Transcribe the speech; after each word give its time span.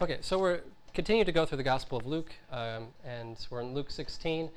Okay, 0.00 0.18
so 0.20 0.38
we're 0.38 0.60
continuing 0.94 1.26
to 1.26 1.32
go 1.32 1.44
through 1.44 1.56
the 1.56 1.64
Gospel 1.64 1.98
of 1.98 2.06
Luke, 2.06 2.32
um, 2.52 2.86
and 3.04 3.36
we're 3.50 3.62
in 3.62 3.74
Luke 3.74 3.90
16, 3.90 4.48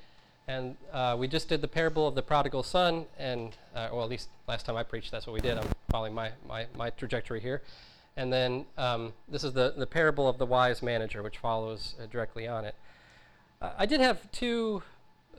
and 0.47 0.77
uh, 0.93 1.15
we 1.17 1.27
just 1.27 1.49
did 1.49 1.61
the 1.61 1.67
parable 1.67 2.07
of 2.07 2.13
the 2.13 2.21
prodigal 2.21 2.61
son, 2.61 3.07
and 3.17 3.57
uh, 3.73 3.89
well, 3.91 4.03
at 4.03 4.09
least 4.11 4.29
last 4.47 4.67
time 4.67 4.77
I 4.77 4.83
preached, 4.83 5.09
that's 5.09 5.25
what 5.25 5.33
we 5.33 5.39
did. 5.39 5.57
I'm 5.57 5.67
following 5.89 6.13
my, 6.13 6.29
my, 6.47 6.67
my 6.77 6.91
trajectory 6.91 7.39
here, 7.39 7.63
and 8.15 8.31
then 8.31 8.67
um, 8.77 9.13
this 9.27 9.43
is 9.43 9.53
the 9.53 9.73
the 9.75 9.87
parable 9.87 10.29
of 10.29 10.37
the 10.37 10.45
wise 10.45 10.83
manager, 10.83 11.23
which 11.23 11.39
follows 11.39 11.95
uh, 11.99 12.05
directly 12.05 12.47
on 12.47 12.63
it. 12.63 12.75
Uh, 13.59 13.71
I 13.79 13.87
did 13.87 13.99
have 13.99 14.31
two 14.31 14.83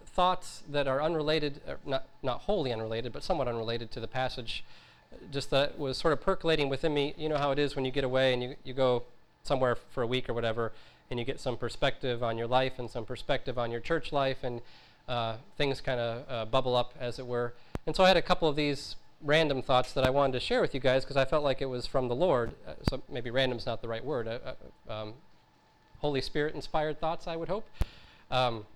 thoughts 0.05 0.64
that 0.69 0.89
are 0.89 1.00
unrelated, 1.00 1.61
uh, 1.69 1.75
not 1.87 2.09
not 2.25 2.41
wholly 2.41 2.73
unrelated, 2.73 3.12
but 3.12 3.23
somewhat 3.23 3.46
unrelated 3.46 3.93
to 3.93 4.00
the 4.00 4.09
passage. 4.09 4.64
Just 5.30 5.50
that 5.50 5.79
was 5.79 5.96
sort 5.96 6.12
of 6.12 6.21
percolating 6.21 6.69
within 6.69 6.93
me. 6.93 7.14
You 7.16 7.29
know 7.29 7.39
how 7.39 7.53
it 7.53 7.61
is 7.61 7.77
when 7.77 7.84
you 7.84 7.93
get 7.93 8.03
away 8.03 8.32
and 8.32 8.43
you, 8.43 8.57
you 8.64 8.75
go 8.75 9.05
somewhere 9.43 9.77
for 9.90 10.02
a 10.02 10.06
week 10.06 10.29
or 10.29 10.34
whatever, 10.34 10.72
and 11.10 11.19
you 11.19 11.24
get 11.24 11.41
some 11.41 11.56
perspective 11.56 12.23
on 12.23 12.38
your 12.38 12.46
life 12.46 12.78
and 12.78 12.91
some 12.91 13.05
perspective 13.05 13.59
on 13.59 13.70
your 13.70 13.80
church 13.80 14.12
life, 14.12 14.38
and 14.42 14.60
uh, 15.09 15.37
things 15.56 15.80
kind 15.80 16.01
of 16.01 16.24
uh, 16.28 16.45
bubble 16.45 16.77
up, 16.77 16.95
as 16.98 17.18
it 17.18 17.27
were. 17.27 17.55
And 17.87 17.96
so 17.96 18.05
I 18.05 18.09
had 18.09 18.16
a 18.16 18.23
couple 18.23 18.48
of 18.48 18.56
these 18.56 18.96
random 19.23 19.62
thoughts 19.62 19.92
that 19.92 20.05
I 20.05 20.10
wanted 20.10 20.32
to 20.34 20.41
share 20.41 20.60
with 20.60 20.74
you 20.74 20.80
guys 20.80 21.05
because 21.05 21.16
I 21.16 21.24
felt 21.24 21.45
like 21.45 21.62
it 21.62 21.66
was 21.66 21.87
from 21.87 22.09
the 22.09 22.15
Lord. 22.15 22.52
Uh, 22.66 22.74
so 22.88 23.02
maybe 23.10 23.30
random's 23.30 23.66
not 23.66 23.82
the 23.82 23.88
right 23.88 24.05
word. 24.05 24.28
Uh, 24.28 24.38
uh, 24.88 24.92
um, 24.92 25.15
Holy 25.98 26.20
Spirit 26.20 26.54
inspired 26.54 27.01
thoughts, 27.01 27.27
I 27.27 27.37
would 27.37 27.48
hope. 27.48 27.65
Um, 28.30 28.66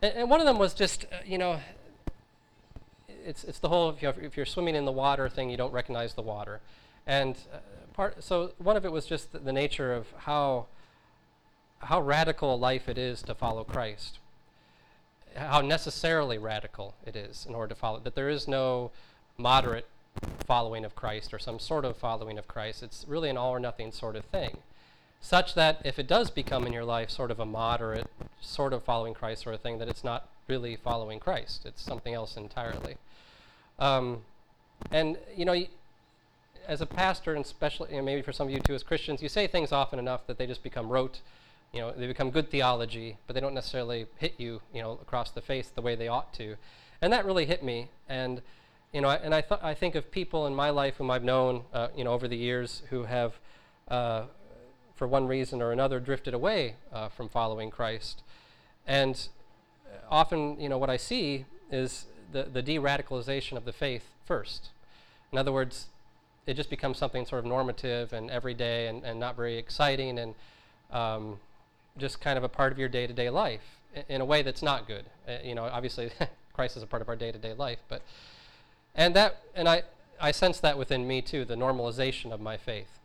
and, 0.00 0.14
and, 0.14 0.30
one 0.30 0.40
of 0.40 0.46
them 0.46 0.58
was 0.58 0.72
just, 0.72 1.04
uh, 1.04 1.16
you 1.26 1.36
know, 1.36 1.60
it's, 3.08 3.44
it's 3.44 3.58
the 3.58 3.68
whole 3.68 3.90
if 3.90 4.00
you're, 4.02 4.14
if 4.22 4.36
you're, 4.36 4.46
swimming 4.46 4.74
in 4.74 4.84
the 4.84 4.92
water 4.92 5.28
thing, 5.28 5.50
you 5.50 5.56
don't 5.56 5.72
recognize 5.72 6.14
the 6.14 6.22
water. 6.22 6.60
And 7.06 7.36
part, 7.96 8.22
so 8.22 8.52
one 8.58 8.76
of 8.76 8.84
it 8.84 8.92
was 8.92 9.06
just 9.06 9.32
the, 9.32 9.52
nature 9.52 9.92
of 9.92 10.06
how 10.18 10.66
how 11.80 12.00
radical 12.00 12.54
a 12.54 12.56
life 12.56 12.88
it 12.88 12.98
is 12.98 13.22
to 13.22 13.34
follow 13.34 13.64
Christ. 13.64 14.18
How 15.34 15.60
necessarily 15.60 16.38
radical 16.38 16.94
it 17.04 17.16
is 17.16 17.44
in 17.46 17.54
order 17.54 17.74
to 17.74 17.80
follow. 17.80 18.00
That 18.00 18.14
there 18.14 18.28
is 18.28 18.48
no 18.48 18.90
moderate 19.36 19.86
following 20.46 20.84
of 20.84 20.94
Christ 20.94 21.34
or 21.34 21.38
some 21.38 21.58
sort 21.58 21.84
of 21.84 21.96
following 21.96 22.38
of 22.38 22.48
Christ. 22.48 22.82
It's 22.82 23.04
really 23.06 23.28
an 23.28 23.36
all 23.36 23.50
or 23.50 23.60
nothing 23.60 23.92
sort 23.92 24.16
of 24.16 24.24
thing. 24.26 24.58
Such 25.20 25.54
that 25.54 25.80
if 25.84 25.98
it 25.98 26.06
does 26.06 26.30
become 26.30 26.66
in 26.66 26.72
your 26.72 26.84
life 26.84 27.10
sort 27.10 27.30
of 27.30 27.40
a 27.40 27.46
moderate, 27.46 28.08
sort 28.40 28.72
of 28.72 28.84
following 28.84 29.14
Christ 29.14 29.42
sort 29.42 29.54
of 29.54 29.60
thing, 29.60 29.78
that 29.78 29.88
it's 29.88 30.04
not 30.04 30.28
really 30.48 30.76
following 30.76 31.18
Christ. 31.18 31.66
It's 31.66 31.82
something 31.82 32.14
else 32.14 32.36
entirely. 32.36 32.96
Um, 33.78 34.22
and, 34.90 35.18
you 35.36 35.44
know, 35.44 35.64
as 36.66 36.80
a 36.80 36.86
pastor, 36.86 37.34
and 37.34 37.44
especially 37.44 37.90
you 37.90 37.96
know, 37.96 38.02
maybe 38.02 38.22
for 38.22 38.32
some 38.32 38.48
of 38.48 38.52
you 38.52 38.60
too 38.60 38.74
as 38.74 38.82
Christians, 38.82 39.22
you 39.22 39.28
say 39.28 39.46
things 39.46 39.72
often 39.72 39.98
enough 39.98 40.26
that 40.26 40.38
they 40.38 40.46
just 40.46 40.62
become 40.62 40.88
rote 40.88 41.20
you 41.72 41.80
know, 41.80 41.92
they 41.92 42.06
become 42.06 42.30
good 42.30 42.50
theology, 42.50 43.18
but 43.26 43.34
they 43.34 43.40
don't 43.40 43.54
necessarily 43.54 44.06
hit 44.16 44.34
you, 44.38 44.62
you 44.72 44.82
know, 44.82 44.92
across 44.92 45.30
the 45.30 45.42
face 45.42 45.68
the 45.68 45.82
way 45.82 45.94
they 45.94 46.08
ought 46.08 46.32
to. 46.34 46.56
And 47.02 47.12
that 47.12 47.26
really 47.26 47.44
hit 47.44 47.62
me. 47.62 47.90
And, 48.08 48.40
you 48.92 49.00
know, 49.00 49.08
I, 49.08 49.16
and 49.16 49.34
I, 49.34 49.42
th- 49.42 49.60
I 49.62 49.74
think 49.74 49.94
of 49.94 50.10
people 50.10 50.46
in 50.46 50.54
my 50.54 50.70
life 50.70 50.96
whom 50.96 51.10
I've 51.10 51.24
known, 51.24 51.64
uh, 51.74 51.88
you 51.94 52.04
know, 52.04 52.12
over 52.12 52.28
the 52.28 52.36
years 52.36 52.82
who 52.90 53.04
have, 53.04 53.34
uh, 53.88 54.24
for 54.94 55.06
one 55.06 55.26
reason 55.26 55.60
or 55.60 55.72
another, 55.72 56.00
drifted 56.00 56.32
away 56.32 56.76
uh, 56.92 57.08
from 57.08 57.28
following 57.28 57.70
Christ. 57.70 58.22
And 58.86 59.28
often, 60.10 60.58
you 60.58 60.68
know, 60.68 60.78
what 60.78 60.88
I 60.88 60.96
see 60.96 61.44
is 61.70 62.06
the, 62.32 62.44
the 62.44 62.62
de-radicalization 62.62 63.56
of 63.56 63.66
the 63.66 63.72
faith 63.72 64.04
first. 64.24 64.70
In 65.30 65.36
other 65.36 65.52
words, 65.52 65.88
it 66.46 66.54
just 66.54 66.70
becomes 66.70 66.98
something 66.98 67.26
sort 67.26 67.40
of 67.40 67.44
normative 67.44 68.12
and 68.12 68.30
everyday 68.30 68.86
and, 68.86 69.04
and 69.04 69.18
not 69.18 69.36
very 69.36 69.58
exciting 69.58 70.18
and 70.18 70.34
um, 70.92 71.38
just 71.98 72.20
kind 72.20 72.38
of 72.38 72.44
a 72.44 72.48
part 72.48 72.72
of 72.72 72.78
your 72.78 72.88
day-to-day 72.88 73.30
life 73.30 73.80
in 74.08 74.20
a 74.20 74.24
way 74.24 74.42
that's 74.42 74.62
not 74.62 74.86
good. 74.86 75.04
Uh, 75.28 75.38
you 75.42 75.54
know, 75.54 75.64
obviously, 75.64 76.10
Christ 76.52 76.76
is 76.76 76.82
a 76.82 76.86
part 76.86 77.02
of 77.02 77.08
our 77.08 77.16
day-to-day 77.16 77.54
life, 77.54 77.78
but 77.88 78.02
and 78.94 79.14
that 79.14 79.42
and 79.54 79.68
I 79.68 79.82
I 80.20 80.30
sense 80.30 80.60
that 80.60 80.78
within 80.78 81.06
me 81.06 81.20
too, 81.20 81.44
the 81.44 81.54
normalization 81.54 82.32
of 82.32 82.40
my 82.40 82.56
faith, 82.56 82.98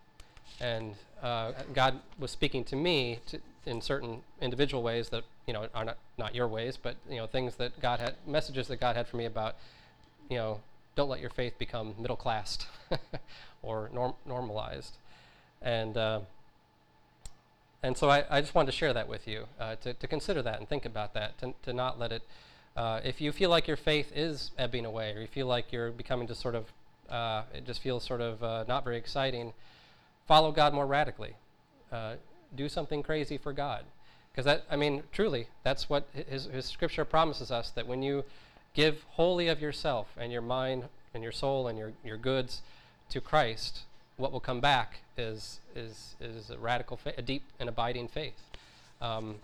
and 0.59 0.95
uh, 1.21 1.51
God 1.73 1.99
was 2.17 2.31
speaking 2.31 2.63
to 2.65 2.75
me 2.75 3.19
to, 3.27 3.39
in 3.65 3.81
certain 3.81 4.21
individual 4.41 4.81
ways 4.83 5.09
that 5.09 5.23
you 5.45 5.53
know 5.53 5.67
are 5.73 5.85
not 5.85 5.97
not 6.17 6.35
your 6.35 6.47
ways, 6.47 6.77
but 6.81 6.95
you 7.09 7.17
know 7.17 7.27
things 7.27 7.55
that 7.55 7.79
God 7.81 7.99
had 7.99 8.15
messages 8.25 8.67
that 8.67 8.79
God 8.79 8.95
had 8.95 9.07
for 9.07 9.17
me 9.17 9.25
about 9.25 9.55
you 10.29 10.37
know 10.37 10.59
don't 10.95 11.09
let 11.09 11.19
your 11.19 11.29
faith 11.29 11.57
become 11.57 11.95
middle 11.99 12.15
classed 12.15 12.67
or 13.61 13.89
norm- 13.93 14.15
normalized, 14.25 14.97
and. 15.61 15.97
Uh, 15.97 16.19
and 17.83 17.97
so 17.97 18.11
I, 18.11 18.23
I 18.29 18.41
just 18.41 18.53
wanted 18.53 18.67
to 18.67 18.77
share 18.77 18.93
that 18.93 19.07
with 19.07 19.27
you, 19.27 19.45
uh, 19.59 19.75
to, 19.77 19.95
to 19.95 20.05
consider 20.05 20.43
that 20.43 20.59
and 20.59 20.69
think 20.69 20.85
about 20.85 21.15
that, 21.15 21.39
to, 21.39 21.55
to 21.63 21.73
not 21.73 21.97
let 21.97 22.11
it, 22.11 22.21
uh, 22.75 23.01
if 23.03 23.19
you 23.19 23.31
feel 23.31 23.49
like 23.49 23.67
your 23.67 23.77
faith 23.77 24.11
is 24.15 24.51
ebbing 24.57 24.85
away, 24.85 25.13
or 25.13 25.21
you 25.21 25.27
feel 25.27 25.47
like 25.47 25.71
you're 25.71 25.91
becoming 25.91 26.27
just 26.27 26.41
sort 26.41 26.55
of, 26.55 26.71
uh, 27.09 27.43
it 27.53 27.65
just 27.65 27.81
feels 27.81 28.03
sort 28.03 28.21
of 28.21 28.43
uh, 28.43 28.63
not 28.67 28.83
very 28.83 28.97
exciting, 28.97 29.53
follow 30.27 30.51
God 30.51 30.73
more 30.73 30.85
radically. 30.85 31.35
Uh, 31.91 32.15
do 32.55 32.69
something 32.69 33.03
crazy 33.03 33.37
for 33.37 33.51
God. 33.51 33.83
Because 34.31 34.45
that, 34.45 34.63
I 34.69 34.77
mean, 34.77 35.03
truly, 35.11 35.47
that's 35.63 35.89
what 35.89 36.07
his, 36.13 36.45
his 36.45 36.65
scripture 36.65 37.03
promises 37.03 37.51
us, 37.51 37.69
that 37.71 37.87
when 37.87 38.01
you 38.01 38.23
give 38.73 39.03
wholly 39.11 39.47
of 39.47 39.61
yourself 39.61 40.07
and 40.17 40.31
your 40.31 40.41
mind 40.41 40.85
and 41.13 41.23
your 41.23 41.31
soul 41.31 41.67
and 41.67 41.77
your, 41.77 41.93
your 42.03 42.17
goods 42.17 42.61
to 43.09 43.19
Christ, 43.19 43.81
what 44.17 44.31
will 44.31 44.39
come 44.39 44.61
back 44.61 44.99
is 45.17 45.59
is 45.75 46.15
is 46.19 46.49
a 46.49 46.57
radical, 46.57 46.97
fa- 46.97 47.13
a 47.17 47.21
deep 47.21 47.43
and 47.59 47.67
abiding 47.67 48.07
faith. 48.07 48.41
Um, 49.01 49.35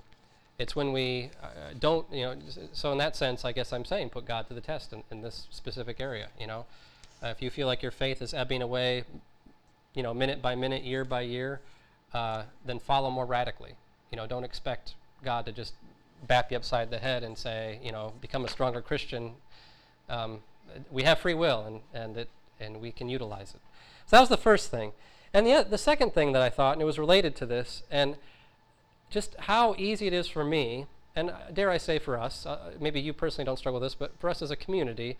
it's 0.59 0.75
when 0.75 0.91
we 0.91 1.29
uh, 1.41 1.73
don't, 1.79 2.11
you 2.11 2.23
know. 2.23 2.35
So 2.73 2.91
in 2.91 2.97
that 2.97 3.15
sense, 3.15 3.45
I 3.45 3.51
guess 3.51 3.71
I'm 3.71 3.85
saying 3.85 4.09
put 4.09 4.25
God 4.25 4.47
to 4.47 4.53
the 4.53 4.61
test 4.61 4.93
in, 4.93 5.03
in 5.11 5.21
this 5.21 5.47
specific 5.51 5.99
area. 5.99 6.29
You 6.39 6.47
know, 6.47 6.65
uh, 7.21 7.27
if 7.27 7.41
you 7.41 7.49
feel 7.49 7.67
like 7.67 7.81
your 7.81 7.91
faith 7.91 8.21
is 8.21 8.33
ebbing 8.33 8.61
away, 8.61 9.03
you 9.93 10.03
know, 10.03 10.13
minute 10.13 10.41
by 10.41 10.55
minute, 10.55 10.83
year 10.83 11.05
by 11.05 11.21
year, 11.21 11.59
uh, 12.13 12.43
then 12.65 12.79
follow 12.79 13.09
more 13.09 13.25
radically. 13.25 13.73
You 14.11 14.17
know, 14.17 14.25
don't 14.25 14.43
expect 14.43 14.95
God 15.23 15.45
to 15.45 15.51
just 15.51 15.73
bap 16.25 16.51
you 16.51 16.57
upside 16.57 16.89
the 16.89 16.97
head 16.97 17.23
and 17.23 17.37
say, 17.37 17.79
you 17.83 17.91
know, 17.91 18.13
become 18.21 18.45
a 18.45 18.49
stronger 18.49 18.81
Christian. 18.81 19.33
Um, 20.09 20.39
we 20.91 21.03
have 21.03 21.19
free 21.19 21.33
will, 21.33 21.63
and 21.65 21.81
and 21.93 22.17
it 22.17 22.29
and 22.59 22.81
we 22.81 22.91
can 22.91 23.09
utilize 23.09 23.53
it. 23.53 23.61
So 24.05 24.15
that 24.15 24.21
was 24.21 24.29
the 24.29 24.37
first 24.37 24.71
thing. 24.71 24.93
And 25.33 25.45
the, 25.45 25.65
the 25.69 25.77
second 25.77 26.13
thing 26.13 26.31
that 26.31 26.41
I 26.41 26.49
thought, 26.49 26.73
and 26.73 26.81
it 26.81 26.85
was 26.85 26.97
related 26.97 27.35
to 27.37 27.45
this, 27.45 27.83
and 27.91 28.15
just 29.09 29.35
how 29.41 29.75
easy 29.77 30.07
it 30.07 30.13
is 30.13 30.27
for 30.27 30.43
me, 30.43 30.87
and 31.15 31.31
dare 31.53 31.69
I 31.69 31.77
say 31.77 31.99
for 31.99 32.17
us, 32.17 32.45
uh, 32.45 32.71
maybe 32.79 32.99
you 32.99 33.13
personally 33.13 33.45
don't 33.45 33.57
struggle 33.57 33.79
with 33.79 33.85
this, 33.85 33.95
but 33.95 34.17
for 34.19 34.29
us 34.29 34.41
as 34.41 34.51
a 34.51 34.55
community, 34.55 35.17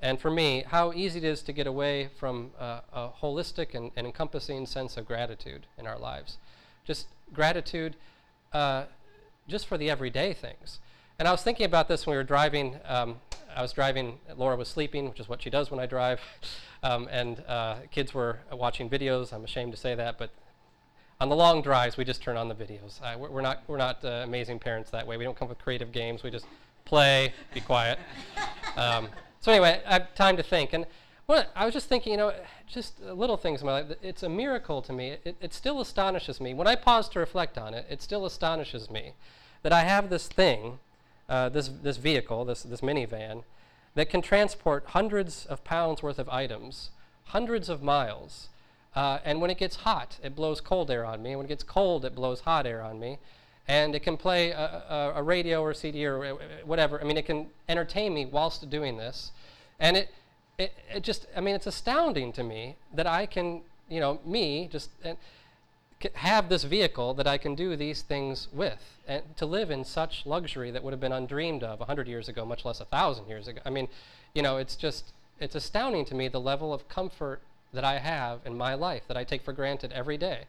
and 0.00 0.18
for 0.18 0.30
me, 0.30 0.64
how 0.66 0.92
easy 0.92 1.18
it 1.18 1.24
is 1.24 1.42
to 1.42 1.52
get 1.52 1.66
away 1.66 2.08
from 2.18 2.52
uh, 2.58 2.80
a 2.92 3.08
holistic 3.22 3.74
and, 3.74 3.90
and, 3.96 4.06
encompassing 4.06 4.64
sense 4.64 4.96
of 4.96 5.04
gratitude 5.06 5.66
in 5.76 5.86
our 5.86 5.98
lives. 5.98 6.38
Just 6.86 7.08
gratitude 7.34 7.96
uh, 8.54 8.84
just 9.48 9.66
for 9.66 9.76
the 9.76 9.90
everyday 9.90 10.32
things. 10.32 10.80
And 11.18 11.28
I 11.28 11.32
was 11.32 11.42
thinking 11.42 11.66
about 11.66 11.88
this 11.88 12.06
when 12.06 12.14
we 12.14 12.16
were 12.16 12.24
driving. 12.24 12.78
Um, 12.86 13.16
I 13.54 13.62
was 13.62 13.72
driving, 13.72 14.18
Laura 14.36 14.56
was 14.56 14.68
sleeping, 14.68 15.08
which 15.08 15.20
is 15.20 15.28
what 15.28 15.42
she 15.42 15.50
does 15.50 15.70
when 15.70 15.80
I 15.80 15.86
drive. 15.86 16.20
Um, 16.82 17.08
and 17.10 17.44
uh, 17.46 17.74
kids 17.90 18.14
were 18.14 18.38
watching 18.50 18.88
videos. 18.88 19.34
I'm 19.34 19.44
ashamed 19.44 19.72
to 19.72 19.76
say 19.76 19.94
that, 19.94 20.16
but 20.16 20.30
on 21.20 21.28
the 21.28 21.36
long 21.36 21.60
drives, 21.60 21.98
we 21.98 22.06
just 22.06 22.22
turn 22.22 22.38
on 22.38 22.48
the 22.48 22.54
videos. 22.54 23.02
Uh, 23.02 23.18
we're, 23.18 23.42
not, 23.42 23.62
we're 23.66 23.76
not 23.76 24.02
uh, 24.02 24.22
amazing 24.24 24.58
parents 24.58 24.90
that 24.92 25.06
way. 25.06 25.18
We 25.18 25.24
don't 25.24 25.36
come 25.36 25.44
up 25.44 25.50
with 25.50 25.58
creative 25.58 25.92
games. 25.92 26.22
We 26.22 26.30
just 26.30 26.46
play, 26.86 27.34
be 27.52 27.60
quiet. 27.60 27.98
Um, 28.76 29.08
so 29.40 29.50
anyway, 29.50 29.82
I 29.84 29.94
have 29.94 30.14
time 30.14 30.36
to 30.36 30.42
think. 30.44 30.72
And 30.74 30.86
what, 31.30 31.52
I 31.54 31.64
was 31.64 31.72
just 31.72 31.88
thinking, 31.88 32.10
you 32.10 32.18
know, 32.18 32.32
just 32.66 33.00
little 33.00 33.36
things 33.36 33.60
in 33.60 33.66
my 33.66 33.82
life. 33.82 33.96
It's 34.02 34.24
a 34.24 34.28
miracle 34.28 34.82
to 34.82 34.92
me. 34.92 35.16
It, 35.24 35.36
it 35.40 35.54
still 35.54 35.80
astonishes 35.80 36.40
me. 36.40 36.54
When 36.54 36.66
I 36.66 36.74
pause 36.74 37.08
to 37.10 37.20
reflect 37.20 37.56
on 37.56 37.72
it, 37.72 37.86
it 37.88 38.02
still 38.02 38.26
astonishes 38.26 38.90
me 38.90 39.12
that 39.62 39.72
I 39.72 39.82
have 39.82 40.10
this 40.10 40.26
thing, 40.26 40.80
uh, 41.28 41.48
this, 41.48 41.68
this 41.68 41.98
vehicle, 41.98 42.44
this, 42.44 42.64
this 42.64 42.80
minivan, 42.80 43.44
that 43.94 44.10
can 44.10 44.22
transport 44.22 44.86
hundreds 44.88 45.46
of 45.46 45.62
pounds 45.62 46.02
worth 46.02 46.18
of 46.18 46.28
items, 46.28 46.90
hundreds 47.26 47.68
of 47.68 47.80
miles. 47.80 48.48
Uh, 48.96 49.18
and 49.24 49.40
when 49.40 49.50
it 49.50 49.58
gets 49.58 49.76
hot, 49.76 50.18
it 50.24 50.34
blows 50.34 50.60
cold 50.60 50.90
air 50.90 51.04
on 51.04 51.22
me. 51.22 51.30
And 51.30 51.38
when 51.38 51.46
it 51.46 51.50
gets 51.50 51.62
cold, 51.62 52.04
it 52.04 52.16
blows 52.16 52.40
hot 52.40 52.66
air 52.66 52.82
on 52.82 52.98
me. 52.98 53.18
And 53.68 53.94
it 53.94 54.00
can 54.00 54.16
play 54.16 54.50
a, 54.50 54.82
a, 54.90 55.12
a 55.18 55.22
radio 55.22 55.62
or 55.62 55.74
CD 55.74 56.06
or 56.06 56.34
whatever. 56.64 57.00
I 57.00 57.04
mean, 57.04 57.16
it 57.16 57.24
can 57.24 57.46
entertain 57.68 58.14
me 58.14 58.26
whilst 58.26 58.68
doing 58.68 58.96
this. 58.96 59.30
And 59.78 59.96
it, 59.96 60.08
it, 60.58 60.74
it 60.94 61.02
just, 61.02 61.26
I 61.36 61.40
mean, 61.40 61.54
it's 61.54 61.66
astounding 61.66 62.32
to 62.32 62.42
me 62.42 62.76
that 62.94 63.06
I 63.06 63.26
can, 63.26 63.62
you 63.88 64.00
know, 64.00 64.20
me, 64.24 64.68
just 64.70 64.90
have 66.14 66.48
this 66.48 66.64
vehicle 66.64 67.14
that 67.14 67.26
I 67.26 67.38
can 67.38 67.54
do 67.54 67.76
these 67.76 68.02
things 68.02 68.48
with, 68.52 68.98
and 69.06 69.22
to 69.36 69.46
live 69.46 69.70
in 69.70 69.84
such 69.84 70.24
luxury 70.24 70.70
that 70.70 70.82
would 70.82 70.92
have 70.92 71.00
been 71.00 71.12
undreamed 71.12 71.62
of 71.62 71.78
100 71.80 72.08
years 72.08 72.28
ago, 72.28 72.44
much 72.44 72.64
less 72.64 72.80
1,000 72.80 73.28
years 73.28 73.48
ago. 73.48 73.60
I 73.64 73.70
mean, 73.70 73.88
you 74.34 74.42
know, 74.42 74.56
it's 74.56 74.76
just, 74.76 75.12
it's 75.38 75.54
astounding 75.54 76.04
to 76.06 76.14
me 76.14 76.28
the 76.28 76.40
level 76.40 76.72
of 76.72 76.88
comfort 76.88 77.40
that 77.72 77.84
I 77.84 77.98
have 77.98 78.40
in 78.44 78.56
my 78.56 78.74
life 78.74 79.02
that 79.08 79.16
I 79.16 79.24
take 79.24 79.42
for 79.42 79.52
granted 79.52 79.92
every 79.92 80.16
day. 80.16 80.44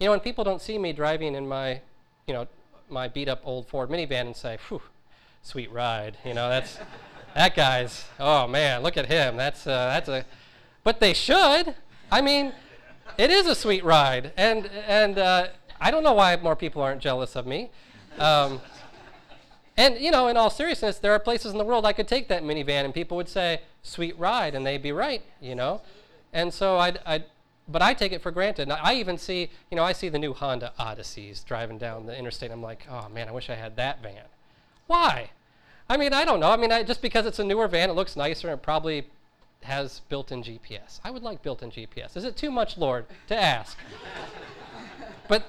You 0.00 0.06
know, 0.06 0.12
when 0.12 0.20
people 0.20 0.44
don't 0.44 0.62
see 0.62 0.78
me 0.78 0.92
driving 0.92 1.34
in 1.34 1.48
my, 1.48 1.80
you 2.26 2.34
know, 2.34 2.46
my 2.88 3.08
beat 3.08 3.28
up 3.28 3.42
old 3.44 3.68
Ford 3.68 3.90
minivan 3.90 4.26
and 4.26 4.36
say, 4.36 4.58
whew, 4.68 4.82
sweet 5.42 5.70
ride. 5.70 6.16
You 6.24 6.34
know, 6.34 6.48
that's, 6.48 6.78
that 7.38 7.54
guy's, 7.54 8.04
oh 8.18 8.48
man, 8.48 8.82
look 8.82 8.96
at 8.96 9.06
him. 9.06 9.36
That's, 9.36 9.64
uh, 9.64 9.70
that's 9.70 10.08
a, 10.08 10.24
but 10.82 10.98
they 10.98 11.14
should. 11.14 11.72
I 12.10 12.20
mean, 12.20 12.52
it 13.16 13.30
is 13.30 13.46
a 13.46 13.54
sweet 13.54 13.84
ride. 13.84 14.32
And, 14.36 14.66
and 14.88 15.20
uh, 15.20 15.46
I 15.80 15.92
don't 15.92 16.02
know 16.02 16.14
why 16.14 16.34
more 16.34 16.56
people 16.56 16.82
aren't 16.82 17.00
jealous 17.00 17.36
of 17.36 17.46
me. 17.46 17.70
Um, 18.18 18.60
and, 19.76 20.00
you 20.00 20.10
know, 20.10 20.26
in 20.26 20.36
all 20.36 20.50
seriousness, 20.50 20.98
there 20.98 21.12
are 21.12 21.20
places 21.20 21.52
in 21.52 21.58
the 21.58 21.64
world 21.64 21.86
I 21.86 21.92
could 21.92 22.08
take 22.08 22.26
that 22.26 22.42
minivan 22.42 22.84
and 22.84 22.92
people 22.92 23.16
would 23.16 23.28
say, 23.28 23.60
sweet 23.84 24.18
ride, 24.18 24.56
and 24.56 24.66
they'd 24.66 24.82
be 24.82 24.90
right, 24.90 25.22
you 25.40 25.54
know? 25.54 25.80
And 26.32 26.52
so 26.52 26.78
I'd, 26.78 26.98
I'd 27.06 27.24
but 27.68 27.82
I 27.82 27.94
take 27.94 28.10
it 28.10 28.20
for 28.20 28.32
granted. 28.32 28.68
I 28.68 28.94
even 28.94 29.16
see, 29.16 29.48
you 29.70 29.76
know, 29.76 29.84
I 29.84 29.92
see 29.92 30.08
the 30.08 30.18
new 30.18 30.32
Honda 30.32 30.72
Odysseys 30.80 31.44
driving 31.44 31.78
down 31.78 32.06
the 32.06 32.18
interstate. 32.18 32.50
I'm 32.50 32.62
like, 32.62 32.84
oh 32.90 33.08
man, 33.10 33.28
I 33.28 33.30
wish 33.30 33.48
I 33.48 33.54
had 33.54 33.76
that 33.76 34.02
van. 34.02 34.24
Why? 34.88 35.30
I 35.88 35.96
mean, 35.96 36.12
I 36.12 36.24
don't 36.24 36.40
know. 36.40 36.50
I 36.50 36.56
mean, 36.56 36.72
I, 36.72 36.82
just 36.82 37.00
because 37.00 37.26
it's 37.26 37.38
a 37.38 37.44
newer 37.44 37.68
van, 37.68 37.90
it 37.90 37.94
looks 37.94 38.16
nicer, 38.16 38.50
and 38.50 38.60
probably 38.60 39.08
has 39.62 40.00
built-in 40.08 40.42
GPS. 40.42 41.00
I 41.02 41.10
would 41.10 41.22
like 41.22 41.42
built-in 41.42 41.70
GPS. 41.70 42.16
Is 42.16 42.24
it 42.24 42.36
too 42.36 42.50
much, 42.50 42.76
Lord, 42.76 43.06
to 43.28 43.36
ask? 43.36 43.76
but 45.28 45.44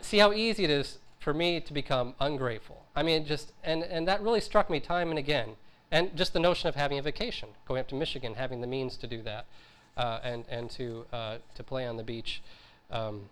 see 0.00 0.18
how 0.18 0.32
easy 0.32 0.64
it 0.64 0.70
is 0.70 0.98
for 1.18 1.32
me 1.34 1.60
to 1.60 1.72
become 1.72 2.14
ungrateful. 2.20 2.82
I 2.94 3.02
mean, 3.02 3.24
just 3.24 3.52
and 3.62 3.82
and 3.82 4.08
that 4.08 4.22
really 4.22 4.40
struck 4.40 4.70
me 4.70 4.80
time 4.80 5.10
and 5.10 5.18
again. 5.18 5.50
And 5.90 6.14
just 6.16 6.34
the 6.34 6.40
notion 6.40 6.68
of 6.68 6.74
having 6.74 6.98
a 6.98 7.02
vacation, 7.02 7.48
going 7.66 7.80
up 7.80 7.88
to 7.88 7.94
Michigan, 7.94 8.34
having 8.34 8.60
the 8.60 8.66
means 8.66 8.96
to 8.98 9.06
do 9.06 9.22
that 9.22 9.46
uh, 9.96 10.20
and 10.22 10.44
and 10.48 10.70
to 10.70 11.04
uh, 11.12 11.38
to 11.54 11.62
play 11.62 11.86
on 11.86 11.96
the 11.96 12.02
beach. 12.02 12.42
Um, 12.90 13.28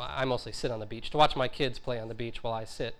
I 0.00 0.24
mostly 0.24 0.52
sit 0.52 0.70
on 0.70 0.80
the 0.80 0.86
beach 0.86 1.10
to 1.10 1.18
watch 1.18 1.36
my 1.36 1.46
kids 1.46 1.78
play 1.78 1.98
on 2.00 2.08
the 2.08 2.14
beach 2.14 2.42
while 2.42 2.54
I 2.54 2.64
sit 2.64 2.96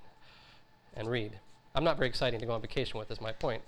and 0.95 1.09
read. 1.09 1.39
I'm 1.77 1.83
not 1.83 1.97
very 1.97 2.09
exciting 2.09 2.39
to 2.39 2.47
go 2.47 2.53
on 2.53 2.61
vacation 2.61 3.01
with, 3.01 3.11
is 3.11 3.21
my 3.21 3.33
point. 3.33 3.63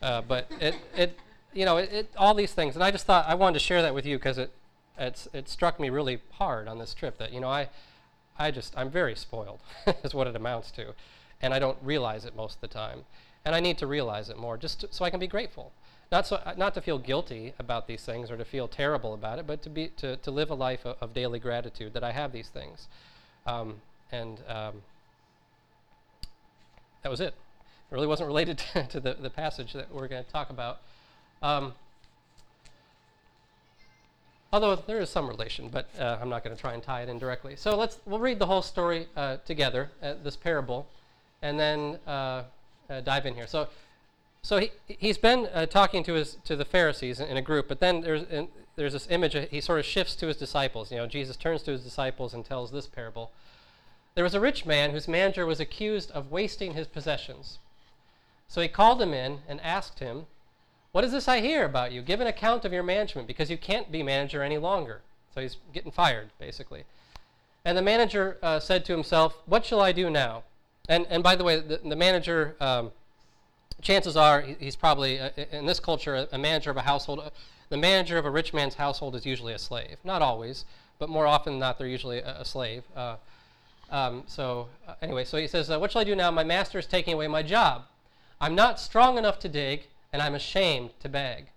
Uh, 0.00 0.22
but 0.22 0.48
it 0.60 0.76
it 0.96 1.18
you 1.52 1.64
know 1.64 1.76
it, 1.76 1.92
it, 1.92 2.12
all 2.16 2.32
these 2.34 2.52
things, 2.52 2.76
and 2.76 2.84
I 2.84 2.92
just 2.92 3.04
thought 3.04 3.26
I 3.26 3.34
wanted 3.34 3.54
to 3.54 3.64
share 3.64 3.82
that 3.82 3.94
with 3.94 4.06
you 4.06 4.16
because 4.16 4.38
it 4.38 4.52
it's 4.96 5.26
it 5.32 5.48
struck 5.48 5.80
me 5.80 5.90
really 5.90 6.20
hard 6.32 6.68
on 6.68 6.78
this 6.78 6.94
trip 6.94 7.18
that 7.18 7.32
you 7.32 7.40
know 7.40 7.48
I 7.48 7.68
I 8.38 8.52
just 8.52 8.78
I'm 8.78 8.90
very 8.90 9.16
spoiled 9.16 9.58
is 10.04 10.14
what 10.14 10.28
it 10.28 10.36
amounts 10.36 10.70
to, 10.72 10.94
and 11.42 11.52
I 11.52 11.58
don't 11.58 11.78
realize 11.82 12.24
it 12.24 12.36
most 12.36 12.56
of 12.56 12.60
the 12.60 12.68
time, 12.68 13.06
and 13.44 13.56
I 13.56 13.60
need 13.60 13.76
to 13.78 13.88
realize 13.88 14.30
it 14.30 14.38
more 14.38 14.56
just 14.56 14.80
to, 14.82 14.88
so 14.92 15.04
I 15.04 15.10
can 15.10 15.18
be 15.18 15.26
grateful. 15.26 15.72
Not, 16.10 16.26
so, 16.26 16.36
uh, 16.36 16.54
not 16.56 16.72
to 16.72 16.80
feel 16.80 16.98
guilty 16.98 17.52
about 17.58 17.86
these 17.86 18.02
things 18.02 18.30
or 18.30 18.38
to 18.38 18.44
feel 18.44 18.66
terrible 18.66 19.12
about 19.12 19.38
it, 19.38 19.46
but 19.46 19.60
to, 19.64 19.68
be, 19.68 19.88
to, 19.98 20.16
to 20.16 20.30
live 20.30 20.48
a 20.48 20.54
life 20.54 20.86
of, 20.86 20.96
of 21.02 21.12
daily 21.12 21.38
gratitude 21.38 21.92
that 21.92 22.02
I 22.02 22.12
have 22.12 22.32
these 22.32 22.48
things. 22.48 22.88
Um, 23.46 23.82
and 24.10 24.40
um, 24.48 24.80
that 27.02 27.10
was 27.10 27.20
it. 27.20 27.34
It 27.90 27.94
really 27.94 28.06
wasn't 28.06 28.26
related 28.28 28.58
to, 28.90 29.00
the, 29.00 29.14
the 29.14 29.30
passage 29.30 29.72
that 29.72 29.92
we're 29.92 30.08
going 30.08 30.24
to 30.24 30.30
talk 30.30 30.50
about. 30.50 30.80
Um, 31.42 31.72
although 34.52 34.76
there 34.76 35.00
is 35.00 35.10
some 35.10 35.28
relation, 35.28 35.68
but 35.68 35.88
uh, 35.98 36.18
I'm 36.20 36.28
not 36.28 36.44
going 36.44 36.54
to 36.54 36.60
try 36.60 36.74
and 36.74 36.82
tie 36.82 37.02
it 37.02 37.08
in 37.08 37.18
directly. 37.18 37.56
So 37.56 37.76
let's 37.76 37.98
we'll 38.06 38.18
read 38.18 38.38
the 38.38 38.46
whole 38.46 38.62
story 38.62 39.06
uh, 39.16 39.38
together, 39.46 39.90
uh, 40.02 40.14
this 40.22 40.36
parable, 40.36 40.86
and 41.42 41.58
then 41.58 41.98
uh, 42.06 42.42
uh, 42.90 43.00
dive 43.00 43.26
in 43.26 43.34
here. 43.34 43.46
So 43.46 43.68
so 44.42 44.58
he, 44.58 44.70
he's 44.86 45.18
been 45.18 45.48
uh, 45.52 45.66
talking 45.66 46.02
to, 46.04 46.14
his, 46.14 46.38
to 46.44 46.56
the 46.56 46.64
Pharisees 46.64 47.20
in, 47.20 47.28
in 47.28 47.36
a 47.36 47.42
group, 47.42 47.68
but 47.68 47.80
then 47.80 48.00
there's, 48.00 48.22
in, 48.24 48.48
there's 48.76 48.92
this 48.92 49.08
image, 49.10 49.36
he 49.50 49.60
sort 49.60 49.78
of 49.78 49.84
shifts 49.84 50.14
to 50.16 50.28
his 50.28 50.36
disciples. 50.36 50.90
You 50.90 50.98
know, 50.98 51.06
Jesus 51.06 51.36
turns 51.36 51.62
to 51.64 51.72
his 51.72 51.82
disciples 51.82 52.32
and 52.32 52.44
tells 52.44 52.70
this 52.70 52.86
parable. 52.86 53.32
There 54.14 54.24
was 54.24 54.34
a 54.34 54.40
rich 54.40 54.64
man 54.64 54.92
whose 54.92 55.08
manager 55.08 55.44
was 55.44 55.60
accused 55.60 56.10
of 56.12 56.30
wasting 56.30 56.74
his 56.74 56.86
possessions. 56.86 57.58
So 58.48 58.62
he 58.62 58.68
called 58.68 59.00
him 59.00 59.12
in 59.12 59.40
and 59.46 59.60
asked 59.60 59.98
him, 59.98 60.26
What 60.92 61.04
is 61.04 61.12
this 61.12 61.28
I 61.28 61.40
hear 61.40 61.64
about 61.64 61.92
you? 61.92 62.00
Give 62.00 62.20
an 62.20 62.26
account 62.26 62.64
of 62.64 62.72
your 62.72 62.82
management, 62.82 63.28
because 63.28 63.50
you 63.50 63.58
can't 63.58 63.92
be 63.92 64.02
manager 64.02 64.42
any 64.42 64.58
longer. 64.58 65.02
So 65.34 65.42
he's 65.42 65.58
getting 65.72 65.92
fired, 65.92 66.30
basically. 66.38 66.84
And 67.64 67.76
the 67.76 67.82
manager 67.82 68.38
uh, 68.42 68.58
said 68.60 68.84
to 68.86 68.92
himself, 68.92 69.36
What 69.44 69.66
shall 69.66 69.80
I 69.80 69.92
do 69.92 70.08
now? 70.08 70.44
And, 70.88 71.06
and 71.10 71.22
by 71.22 71.36
the 71.36 71.44
way, 71.44 71.60
the, 71.60 71.80
the 71.84 71.96
manager 71.96 72.56
um, 72.60 72.92
chances 73.82 74.16
are 74.16 74.40
he's 74.40 74.76
probably, 74.76 75.20
uh, 75.20 75.30
in 75.52 75.66
this 75.66 75.78
culture, 75.78 76.26
a 76.32 76.38
manager 76.38 76.70
of 76.70 76.78
a 76.78 76.82
household. 76.82 77.20
Uh, 77.20 77.30
the 77.68 77.76
manager 77.76 78.16
of 78.16 78.24
a 78.24 78.30
rich 78.30 78.54
man's 78.54 78.76
household 78.76 79.14
is 79.14 79.26
usually 79.26 79.52
a 79.52 79.58
slave. 79.58 79.98
Not 80.02 80.22
always, 80.22 80.64
but 80.98 81.10
more 81.10 81.26
often 81.26 81.54
than 81.54 81.60
not, 81.60 81.76
they're 81.76 81.86
usually 81.86 82.20
a, 82.20 82.40
a 82.40 82.44
slave. 82.46 82.84
Uh, 82.96 83.16
um, 83.90 84.22
so, 84.26 84.68
uh, 84.86 84.94
anyway, 85.02 85.26
so 85.26 85.36
he 85.36 85.46
says, 85.46 85.68
What 85.68 85.92
shall 85.92 86.00
I 86.00 86.04
do 86.04 86.16
now? 86.16 86.30
My 86.30 86.44
master 86.44 86.78
is 86.78 86.86
taking 86.86 87.12
away 87.12 87.28
my 87.28 87.42
job. 87.42 87.82
I'm 88.40 88.54
not 88.54 88.78
strong 88.78 89.18
enough 89.18 89.38
to 89.40 89.48
dig, 89.48 89.88
and 90.12 90.22
I'm 90.22 90.34
ashamed 90.34 90.90
to 91.00 91.08
beg. 91.08 91.50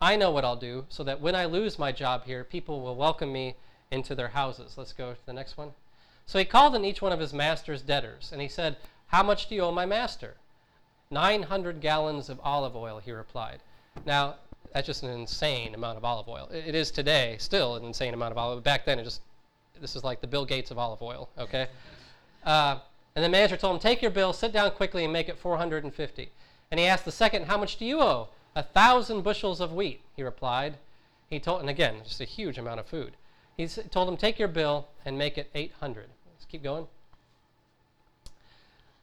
I 0.00 0.16
know 0.16 0.30
what 0.30 0.44
I'll 0.44 0.56
do 0.56 0.86
so 0.88 1.04
that 1.04 1.20
when 1.20 1.34
I 1.34 1.44
lose 1.44 1.78
my 1.78 1.92
job 1.92 2.24
here, 2.24 2.42
people 2.42 2.80
will 2.80 2.96
welcome 2.96 3.32
me 3.32 3.56
into 3.90 4.14
their 4.14 4.28
houses. 4.28 4.78
Let's 4.78 4.94
go 4.94 5.12
to 5.12 5.26
the 5.26 5.32
next 5.32 5.58
one. 5.58 5.72
So 6.24 6.38
he 6.38 6.44
called 6.44 6.74
in 6.74 6.84
each 6.84 7.02
one 7.02 7.12
of 7.12 7.20
his 7.20 7.34
master's 7.34 7.82
debtors, 7.82 8.30
and 8.32 8.40
he 8.40 8.48
said, 8.48 8.76
How 9.08 9.22
much 9.22 9.48
do 9.48 9.54
you 9.54 9.62
owe 9.62 9.72
my 9.72 9.84
master? 9.84 10.36
900 11.10 11.80
gallons 11.80 12.30
of 12.30 12.40
olive 12.42 12.76
oil, 12.76 12.98
he 12.98 13.10
replied. 13.12 13.60
Now, 14.06 14.36
that's 14.72 14.86
just 14.86 15.02
an 15.02 15.10
insane 15.10 15.74
amount 15.74 15.98
of 15.98 16.04
olive 16.04 16.28
oil. 16.28 16.48
It 16.52 16.74
is 16.74 16.90
today 16.90 17.36
still 17.38 17.74
an 17.74 17.84
insane 17.84 18.14
amount 18.14 18.32
of 18.32 18.38
olive 18.38 18.58
oil. 18.58 18.62
Back 18.62 18.86
then, 18.86 18.98
it 18.98 19.04
just, 19.04 19.20
this 19.80 19.96
is 19.96 20.04
like 20.04 20.20
the 20.20 20.28
Bill 20.28 20.44
Gates 20.46 20.70
of 20.70 20.78
olive 20.78 21.02
oil, 21.02 21.28
okay? 21.36 21.66
Uh, 22.44 22.78
and 23.14 23.24
the 23.24 23.28
manager 23.28 23.56
told 23.56 23.76
him, 23.76 23.80
Take 23.80 24.02
your 24.02 24.10
bill, 24.10 24.32
sit 24.32 24.52
down 24.52 24.70
quickly, 24.72 25.04
and 25.04 25.12
make 25.12 25.28
it 25.28 25.38
450. 25.38 26.30
And 26.70 26.80
he 26.80 26.86
asked 26.86 27.04
the 27.04 27.12
second, 27.12 27.46
How 27.46 27.58
much 27.58 27.76
do 27.76 27.84
you 27.84 28.00
owe? 28.00 28.28
A 28.54 28.62
thousand 28.62 29.22
bushels 29.22 29.60
of 29.60 29.72
wheat, 29.72 30.02
he 30.16 30.22
replied. 30.22 30.78
He 31.28 31.38
told, 31.38 31.60
and 31.60 31.70
again, 31.70 31.96
just 32.04 32.20
a 32.20 32.24
huge 32.24 32.58
amount 32.58 32.80
of 32.80 32.86
food. 32.86 33.12
He 33.56 33.66
told 33.66 34.08
him, 34.08 34.16
Take 34.16 34.38
your 34.38 34.48
bill 34.48 34.88
and 35.04 35.18
make 35.18 35.38
it 35.38 35.50
800. 35.54 36.06
Let's 36.32 36.44
keep 36.44 36.62
going. 36.62 36.86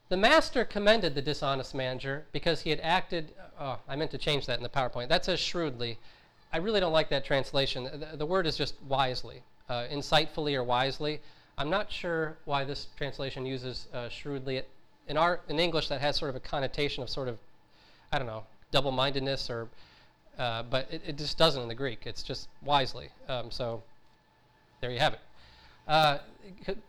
The 0.10 0.18
master 0.18 0.64
commended 0.64 1.16
the 1.16 1.22
dishonest 1.22 1.76
manager 1.76 2.26
because 2.32 2.62
he 2.62 2.70
had 2.70 2.80
acted. 2.80 3.34
Oh, 3.60 3.80
I 3.88 3.98
meant 3.98 4.12
to 4.12 4.18
change 4.18 4.46
that 4.46 4.58
in 4.58 4.64
the 4.64 4.70
PowerPoint. 4.70 5.10
That 5.10 5.26
says 5.26 5.40
shrewdly. 5.40 6.00
I 6.54 6.58
really 6.58 6.80
don't 6.80 6.94
like 6.94 7.10
that 7.10 7.26
translation. 7.26 7.84
The, 7.84 8.18
the 8.18 8.26
word 8.26 8.48
is 8.48 8.56
just 8.56 8.82
wisely, 8.84 9.44
uh, 9.68 9.86
insightfully 9.92 10.56
or 10.56 10.64
wisely. 10.64 11.20
I'm 11.58 11.70
not 11.72 11.92
sure 11.92 12.38
why 12.46 12.64
this 12.64 12.88
translation 12.96 13.46
uses 13.46 13.88
uh, 13.94 14.10
shrewdly. 14.10 14.62
In 15.08 15.18
our 15.18 15.40
in 15.50 15.60
English, 15.60 15.88
that 15.88 16.02
has 16.02 16.16
sort 16.16 16.30
of 16.30 16.36
a 16.36 16.40
connotation 16.40 17.02
of 17.02 17.10
sort 17.10 17.28
of, 17.28 17.40
I 18.12 18.20
don't 18.20 18.28
know, 18.28 18.44
double-mindedness 18.72 19.50
or, 19.50 19.68
uh, 20.38 20.64
but 20.64 20.88
it, 20.92 21.02
it, 21.08 21.18
just 21.18 21.38
doesn't 21.38 21.62
in 21.62 21.68
the 21.68 21.76
Greek. 21.76 22.02
It's 22.06 22.22
just 22.22 22.48
wisely. 22.64 23.10
Um, 23.28 23.50
so, 23.50 23.82
there 24.82 24.92
you 24.92 25.00
have 25.00 25.14
it. 25.14 25.20
Uh, 25.88 26.18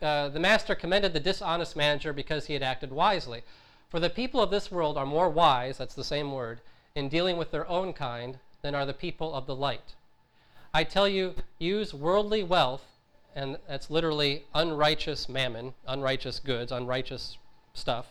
uh, 0.01 0.29
the 0.29 0.39
master 0.39 0.75
commended 0.75 1.13
the 1.13 1.19
dishonest 1.19 1.75
manager 1.75 2.13
because 2.13 2.45
he 2.45 2.53
had 2.53 2.61
acted 2.61 2.91
wisely. 2.91 3.41
For 3.89 3.99
the 3.99 4.09
people 4.09 4.41
of 4.41 4.51
this 4.51 4.71
world 4.71 4.97
are 4.97 5.05
more 5.05 5.29
wise, 5.29 5.79
that's 5.79 5.95
the 5.95 6.03
same 6.03 6.31
word, 6.31 6.59
in 6.93 7.09
dealing 7.09 7.37
with 7.37 7.49
their 7.49 7.67
own 7.67 7.93
kind 7.93 8.37
than 8.61 8.75
are 8.75 8.85
the 8.85 8.93
people 8.93 9.33
of 9.33 9.47
the 9.47 9.55
light. 9.55 9.95
I 10.73 10.83
tell 10.83 11.07
you, 11.07 11.33
use 11.57 11.93
worldly 11.93 12.43
wealth, 12.43 12.85
and 13.35 13.57
that's 13.67 13.89
literally 13.89 14.43
unrighteous 14.53 15.29
mammon, 15.29 15.73
unrighteous 15.87 16.39
goods, 16.39 16.71
unrighteous 16.71 17.37
stuff, 17.73 18.07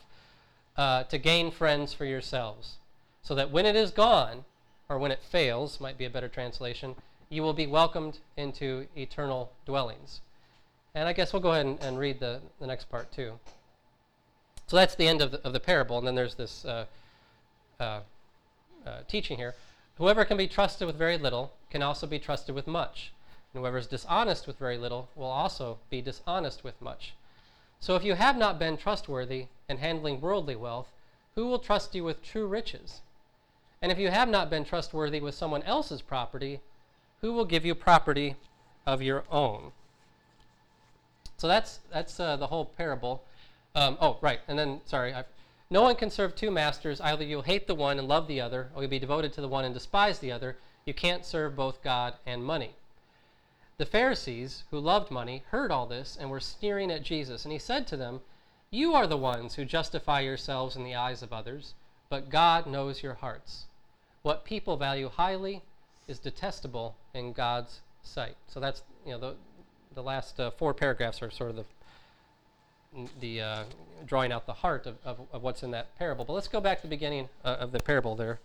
uh, 0.77 1.05
to 1.05 1.19
gain 1.19 1.51
friends 1.51 1.93
for 1.93 2.05
yourselves, 2.05 2.77
so 3.23 3.35
that 3.35 3.51
when 3.51 3.67
it 3.67 3.77
is 3.77 3.91
gone, 3.91 4.45
or 4.89 4.99
when 4.99 5.11
it 5.11 5.23
fails, 5.23 5.81
might 5.81 5.99
be 5.99 6.05
a 6.05 6.11
better 6.11 6.29
translation, 6.29 6.95
you 7.29 7.43
will 7.43 7.53
be 7.53 7.67
welcomed 7.67 8.19
into 8.37 8.87
eternal 8.97 9.53
dwellings. 9.67 10.21
And 10.95 11.07
I 11.09 11.13
guess 11.13 11.33
we'll 11.33 11.43
go 11.43 11.53
ahead 11.53 11.67
and, 11.67 11.79
and 11.83 11.99
read 11.99 12.21
the, 12.21 12.41
the 12.59 12.67
next 12.67 12.89
part 12.89 13.13
too. 13.13 13.39
So 14.67 14.77
that's 14.77 14.95
the 14.95 15.07
end 15.07 15.21
of 15.21 15.31
the, 15.33 15.47
of 15.47 15.53
the 15.53 15.61
parable, 15.61 15.99
and 15.99 16.07
then 16.07 16.15
there's 16.15 16.35
this 16.35 16.65
uh, 16.65 16.87
uh, 17.81 18.01
uh, 18.87 19.01
teaching 19.09 19.37
here. 19.37 19.55
Whoever 19.97 20.25
can 20.25 20.37
be 20.37 20.47
trusted 20.47 20.87
with 20.87 20.97
very 20.97 21.19
little 21.19 21.53
can 21.71 21.83
also 21.83 22.07
be 22.07 22.19
trusted 22.19 22.55
with 22.55 22.67
much. 22.67 23.13
And 23.59 23.65
whoever 23.65 23.79
is 23.79 23.89
dishonest 23.89 24.47
with 24.47 24.57
very 24.57 24.79
little 24.79 25.09
will 25.17 25.27
also 25.27 25.79
be 25.91 26.01
dishonest 26.01 26.63
with 26.63 26.81
much. 26.81 27.15
So 27.81 27.97
if 27.97 28.05
you 28.05 28.15
have 28.15 28.37
not 28.37 28.57
been 28.57 28.77
trustworthy 28.77 29.47
in 29.69 29.79
handling 29.79 30.21
worldly 30.21 30.55
wealth, 30.55 30.93
who 31.35 31.49
will 31.49 31.59
trust 31.59 31.93
you 31.93 32.05
with 32.05 32.23
true 32.23 32.47
riches? 32.47 33.01
And 33.83 33.91
if 33.91 33.99
you 33.99 34.11
have 34.11 34.29
not 34.29 34.49
been 34.49 34.65
trustworthy 34.65 35.19
with 35.19 35.35
someone 35.35 35.65
else's 35.65 36.03
property, 36.03 36.61
who 37.21 37.33
will 37.33 37.45
give 37.45 37.67
you 37.67 37.75
property 37.75 38.37
of 38.87 39.03
your 39.03 39.25
own? 39.29 39.73
So 41.37 41.49
that's 41.49 41.81
that's 41.93 42.21
uh, 42.21 42.37
the 42.37 42.47
whole 42.47 42.67
parable. 42.67 43.25
Um, 43.75 43.99
oh, 44.01 44.19
right, 44.21 44.39
and 44.47 44.57
then 44.57 44.83
sorry, 44.85 45.13
I've, 45.13 45.27
no 45.69 45.83
one 45.83 45.97
can 45.97 46.11
serve 46.11 46.37
two 46.37 46.53
masters. 46.53 47.01
Either 47.01 47.25
you'll 47.25 47.43
hate 47.43 47.67
the 47.67 47.75
one 47.75 47.99
and 47.99 48.07
love 48.07 48.29
the 48.29 48.41
other, 48.41 48.71
or 48.77 48.83
you'll 48.83 48.91
be 48.91 49.01
devoted 49.01 49.33
to 49.33 49.41
the 49.41 49.49
one 49.49 49.65
and 49.65 49.75
despise 49.75 50.21
the 50.21 50.31
other. 50.31 50.59
You 50.85 50.95
can't 50.95 51.25
serve 51.25 51.57
both 51.57 51.83
God 51.83 52.15
and 52.25 52.45
money. 52.45 52.77
The 53.79 53.87
Pharisees, 53.87 54.65
who 54.73 54.81
loved 54.81 55.13
money, 55.13 55.45
heard 55.51 55.71
all 55.71 55.87
this 55.87 56.17
and 56.19 56.31
were 56.31 56.41
sneering 56.41 56.91
at 56.91 57.05
Jesus. 57.05 57.45
And 57.45 57.53
he 57.53 57.61
said 57.61 57.87
to 57.87 57.97
them, 57.97 58.21
You 58.71 58.93
are 58.95 59.07
the 59.07 59.17
ones 59.17 59.55
who 59.55 59.65
justify 59.65 60.21
yourselves 60.21 60.75
in 60.75 60.83
the 60.83 60.97
eyes 60.97 61.23
of 61.23 61.33
others, 61.33 61.75
but 62.09 62.29
God 62.29 62.67
knows 62.67 63.05
your 63.05 63.15
hearts. 63.15 63.67
What 64.23 64.45
people 64.45 64.77
value 64.77 65.09
highly 65.09 65.63
is 66.09 66.19
detestable 66.19 66.97
in 67.15 67.33
God's 67.33 67.81
sight. 68.03 68.37
So 68.49 68.59
that's, 68.59 68.83
you 69.07 69.13
know, 69.13 69.19
the, 69.19 69.35
the 69.95 70.03
last 70.03 70.41
uh, 70.41 70.51
four 70.51 70.75
paragraphs 70.75 71.23
are 71.23 71.31
sort 71.31 71.51
of 71.51 71.57
the 71.57 71.65
the 73.21 73.41
uh, 73.41 73.65
drawing 74.07 74.33
out 74.33 74.47
the 74.47 74.53
heart 74.55 74.87
of, 74.87 74.97
of, 75.05 75.21
of, 75.31 75.43
what's 75.43 75.63
in 75.63 75.71
that 75.73 75.97
parable. 75.99 76.25
But 76.25 76.33
let's 76.33 76.49
go 76.49 76.61
back 76.61 76.79
to 76.79 76.83
the 76.83 76.89
beginning 76.89 77.29
uh, 77.45 77.57
of 77.61 77.71
the 77.73 77.81
parable 77.81 78.17
there. 78.17 78.41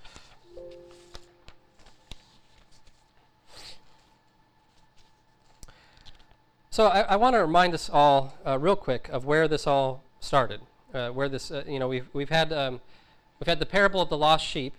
So 6.74 6.88
I, 6.88 7.02
I 7.02 7.16
want 7.18 7.36
to 7.36 7.40
remind 7.40 7.76
us 7.76 7.88
all, 7.88 8.34
uh, 8.44 8.58
real 8.58 8.76
quick, 8.76 9.08
of 9.10 9.26
where 9.26 9.48
this 9.48 9.68
all 9.68 10.02
started. 10.20 10.62
Uh, 10.92 11.10
where 11.10 11.30
this, 11.30 11.52
uh, 11.52 11.64
you 11.68 11.78
know, 11.78 11.88
we've 11.88 12.08
we've 12.14 12.32
had 12.32 12.52
um, 12.52 12.82
we've 13.40 13.46
had 13.46 13.60
the 13.60 13.66
parable 13.68 14.02
of 14.02 14.10
the 14.10 14.18
lost 14.18 14.44
sheep. 14.44 14.74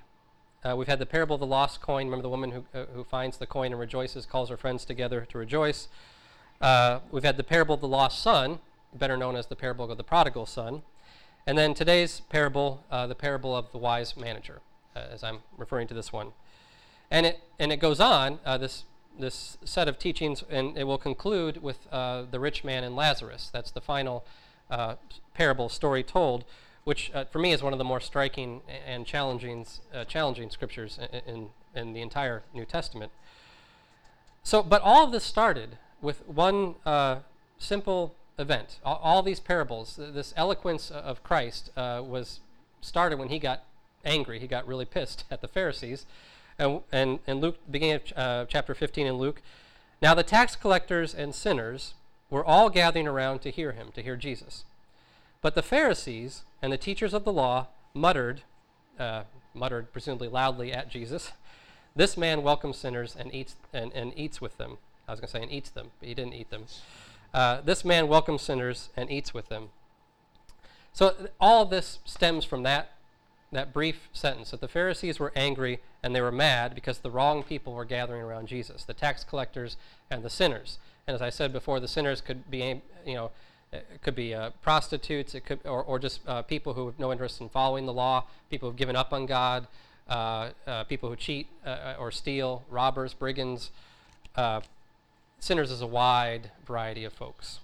Uh, 0.64 0.74
we've 0.76 0.88
had 0.88 0.98
the 0.98 1.06
parable 1.06 1.34
of 1.34 1.40
the 1.40 1.46
lost 1.46 1.80
coin. 1.80 2.06
Remember 2.06 2.24
the 2.24 2.28
woman 2.28 2.50
who 2.50 2.64
who 2.94 3.04
finds 3.04 3.36
the 3.36 3.46
coin 3.46 3.70
and 3.70 3.78
rejoices, 3.78 4.26
calls 4.26 4.48
her 4.48 4.56
friends 4.56 4.84
together 4.84 5.24
to 5.30 5.38
rejoice. 5.38 5.86
we've 7.12 7.22
had 7.22 7.36
the 7.36 7.44
parable 7.44 7.76
of 7.76 7.80
the 7.80 7.86
lost 7.86 8.20
son, 8.20 8.58
better 8.92 9.16
known 9.16 9.36
as 9.36 9.46
the 9.46 9.54
parable 9.54 9.88
of 9.88 9.96
the 9.96 10.02
prodigal 10.02 10.46
son. 10.46 10.82
And 11.46 11.56
then 11.56 11.74
today's 11.74 12.22
parable, 12.28 12.82
uh, 12.90 13.06
the 13.06 13.14
parable 13.14 13.54
of 13.54 13.70
the 13.70 13.78
wise 13.78 14.16
manager, 14.16 14.62
uh, 14.96 15.04
as 15.12 15.22
I'm 15.22 15.44
referring 15.56 15.86
to 15.86 15.94
this 15.94 16.12
one. 16.12 16.32
And 17.08 17.24
it, 17.24 17.40
and 17.60 17.70
it 17.70 17.76
goes 17.76 18.00
on, 18.00 18.40
uh, 18.44 18.58
this, 18.58 18.82
this 19.18 19.58
set 19.64 19.88
of 19.88 19.98
teachings, 19.98 20.42
and 20.50 20.76
it 20.76 20.84
will 20.84 20.98
conclude 20.98 21.62
with 21.62 21.86
uh, 21.92 22.24
the 22.30 22.40
rich 22.40 22.64
man 22.64 22.84
and 22.84 22.96
Lazarus. 22.96 23.50
That's 23.52 23.70
the 23.70 23.80
final 23.80 24.24
uh, 24.70 24.96
parable 25.34 25.68
story 25.68 26.02
told, 26.02 26.44
which 26.84 27.10
uh, 27.14 27.24
for 27.24 27.38
me 27.38 27.52
is 27.52 27.62
one 27.62 27.72
of 27.72 27.78
the 27.78 27.84
more 27.84 28.00
striking 28.00 28.62
and 28.86 29.06
challenging, 29.06 29.66
challenging 30.08 30.50
scriptures 30.50 30.98
in, 31.12 31.34
in, 31.34 31.48
in, 31.74 31.92
the 31.92 32.00
entire 32.00 32.42
New 32.52 32.64
Testament. 32.64 33.12
So, 34.42 34.62
but 34.62 34.82
all 34.82 35.04
of 35.04 35.12
this 35.12 35.24
started 35.24 35.78
with 36.00 36.26
one 36.28 36.74
simple 37.58 38.14
event. 38.38 38.78
All, 38.84 39.00
all 39.02 39.22
these 39.22 39.40
parables, 39.40 39.96
this 39.96 40.34
eloquence 40.36 40.90
of 40.90 41.22
Christ 41.22 41.70
uh, 41.76 42.02
was 42.04 42.40
started 42.80 43.18
when 43.18 43.28
he 43.28 43.38
got 43.38 43.64
angry. 44.04 44.38
He 44.38 44.46
got 44.46 44.66
really 44.66 44.84
pissed 44.84 45.24
at 45.30 45.40
the 45.40 45.48
Pharisees. 45.48 46.06
And, 46.58 46.80
and, 46.92 47.18
and 47.26 47.40
Luke, 47.40 47.58
beginning 47.70 47.96
of 47.96 48.02
uh, 48.16 48.44
chapter 48.48 48.74
15 48.74 49.06
in 49.06 49.14
Luke, 49.14 49.42
now 50.00 50.14
the 50.14 50.22
tax 50.22 50.56
collectors 50.56 51.14
and 51.14 51.34
sinners 51.34 51.94
were 52.30 52.44
all 52.44 52.70
gathering 52.70 53.08
around 53.08 53.40
to 53.40 53.50
hear 53.50 53.72
him, 53.72 53.90
to 53.94 54.02
hear 54.02 54.16
Jesus. 54.16 54.64
But 55.40 55.54
the 55.54 55.62
Pharisees 55.62 56.42
and 56.62 56.72
the 56.72 56.78
teachers 56.78 57.12
of 57.12 57.24
the 57.24 57.32
law 57.32 57.68
muttered, 57.92 58.42
uh, 58.98 59.24
muttered 59.52 59.92
presumably 59.92 60.28
loudly 60.28 60.72
at 60.72 60.88
Jesus, 60.88 61.32
This 61.96 62.16
man 62.16 62.42
welcomes 62.42 62.76
sinners 62.76 63.14
and 63.16 63.32
eats, 63.32 63.56
and, 63.72 63.92
and 63.92 64.12
eats 64.16 64.40
with 64.40 64.58
them. 64.58 64.78
I 65.06 65.12
was 65.12 65.20
going 65.20 65.28
to 65.28 65.32
say, 65.32 65.42
and 65.42 65.52
eats 65.52 65.70
them, 65.70 65.90
but 66.00 66.08
he 66.08 66.14
didn't 66.14 66.34
eat 66.34 66.50
them. 66.50 66.64
Uh, 67.32 67.60
this 67.60 67.84
man 67.84 68.08
welcomes 68.08 68.42
sinners 68.42 68.88
and 68.96 69.10
eats 69.10 69.34
with 69.34 69.48
them. 69.48 69.68
So 70.92 71.14
all 71.40 71.66
this 71.66 71.98
stems 72.04 72.44
from 72.44 72.62
that, 72.62 72.93
that 73.54 73.72
brief 73.72 74.08
sentence 74.12 74.50
that 74.50 74.60
the 74.60 74.68
Pharisees 74.68 75.18
were 75.18 75.32
angry 75.34 75.80
and 76.02 76.14
they 76.14 76.20
were 76.20 76.32
mad 76.32 76.74
because 76.74 76.98
the 76.98 77.10
wrong 77.10 77.42
people 77.42 77.72
were 77.72 77.84
gathering 77.84 78.22
around 78.22 78.48
Jesus, 78.48 78.84
the 78.84 78.94
tax 78.94 79.24
collectors 79.24 79.76
and 80.10 80.22
the 80.22 80.30
sinners. 80.30 80.78
And 81.06 81.14
as 81.14 81.22
I 81.22 81.30
said 81.30 81.52
before, 81.52 81.80
the 81.80 81.88
sinners 81.88 82.20
could 82.20 82.50
be, 82.50 82.82
you 83.06 83.14
know, 83.14 83.30
it 83.72 84.00
could 84.02 84.14
be 84.14 84.34
uh, 84.34 84.50
prostitutes, 84.62 85.34
it 85.34 85.44
could, 85.44 85.60
or, 85.64 85.82
or 85.82 85.98
just 85.98 86.20
uh, 86.28 86.42
people 86.42 86.74
who 86.74 86.86
have 86.86 86.98
no 86.98 87.10
interest 87.10 87.40
in 87.40 87.48
following 87.48 87.86
the 87.86 87.92
law, 87.92 88.24
people 88.50 88.68
who've 88.68 88.78
given 88.78 88.96
up 88.96 89.12
on 89.12 89.26
God, 89.26 89.66
uh, 90.08 90.50
uh 90.66 90.84
people 90.84 91.08
who 91.08 91.16
cheat 91.16 91.48
uh, 91.66 91.94
or 91.98 92.10
steal, 92.10 92.62
robbers, 92.70 93.14
brigands, 93.14 93.70
uh, 94.36 94.60
sinners 95.38 95.70
is 95.70 95.80
a 95.80 95.86
wide 95.86 96.50
variety 96.66 97.04
of 97.04 97.12
folks. 97.12 97.60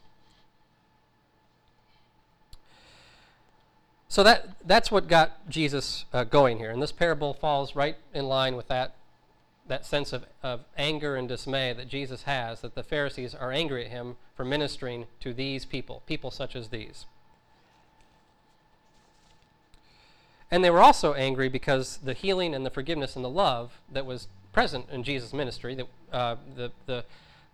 So 4.11 4.25
that, 4.25 4.57
that's 4.67 4.91
what 4.91 5.07
got 5.07 5.49
Jesus 5.49 6.05
uh, 6.13 6.25
going 6.25 6.59
here. 6.59 6.71
And 6.71 6.83
this 6.83 6.91
parable 6.91 7.33
falls 7.33 7.77
right 7.77 7.97
in 8.13 8.27
line 8.27 8.57
with 8.57 8.67
that, 8.67 8.97
that 9.69 9.87
sense 9.87 10.13
of, 10.13 10.27
of 10.43 10.63
anger 10.77 11.15
and 11.15 11.29
dismay 11.29 11.73
that 11.73 11.87
Jesus 11.87 12.25
has, 12.25 12.61
that 12.63 12.75
the 12.75 12.83
Pharisees 12.83 13.37
are 13.37 13.53
angry 13.53 13.85
at 13.85 13.93
him 13.93 14.17
for 14.35 14.45
ministering 14.45 15.07
to 15.21 15.33
these 15.33 15.65
people, 15.65 16.03
people 16.07 16.33
such 16.33 16.57
as 16.57 16.71
these. 16.71 17.07
And 20.51 20.65
they 20.65 20.71
were 20.71 20.83
also 20.83 21.15
angry 21.15 21.49
because 21.49 21.99
the 21.99 22.13
healing 22.13 22.53
and 22.53 22.67
the 22.67 22.71
forgiveness 22.71 23.15
and 23.15 23.25
the 23.25 23.31
love 23.31 23.79
that 23.93 24.05
was 24.05 24.27
present 24.53 24.87
in 24.91 25.05
Jesus' 25.05 25.33
ministry, 25.33 25.77
that, 25.77 25.87
uh, 26.13 26.35
the, 26.57 26.73
the, 26.87 27.05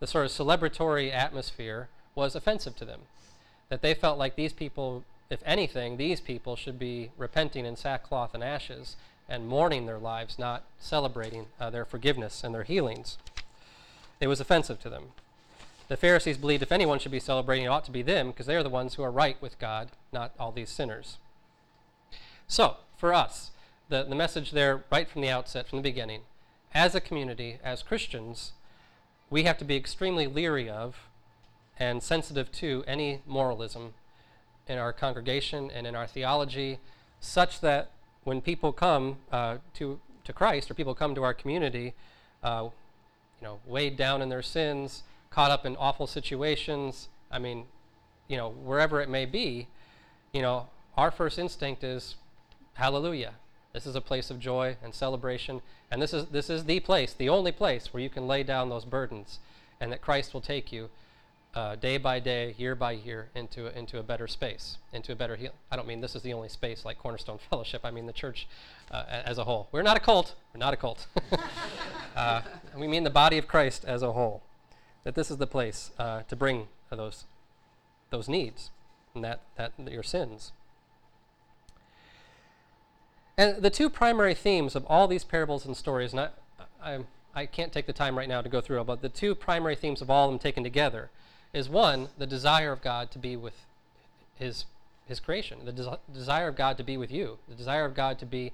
the 0.01 0.07
sort 0.07 0.25
of 0.25 0.33
celebratory 0.33 1.13
atmosphere 1.13 1.89
was 2.15 2.35
offensive 2.35 2.77
to 2.77 2.87
them. 2.87 3.01
That 3.69 3.83
they 3.83 3.93
felt 3.93 4.19
like 4.19 4.37
these 4.37 4.55
people, 4.55 5.05
if 5.29 5.43
anything, 5.45 5.97
these 5.97 6.21
people 6.21 6.57
should 6.57 6.79
be 6.79 7.11
repenting 7.17 7.67
in 7.67 7.77
sackcloth 7.77 8.35
and 8.35 8.45
ashes 8.45 8.97
and 9.29 9.49
mourning 9.49 9.87
their 9.87 9.99
lives, 9.99 10.39
not 10.39 10.65
celebrating 10.79 11.47
uh, 11.59 11.71
their 11.71 11.85
forgiveness 11.85 12.45
and 12.45 12.55
their 12.55 12.63
healings. 12.63 13.19
It 14.21 14.29
was 14.29 14.41
offensive 14.41 14.81
to 14.81 14.89
them. 14.89 15.07
The 15.89 15.97
Pharisees 15.97 16.39
believed 16.39 16.63
if 16.63 16.73
anyone 16.73 16.99
should 16.99 17.13
be 17.13 17.21
celebrating, 17.21 17.65
it 17.65 17.69
ought 17.69 17.85
to 17.85 17.91
be 17.91 18.03
them 18.03 18.29
because 18.29 18.47
they 18.47 18.57
are 18.57 18.63
the 18.63 18.69
ones 18.69 18.95
who 18.95 19.03
are 19.03 19.11
right 19.11 19.41
with 19.41 19.59
God, 19.59 19.91
not 20.13 20.33
all 20.39 20.53
these 20.53 20.71
sinners. 20.71 21.19
So, 22.49 22.77
for 22.97 23.13
us, 23.13 23.51
the, 23.89 24.05
the 24.05 24.15
message 24.15 24.53
there 24.53 24.85
right 24.91 25.09
from 25.09 25.23
the 25.23 25.29
outset, 25.29 25.69
from 25.69 25.79
the 25.79 25.83
beginning, 25.83 26.23
as 26.75 26.95
a 26.95 27.01
community, 27.01 27.59
as 27.63 27.83
Christians, 27.83 28.53
we 29.31 29.45
have 29.45 29.59
to 29.59 29.65
be 29.65 29.77
extremely 29.77 30.27
leery 30.27 30.69
of 30.69 30.97
and 31.79 32.03
sensitive 32.03 32.51
to 32.53 32.85
any 32.87 33.21
moralism 33.27 33.95
in 34.69 34.79
our 34.79 34.93
congregation 34.93 35.71
and 35.71 35.87
in 35.87 35.95
our 35.95 36.07
theology, 36.07 36.79
such 37.21 37.61
that 37.61 37.91
when 38.25 38.41
people 38.41 38.73
come 38.73 39.17
uh, 39.31 39.59
to, 39.75 40.01
to 40.25 40.33
Christ 40.33 40.71
or 40.71 40.75
people 40.75 40.95
come 40.95 41.15
to 41.15 41.23
our 41.23 41.35
community, 41.35 41.95
uh, 42.43 42.69
you 43.41 43.47
know, 43.47 43.61
weighed 43.67 43.97
down 43.97 44.23
in 44.23 44.29
their 44.29 44.43
sins, 44.43 45.03
caught 45.31 45.51
up 45.51 45.65
in 45.65 45.77
awful 45.77 46.07
situations, 46.07 47.09
I 47.31 47.39
mean, 47.39 47.67
you 48.29 48.37
know, 48.37 48.51
wherever 48.51 49.01
it 49.01 49.09
may 49.09 49.27
be, 49.27 49.69
you 50.33 50.43
know, 50.43 50.69
our 50.97 51.11
first 51.11 51.39
instinct 51.39 51.85
is, 51.85 52.17
hallelujah. 52.75 53.35
This 53.73 53.87
is 53.87 53.95
a 53.95 54.01
place 54.01 54.31
of 54.31 54.41
joy 54.41 54.77
and 54.83 54.95
celebration, 54.95 55.61
and 55.91 56.01
this 56.01 56.15
is, 56.15 56.27
this 56.27 56.49
is 56.49 56.65
the 56.65 56.81
place, 56.81 57.13
the 57.13 57.29
only 57.29 57.53
place 57.53 57.93
where 57.93 58.03
you 58.03 58.09
can 58.09 58.27
lay 58.27 58.43
down 58.43 58.71
those 58.71 58.87
burdens, 58.87 59.39
and 59.81 59.93
that 59.93 60.01
Christ 60.01 60.33
will 60.33 60.41
take 60.41 60.73
you 60.73 60.89
uh, 61.57 61.75
day 61.75 61.97
by 61.97 62.21
day, 62.21 62.55
year 62.59 62.75
by 62.75 62.93
year, 62.93 63.31
into, 63.35 63.77
into 63.77 63.99
a 63.99 64.03
better 64.03 64.29
space, 64.29 64.77
into 64.93 65.11
a 65.11 65.17
better 65.17 65.37
heal. 65.37 65.53
I 65.71 65.77
don't 65.77 65.89
mean 65.89 66.03
this 66.03 66.15
is 66.15 66.21
the 66.21 66.35
only 66.35 66.51
space 66.51 66.85
like 66.85 66.99
Cornerstone 66.99 67.39
Fellowship. 67.51 67.81
I 67.83 67.91
mean 67.91 68.05
the 68.05 68.13
church 68.13 68.47
uh, 68.91 69.05
as 69.09 69.39
a 69.39 69.45
whole. 69.45 69.69
We're 69.73 69.83
not 69.83 69.97
a 69.97 70.01
cult. 70.01 70.35
We're 70.53 70.59
not 70.59 70.75
a 70.75 70.77
cult. 70.77 71.07
uh, 72.17 72.43
we 72.77 72.87
mean 72.87 73.05
the 73.05 73.11
body 73.11 73.39
of 73.39 73.49
Christ 73.49 73.87
as 73.87 74.03
a 74.03 74.13
whole. 74.13 74.43
That 75.05 75.15
this 75.15 75.31
is 75.31 75.39
the 75.39 75.47
place 75.47 75.93
uh, 75.99 76.23
to 76.29 76.37
bring 76.37 76.69
those, 76.91 77.25
those 78.11 78.29
needs 78.29 78.71
and 79.15 79.25
that, 79.25 79.41
that 79.57 79.73
your 79.91 80.03
sins. 80.03 80.53
And 83.39 83.63
the 83.63 83.71
two 83.71 83.89
primary 83.89 84.35
themes 84.35 84.77
of 84.77 84.85
all 84.87 85.09
these 85.09 85.25
parables 85.25 85.65
and 85.65 85.75
stories, 85.75 86.13
and 86.13 86.21
I, 86.21 86.29
I, 86.83 86.99
I 87.35 87.47
can't 87.47 87.73
take 87.73 87.87
the 87.87 87.93
time 87.95 88.19
right 88.19 88.29
now 88.29 88.43
to 88.43 88.49
go 88.51 88.61
through 88.61 88.77
them, 88.77 88.87
but 88.87 89.01
the 89.01 89.09
two 89.09 89.35
primary 89.35 89.75
themes 89.75 90.03
of 90.03 90.11
all 90.11 90.27
of 90.27 90.33
them 90.33 90.39
taken 90.39 90.63
together 90.63 91.11
is 91.57 91.71
one, 91.71 92.09
the 92.19 92.27
desire 92.27 92.71
of 92.71 92.83
God 92.83 93.11
to 93.13 93.19
be 93.19 93.35
with 93.35 93.55
his, 94.39 94.67
his 95.09 95.21
creation, 95.21 95.65
the 95.65 95.73
des- 95.73 95.99
desire 96.13 96.49
of 96.49 96.55
God 96.55 96.77
to 96.77 96.85
be 96.85 96.99
with 96.99 97.11
you, 97.11 97.39
the 97.49 97.55
desire 97.55 97.87
of 97.87 97.95
God 97.95 98.19
to 98.19 98.27
be 98.27 98.53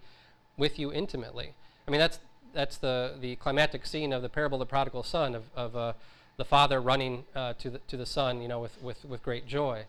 with 0.57 0.79
you 0.79 0.93
intimately. 0.93 1.53
I 1.89 1.91
mean, 1.91 1.99
that's, 1.99 2.21
that's 2.55 2.77
the, 2.77 3.15
the 3.21 3.35
climactic 3.37 3.87
scene 3.87 4.13
of 4.13 4.23
the 4.23 4.29
parable 4.29 4.63
of 4.63 4.69
the 4.69 4.71
prodigal 4.71 5.03
son, 5.03 5.35
of, 5.35 5.43
of 5.57 5.77
uh, 5.77 5.93
the 6.37 6.45
father 6.45 6.81
running 6.81 7.25
uh, 7.35 7.55
to, 7.55 7.71
the, 7.71 7.79
to 7.89 7.97
the 7.97 8.07
son, 8.07 8.41
you 8.41 8.47
know, 8.47 8.61
with, 8.61 8.81
with, 8.81 9.05
with 9.05 9.21
great 9.25 9.49
joy. 9.49 9.85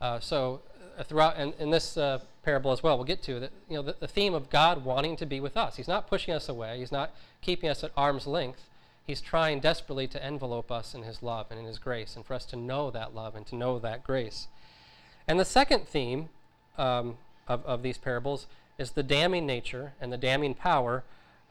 Uh, 0.00 0.18
so 0.18 0.60
uh, 0.98 1.04
throughout, 1.04 1.36
and 1.36 1.54
in 1.60 1.70
this 1.70 1.96
uh, 1.96 2.18
parable 2.42 2.72
as 2.72 2.82
well, 2.82 2.96
we'll 2.96 3.04
get 3.04 3.22
to 3.22 3.38
that. 3.38 3.52
You 3.68 3.76
know, 3.76 3.82
the, 3.82 3.94
the 4.00 4.08
theme 4.08 4.34
of 4.34 4.50
God 4.50 4.84
wanting 4.84 5.14
to 5.16 5.26
be 5.26 5.38
with 5.38 5.56
us. 5.56 5.76
He's 5.76 5.86
not 5.86 6.08
pushing 6.08 6.34
us 6.34 6.48
away. 6.48 6.78
He's 6.78 6.90
not 6.90 7.12
keeping 7.40 7.70
us 7.70 7.84
at 7.84 7.92
arm's 7.96 8.26
length. 8.26 8.62
He's 9.08 9.22
trying 9.22 9.60
desperately 9.60 10.06
to 10.08 10.22
envelope 10.22 10.70
us 10.70 10.94
in 10.94 11.02
His 11.02 11.22
love 11.22 11.46
and 11.48 11.58
in 11.58 11.64
His 11.64 11.78
grace, 11.78 12.14
and 12.14 12.26
for 12.26 12.34
us 12.34 12.44
to 12.44 12.56
know 12.56 12.90
that 12.90 13.14
love 13.14 13.34
and 13.34 13.46
to 13.46 13.56
know 13.56 13.78
that 13.78 14.04
grace. 14.04 14.48
And 15.26 15.40
the 15.40 15.46
second 15.46 15.88
theme 15.88 16.28
um, 16.76 17.16
of, 17.48 17.64
of 17.64 17.82
these 17.82 17.96
parables 17.96 18.46
is 18.76 18.90
the 18.90 19.02
damning 19.02 19.46
nature 19.46 19.94
and 19.98 20.12
the 20.12 20.18
damning 20.18 20.54
power, 20.54 21.04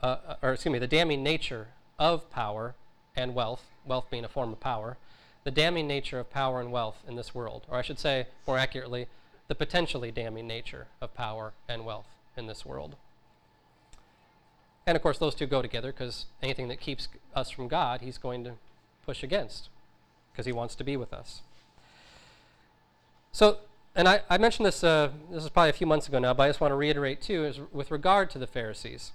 uh, 0.03 0.35
or 0.43 0.53
excuse 0.53 0.71
me, 0.71 0.77
the 0.77 0.85
damning 0.85 1.23
nature 1.23 1.69
of 1.97 2.29
power 2.29 2.75
and 3.15 3.33
wealth, 3.33 3.65
wealth 3.87 4.05
being 4.11 4.23
a 4.23 4.29
form 4.29 4.51
of 4.53 4.59
power, 4.59 4.97
the 5.43 5.49
damning 5.49 5.87
nature 5.87 6.19
of 6.19 6.29
power 6.29 6.61
and 6.61 6.71
wealth 6.71 6.97
in 7.07 7.15
this 7.15 7.33
world, 7.33 7.65
or 7.67 7.79
I 7.79 7.81
should 7.81 7.97
say, 7.97 8.27
more 8.45 8.59
accurately, 8.59 9.07
the 9.47 9.55
potentially 9.55 10.11
damning 10.11 10.45
nature 10.45 10.85
of 11.01 11.15
power 11.15 11.53
and 11.67 11.85
wealth 11.85 12.05
in 12.37 12.45
this 12.45 12.67
world. 12.67 12.97
And 14.87 14.95
of 14.95 15.03
course, 15.03 15.17
those 15.17 15.35
two 15.35 15.45
go 15.45 15.61
together 15.61 15.91
because 15.91 16.27
anything 16.41 16.69
that 16.69 16.79
keeps 16.79 17.09
us 17.35 17.51
from 17.51 17.67
God, 17.67 17.99
he's 17.99 18.17
going 18.17 18.45
to 18.45 18.53
push 19.05 19.21
against 19.21 19.67
because 20.31 20.45
he 20.45 20.53
wants 20.53 20.75
to 20.75 20.83
be 20.85 20.95
with 20.95 21.13
us. 21.13 21.41
So, 23.33 23.57
and 23.95 24.07
I, 24.07 24.21
I 24.29 24.37
mentioned 24.37 24.65
this, 24.65 24.83
uh, 24.85 25.09
this 25.29 25.43
is 25.43 25.49
probably 25.49 25.71
a 25.71 25.73
few 25.73 25.87
months 25.87 26.07
ago 26.07 26.19
now, 26.19 26.33
but 26.33 26.43
I 26.43 26.47
just 26.47 26.61
want 26.61 26.71
to 26.71 26.75
reiterate 26.75 27.21
too, 27.21 27.43
is 27.43 27.59
with 27.73 27.91
regard 27.91 28.29
to 28.31 28.39
the 28.39 28.47
Pharisees. 28.47 29.11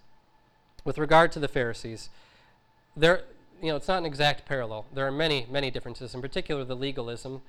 With 0.84 0.98
regard 0.98 1.32
to 1.32 1.38
the 1.38 1.48
Pharisees, 1.48 2.10
there, 2.94 3.22
you 3.62 3.68
know, 3.68 3.76
it's 3.76 3.88
not 3.88 3.98
an 3.98 4.04
exact 4.04 4.44
parallel. 4.44 4.84
There 4.92 5.06
are 5.06 5.12
many, 5.12 5.46
many 5.50 5.70
differences, 5.70 6.14
in 6.14 6.20
particular 6.20 6.64
the 6.64 6.76
legalism 6.76 7.40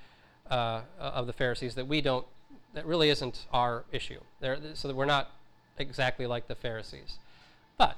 uh, 0.49 0.81
of 0.97 1.27
the 1.27 1.33
Pharisees 1.33 1.75
that 1.75 1.87
we 1.87 1.99
don't, 1.99 2.25
that 2.73 2.85
really 2.85 3.09
isn't 3.09 3.47
our 3.51 3.83
issue. 3.91 4.21
There, 4.39 4.57
so 4.75 4.87
that 4.87 4.95
we're 4.95 5.05
not 5.05 5.31
exactly 5.77 6.25
like 6.25 6.47
the 6.47 6.55
Pharisees. 6.55 7.17
But 7.77 7.97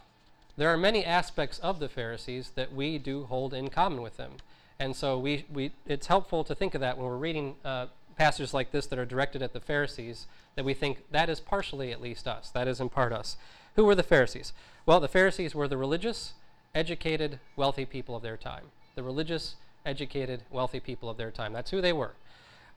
there 0.57 0.69
are 0.69 0.77
many 0.77 1.03
aspects 1.03 1.59
of 1.59 1.79
the 1.79 1.89
Pharisees 1.89 2.51
that 2.55 2.73
we 2.73 2.97
do 2.97 3.25
hold 3.25 3.53
in 3.53 3.69
common 3.69 4.01
with 4.01 4.17
them. 4.17 4.33
And 4.79 4.95
so 4.95 5.17
we, 5.17 5.45
we, 5.51 5.71
it's 5.85 6.07
helpful 6.07 6.43
to 6.43 6.55
think 6.55 6.75
of 6.75 6.81
that 6.81 6.97
when 6.97 7.05
we're 7.07 7.17
reading 7.17 7.55
uh, 7.63 7.87
passages 8.17 8.53
like 8.53 8.71
this 8.71 8.87
that 8.87 8.99
are 8.99 9.05
directed 9.05 9.41
at 9.41 9.53
the 9.53 9.59
Pharisees, 9.59 10.27
that 10.55 10.65
we 10.65 10.73
think 10.73 11.03
that 11.11 11.29
is 11.29 11.39
partially 11.39 11.91
at 11.91 12.01
least 12.01 12.27
us. 12.27 12.49
That 12.49 12.67
is 12.67 12.79
in 12.79 12.89
part 12.89 13.13
us. 13.13 13.37
Who 13.75 13.85
were 13.85 13.95
the 13.95 14.03
Pharisees? 14.03 14.53
Well, 14.85 14.99
the 14.99 15.07
Pharisees 15.07 15.53
were 15.53 15.67
the 15.67 15.77
religious, 15.77 16.33
educated, 16.73 17.39
wealthy 17.55 17.85
people 17.85 18.15
of 18.15 18.23
their 18.23 18.37
time. 18.37 18.65
The 18.95 19.03
religious, 19.03 19.55
educated, 19.85 20.43
wealthy 20.49 20.79
people 20.79 21.09
of 21.09 21.17
their 21.17 21.31
time. 21.31 21.53
That's 21.53 21.71
who 21.71 21.81
they 21.81 21.93
were. 21.93 22.13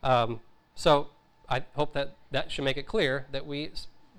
Um, 0.02 0.40
so 0.74 1.08
I 1.48 1.62
hope 1.74 1.92
that 1.94 2.14
that 2.30 2.50
should 2.50 2.64
make 2.64 2.76
it 2.76 2.86
clear 2.86 3.26
that 3.32 3.46
we, 3.46 3.70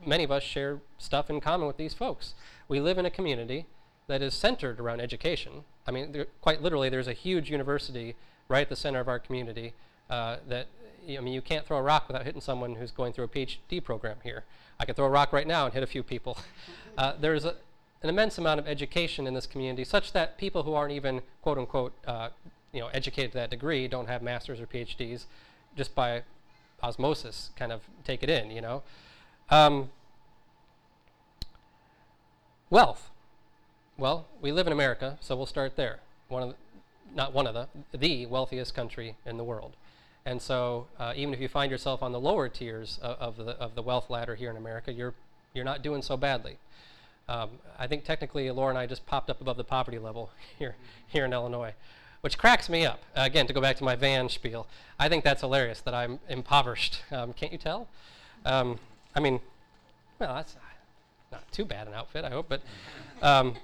many 0.05 0.23
of 0.23 0.31
us, 0.31 0.43
share 0.43 0.79
stuff 0.97 1.29
in 1.29 1.39
common 1.41 1.67
with 1.67 1.77
these 1.77 1.93
folks. 1.93 2.33
We 2.67 2.79
live 2.79 2.97
in 2.97 3.05
a 3.05 3.11
community 3.11 3.65
that 4.07 4.21
is 4.21 4.33
centered 4.33 4.79
around 4.79 5.01
education. 5.01 5.63
I 5.87 5.91
mean, 5.91 6.11
there, 6.11 6.27
quite 6.41 6.61
literally, 6.61 6.89
there's 6.89 7.07
a 7.07 7.13
huge 7.13 7.49
university 7.49 8.15
right 8.47 8.61
at 8.61 8.69
the 8.69 8.75
center 8.75 8.99
of 8.99 9.07
our 9.07 9.19
community 9.19 9.73
uh, 10.09 10.37
that 10.47 10.67
I 11.07 11.21
mean, 11.21 11.33
you 11.33 11.41
can't 11.41 11.65
throw 11.65 11.77
a 11.77 11.81
rock 11.81 12.07
without 12.07 12.25
hitting 12.25 12.41
someone 12.41 12.75
who's 12.75 12.91
going 12.91 13.13
through 13.13 13.25
a 13.25 13.27
PhD 13.29 13.83
program 13.83 14.17
here. 14.23 14.43
I 14.79 14.85
could 14.85 14.95
throw 14.95 15.05
a 15.05 15.09
rock 15.09 15.33
right 15.33 15.47
now 15.47 15.65
and 15.65 15.73
hit 15.73 15.83
a 15.83 15.87
few 15.87 16.03
people. 16.03 16.37
Uh, 16.97 17.13
there's 17.17 17.45
a, 17.45 17.55
an 18.03 18.09
immense 18.09 18.37
amount 18.37 18.59
of 18.59 18.67
education 18.67 19.25
in 19.25 19.33
this 19.33 19.45
community, 19.45 19.85
such 19.85 20.11
that 20.11 20.37
people 20.37 20.63
who 20.63 20.73
aren't 20.73 20.91
even 20.91 21.21
quote 21.41 21.57
unquote, 21.57 21.93
uh, 22.05 22.27
you 22.73 22.81
know, 22.81 22.87
educated 22.87 23.31
to 23.31 23.37
that 23.37 23.49
degree, 23.49 23.87
don't 23.87 24.07
have 24.07 24.21
masters 24.21 24.59
or 24.59 24.67
PhDs, 24.67 25.23
just 25.77 25.95
by 25.95 26.23
osmosis, 26.83 27.51
kind 27.55 27.71
of 27.71 27.83
take 28.03 28.21
it 28.21 28.29
in. 28.29 28.51
You 28.51 28.59
know, 28.59 28.83
um, 29.49 29.89
wealth. 32.69 33.09
Well, 33.97 34.27
we 34.41 34.51
live 34.51 34.67
in 34.67 34.73
America, 34.73 35.17
so 35.19 35.35
we'll 35.35 35.45
start 35.45 35.75
there. 35.75 35.99
One 36.29 36.43
of 36.43 36.49
the, 36.49 36.55
not 37.15 37.33
one 37.33 37.47
of 37.47 37.53
the, 37.53 37.67
the 37.97 38.25
wealthiest 38.27 38.73
country 38.73 39.15
in 39.25 39.37
the 39.37 39.43
world. 39.43 39.73
And 40.25 40.41
so, 40.41 40.87
uh, 40.99 41.13
even 41.15 41.33
if 41.33 41.39
you 41.39 41.47
find 41.47 41.71
yourself 41.71 42.03
on 42.03 42.11
the 42.11 42.19
lower 42.19 42.49
tiers 42.49 42.99
of, 43.01 43.37
of, 43.39 43.45
the, 43.45 43.51
of 43.57 43.75
the 43.75 43.81
wealth 43.81 44.09
ladder 44.09 44.35
here 44.35 44.51
in 44.51 44.57
America, 44.57 44.93
you're, 44.93 45.13
you're 45.53 45.65
not 45.65 45.81
doing 45.81 46.01
so 46.01 46.17
badly. 46.17 46.57
Um, 47.27 47.49
I 47.77 47.87
think 47.87 48.03
technically 48.05 48.49
Laura 48.51 48.69
and 48.69 48.77
I 48.77 48.85
just 48.85 49.05
popped 49.05 49.29
up 49.29 49.41
above 49.41 49.57
the 49.57 49.63
poverty 49.63 49.99
level 49.99 50.29
here, 50.59 50.75
here 51.07 51.25
in 51.25 51.33
Illinois, 51.33 51.73
which 52.21 52.37
cracks 52.37 52.69
me 52.69 52.85
up. 52.85 53.01
Uh, 53.15 53.21
again, 53.21 53.47
to 53.47 53.53
go 53.53 53.61
back 53.61 53.77
to 53.77 53.83
my 53.83 53.95
van 53.95 54.29
spiel, 54.29 54.67
I 54.99 55.09
think 55.09 55.23
that's 55.23 55.41
hilarious 55.41 55.81
that 55.81 55.93
I'm 55.93 56.19
impoverished. 56.27 57.01
Um, 57.11 57.33
can't 57.33 57.51
you 57.51 57.57
tell? 57.57 57.87
Um, 58.45 58.79
I 59.15 59.19
mean, 59.19 59.39
well, 60.19 60.35
that's 60.35 60.55
not 61.31 61.49
too 61.51 61.65
bad 61.65 61.87
an 61.87 61.93
outfit, 61.93 62.25
I 62.25 62.29
hope, 62.29 62.47
but 62.49 62.61
um, 63.21 63.55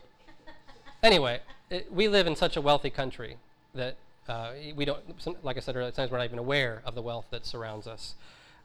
anyway, 1.03 1.39
it, 1.69 1.91
we 1.91 2.07
live 2.07 2.27
in 2.27 2.35
such 2.35 2.57
a 2.57 2.61
wealthy 2.61 2.89
country 2.89 3.37
that 3.73 3.95
uh, 4.27 4.51
we 4.75 4.85
don't, 4.85 4.99
like 5.43 5.57
I 5.57 5.59
said 5.59 5.75
earlier, 5.75 5.87
at 5.87 5.95
times 5.95 6.11
we're 6.11 6.17
not 6.17 6.25
even 6.25 6.39
aware 6.39 6.81
of 6.85 6.95
the 6.95 7.01
wealth 7.01 7.25
that 7.31 7.45
surrounds 7.45 7.87
us. 7.87 8.15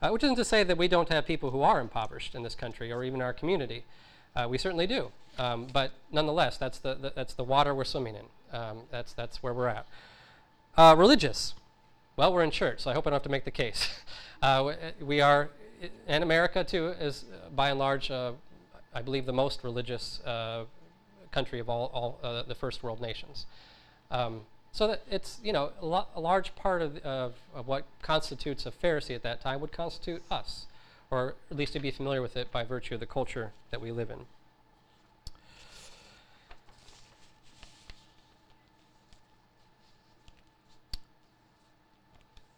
Uh, 0.02 0.08
which 0.08 0.24
isn't 0.24 0.36
to 0.36 0.44
say 0.44 0.64
that 0.64 0.78
we 0.78 0.88
don't 0.88 1.10
have 1.10 1.26
people 1.26 1.50
who 1.50 1.60
are 1.60 1.78
impoverished 1.78 2.34
in 2.34 2.42
this 2.42 2.54
country 2.54 2.90
or 2.90 3.04
even 3.04 3.20
our 3.20 3.34
community. 3.34 3.84
Uh, 4.34 4.46
we 4.48 4.56
certainly 4.56 4.86
do. 4.86 5.10
Um, 5.38 5.66
but 5.70 5.92
nonetheless, 6.10 6.56
that's 6.56 6.78
the, 6.78 6.94
the, 6.94 7.12
that's 7.14 7.34
the 7.34 7.44
water 7.44 7.74
we're 7.74 7.84
swimming 7.84 8.14
in. 8.14 8.58
Um, 8.58 8.78
that's, 8.90 9.12
that's 9.12 9.42
where 9.42 9.52
we're 9.52 9.68
at. 9.68 9.86
Uh, 10.76 10.94
religious. 10.96 11.54
Well, 12.16 12.32
we're 12.32 12.42
in 12.42 12.50
church, 12.50 12.80
so 12.80 12.90
I 12.90 12.94
hope 12.94 13.06
I 13.06 13.10
don't 13.10 13.16
have 13.16 13.22
to 13.24 13.28
make 13.28 13.44
the 13.44 13.50
case. 13.50 13.88
Uh, 14.42 14.72
we 15.02 15.20
are, 15.20 15.50
and 16.06 16.22
America 16.22 16.64
too, 16.64 16.88
is 17.00 17.24
by 17.54 17.70
and 17.70 17.78
large, 17.78 18.10
uh, 18.10 18.32
I 18.94 19.02
believe, 19.02 19.26
the 19.26 19.32
most 19.32 19.64
religious 19.64 20.20
country 21.30 21.60
of 21.60 21.68
all, 21.68 21.90
all 22.22 22.44
the 22.46 22.54
first 22.54 22.82
world 22.82 23.00
nations. 23.00 23.46
Um, 24.10 24.42
so 24.72 24.86
that 24.86 25.02
it's, 25.10 25.40
you 25.42 25.52
know, 25.52 25.72
a, 25.80 25.86
lo- 25.86 26.06
a 26.14 26.20
large 26.20 26.54
part 26.54 26.82
of, 26.82 26.96
of, 26.98 27.34
of, 27.54 27.66
what 27.66 27.84
constitutes 28.02 28.66
a 28.66 28.70
Pharisee 28.70 29.14
at 29.14 29.22
that 29.22 29.40
time 29.40 29.60
would 29.60 29.72
constitute 29.72 30.22
us, 30.30 30.66
or 31.10 31.34
at 31.50 31.56
least 31.56 31.72
to 31.72 31.80
be 31.80 31.90
familiar 31.90 32.22
with 32.22 32.36
it 32.36 32.52
by 32.52 32.62
virtue 32.62 32.94
of 32.94 33.00
the 33.00 33.06
culture 33.06 33.52
that 33.70 33.80
we 33.80 33.90
live 33.90 34.10
in. 34.10 34.26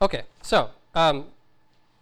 Okay, 0.02 0.22
so 0.42 0.70
um, 0.94 1.26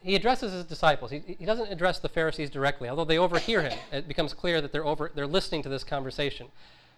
he 0.02 0.14
addresses 0.14 0.52
his 0.52 0.64
disciples. 0.64 1.10
He, 1.10 1.22
he 1.38 1.44
doesn't 1.44 1.70
address 1.70 1.98
the 1.98 2.08
Pharisees 2.08 2.50
directly, 2.50 2.88
although 2.88 3.04
they 3.04 3.18
overhear 3.18 3.62
him. 3.62 3.78
It 3.92 4.08
becomes 4.08 4.32
clear 4.32 4.60
that 4.60 4.72
they're, 4.72 4.84
over, 4.84 5.10
they're 5.14 5.26
listening 5.26 5.62
to 5.64 5.68
this 5.68 5.84
conversation. 5.84 6.48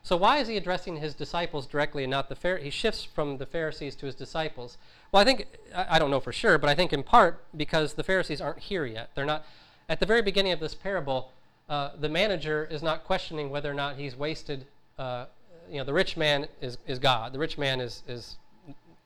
So 0.04 0.16
why 0.16 0.38
is 0.38 0.48
he 0.48 0.56
addressing 0.56 0.96
his 0.96 1.14
disciples 1.14 1.66
directly 1.66 2.04
and 2.04 2.10
not 2.10 2.28
the 2.28 2.34
Pharisees? 2.34 2.64
He 2.64 2.70
shifts 2.70 3.04
from 3.04 3.38
the 3.38 3.46
Pharisees 3.46 3.94
to 3.96 4.06
his 4.06 4.14
disciples. 4.14 4.76
Well, 5.10 5.22
I 5.22 5.24
think 5.24 5.46
I, 5.74 5.86
I 5.90 5.98
don't 5.98 6.10
know 6.10 6.20
for 6.20 6.32
sure, 6.32 6.58
but 6.58 6.68
I 6.68 6.74
think 6.74 6.92
in 6.92 7.02
part 7.02 7.44
because 7.56 7.94
the 7.94 8.02
Pharisees 8.02 8.40
aren't 8.40 8.58
here 8.58 8.84
yet. 8.84 9.10
They're 9.14 9.24
not 9.24 9.44
at 9.88 10.00
the 10.00 10.06
very 10.06 10.22
beginning 10.22 10.52
of 10.52 10.60
this 10.60 10.74
parable. 10.74 11.30
Uh, 11.68 11.90
the 11.98 12.08
manager 12.08 12.66
is 12.70 12.82
not 12.82 13.04
questioning 13.04 13.50
whether 13.50 13.70
or 13.70 13.74
not 13.74 13.96
he's 13.96 14.16
wasted. 14.16 14.66
Uh, 14.98 15.26
you 15.70 15.78
know, 15.78 15.84
the 15.84 15.92
rich 15.92 16.16
man 16.16 16.48
is, 16.60 16.78
is 16.86 16.98
God. 16.98 17.32
The 17.32 17.38
rich 17.38 17.56
man 17.56 17.80
is 17.80 18.02
is 18.08 18.36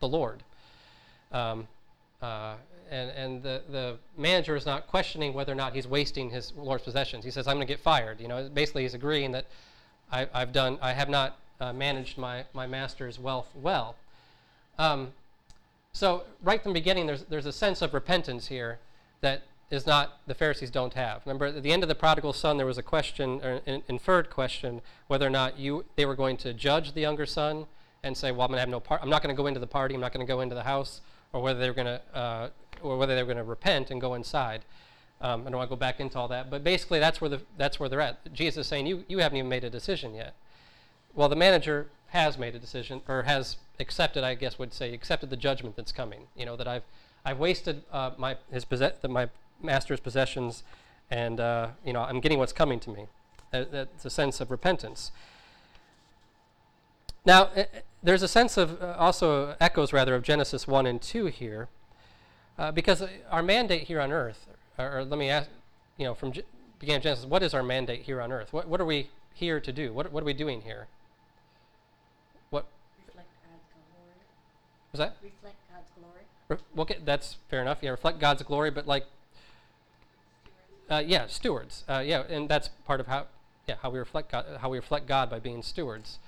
the 0.01 0.09
Lord. 0.09 0.43
Um, 1.31 1.69
uh, 2.23 2.55
and 2.91 3.11
and 3.11 3.43
the, 3.43 3.63
the 3.71 3.97
manager 4.17 4.57
is 4.57 4.67
not 4.67 4.87
questioning 4.87 5.35
whether 5.35 5.53
or 5.53 5.57
not 5.57 5.75
he's 5.75 5.87
wasting 5.87 6.31
his 6.31 6.53
Lord's 6.57 6.85
possessions. 6.85 7.25
He 7.25 7.31
says, 7.31 7.47
"I'm 7.47 7.57
going 7.57 7.67
to 7.67 7.73
get 7.73 7.81
fired." 7.81 8.21
You 8.21 8.29
know, 8.29 8.49
basically 8.53 8.83
he's 8.83 8.95
agreeing 8.95 9.33
that 9.33 9.47
I, 10.11 10.29
have 10.33 10.53
done, 10.53 10.79
I 10.81 10.93
have 10.93 11.09
not 11.09 11.39
uh, 11.61 11.73
managed 11.73 12.19
my, 12.19 12.45
my 12.53 12.67
master's 12.67 13.19
wealth 13.19 13.49
well. 13.55 13.97
Um, 14.79 15.13
so 15.93 16.25
right 16.43 16.63
from 16.63 16.73
the 16.73 16.81
beginning, 16.81 17.07
there's, 17.07 17.25
there's 17.25 17.47
a 17.47 17.53
sense 17.53 17.83
of 17.83 17.95
repentance 17.95 18.47
here 18.49 18.79
that 19.21 19.43
is 19.71 19.87
not, 19.87 20.21
the 20.27 20.35
Pharisees 20.35 20.71
don't 20.71 20.95
have. 20.95 21.23
Remember, 21.25 21.47
at 21.47 21.63
the 21.63 21.73
end 21.73 21.83
of 21.83 21.89
the 21.89 21.95
prodigal 21.95 22.33
son, 22.33 22.57
there 22.57 22.67
was 22.67 22.79
a 22.79 22.83
question, 22.83 23.41
or 23.43 23.61
an 23.67 23.83
inferred 23.89 24.31
question, 24.31 24.81
whether 25.09 25.27
or 25.27 25.31
not 25.31 25.59
you, 25.59 25.85
they 25.97 26.07
were 26.07 26.15
going 26.15 26.37
to 26.39 26.53
judge 26.53 26.93
the 26.93 27.01
younger 27.01 27.27
son 27.27 27.67
and 28.03 28.17
say, 28.17 28.31
well, 28.31 28.43
I'm 28.43 28.49
going 28.49 28.59
to 28.59 28.61
have 28.61 28.69
no 28.69 28.79
part, 28.79 29.03
I'm 29.03 29.11
not 29.11 29.23
going 29.23 29.35
to 29.35 29.41
go 29.41 29.49
into 29.49 29.59
the 29.59 29.67
party, 29.67 29.95
I'm 29.95 30.01
not 30.01 30.13
going 30.13 30.25
to 30.25 30.31
go 30.31 30.41
into 30.41 30.55
the 30.55 30.63
house, 30.63 31.01
or 31.37 31.43
whether 31.43 31.61
they're 31.61 31.75
going 31.75 31.87
to, 31.87 32.01
uh, 32.17 32.49
or 32.83 32.97
whether 32.97 33.15
they 33.15 33.23
were 33.23 33.27
going 33.27 33.37
to 33.37 33.45
repent 33.45 33.91
and 33.91 34.01
go 34.01 34.15
inside. 34.15 34.65
Um, 35.21 35.43
I 35.43 35.51
don't 35.51 35.59
want 35.59 35.69
to 35.69 35.77
go 35.77 35.79
back 35.79 36.01
into 36.01 36.19
all 36.19 36.29
that, 36.29 36.51
but 36.51 36.65
basically 36.65 36.99
that's 36.99 37.21
where, 37.21 37.29
the, 37.29 37.43
that's 37.59 37.79
where 37.79 37.89
they're 37.89 38.01
at. 38.01 38.33
Jesus 38.33 38.63
is 38.63 38.67
saying, 38.67 38.87
you, 38.87 39.05
you 39.07 39.19
haven't 39.19 39.37
even 39.37 39.49
made 39.49 39.65
a 39.65 39.71
decision 39.71 40.15
yet. 40.15 40.35
Well, 41.15 41.29
the 41.29 41.37
manager 41.37 41.89
has 42.09 42.39
made 42.39 42.55
a 42.55 42.59
decision, 42.59 43.03
or 43.09 43.25
has 43.25 43.57
accepted, 43.79 44.25
I 44.25 44.35
guess 44.35 44.59
would 44.59 44.73
say, 44.73 44.95
accepted 44.95 45.29
the 45.29 45.37
judgment 45.37 45.77
that's 45.77 45.93
coming. 45.93 46.29
You 46.37 46.47
know, 46.47 46.57
that 46.57 46.69
I've, 46.69 46.85
I've 47.25 47.39
wasted 47.39 47.83
uh, 47.93 48.13
my, 48.17 48.37
his 48.51 48.65
possess- 48.65 48.95
my 49.07 49.29
master's 49.63 50.01
possessions, 50.01 50.63
and, 51.11 51.39
uh, 51.39 51.69
you 51.85 51.93
know, 51.93 52.01
I'm 52.01 52.21
getting 52.21 52.39
what's 52.39 52.53
coming 52.53 52.81
to 52.81 52.91
me. 52.91 53.07
That, 53.53 53.73
that's 53.73 54.05
a 54.05 54.11
sense 54.11 54.41
of 54.41 54.51
repentance. 54.51 55.13
Now, 57.27 57.47
uh, 57.57 57.65
there's 58.05 58.23
a 58.23 58.29
sense 58.29 58.57
of, 58.57 58.81
uh, 58.81 58.95
also 58.97 59.57
echoes 59.61 59.93
rather, 59.93 60.15
of 60.15 60.23
Genesis 60.23 60.69
1 60.69 60.87
and 60.87 61.03
2 61.03 61.27
here, 61.27 61.69
uh, 62.57 62.71
because 62.71 63.03
our 63.31 63.43
mandate 63.43 63.83
here 63.83 64.01
on 64.01 64.13
earth, 64.13 64.47
or, 64.79 64.99
or 64.99 65.05
let 65.05 65.19
me 65.19 65.29
ask, 65.29 65.51
you 65.99 66.05
know, 66.05 66.15
from 66.15 66.31
G- 66.31 66.45
beginning 66.79 66.99
of 66.99 67.03
Genesis, 67.03 67.27
what 67.27 67.43
is 67.43 67.53
our 67.53 67.65
mandate 67.65 68.03
here 68.03 68.21
on 68.21 68.31
earth? 68.31 68.53
What, 68.53 68.69
what 68.69 68.81
are 68.81 68.85
we 68.85 69.11
here 69.35 69.59
to 69.59 69.73
do? 69.73 69.93
What, 69.93 70.13
what 70.13 70.23
are 70.23 70.27
we 70.27 70.35
doing 70.35 70.63
here? 70.63 70.87
What? 72.51 72.67
Reflect 73.09 73.29
God's 73.43 73.65
glory. 73.93 74.15
Was 74.93 74.99
that? 75.01 75.17
Reflect 75.21 75.57
God's 75.73 75.91
glory. 75.99 76.23
Re- 76.49 76.83
okay, 76.83 76.99
that's 77.05 77.37
fair 77.51 77.61
enough. 77.61 77.79
Yeah, 77.83 77.91
reflect 77.91 78.21
God's 78.21 78.45
glory, 78.45 78.71
but 78.71 78.87
like, 78.87 79.05
uh, 80.89 81.03
yeah, 81.05 81.27
stewards. 81.27 81.83
Uh, 81.89 82.05
yeah, 82.07 82.23
and 82.29 82.49
that's 82.49 82.69
part 82.87 83.01
of 83.01 83.09
how, 83.09 83.27
yeah, 83.67 83.75
how 83.83 83.91
we 83.91 83.99
reflect 83.99 84.31
God, 84.31 84.47
how 84.61 84.69
we 84.69 84.79
reflect 84.79 85.09
God 85.09 85.29
by 85.29 85.41
being 85.41 85.65
stewards. 85.65 86.21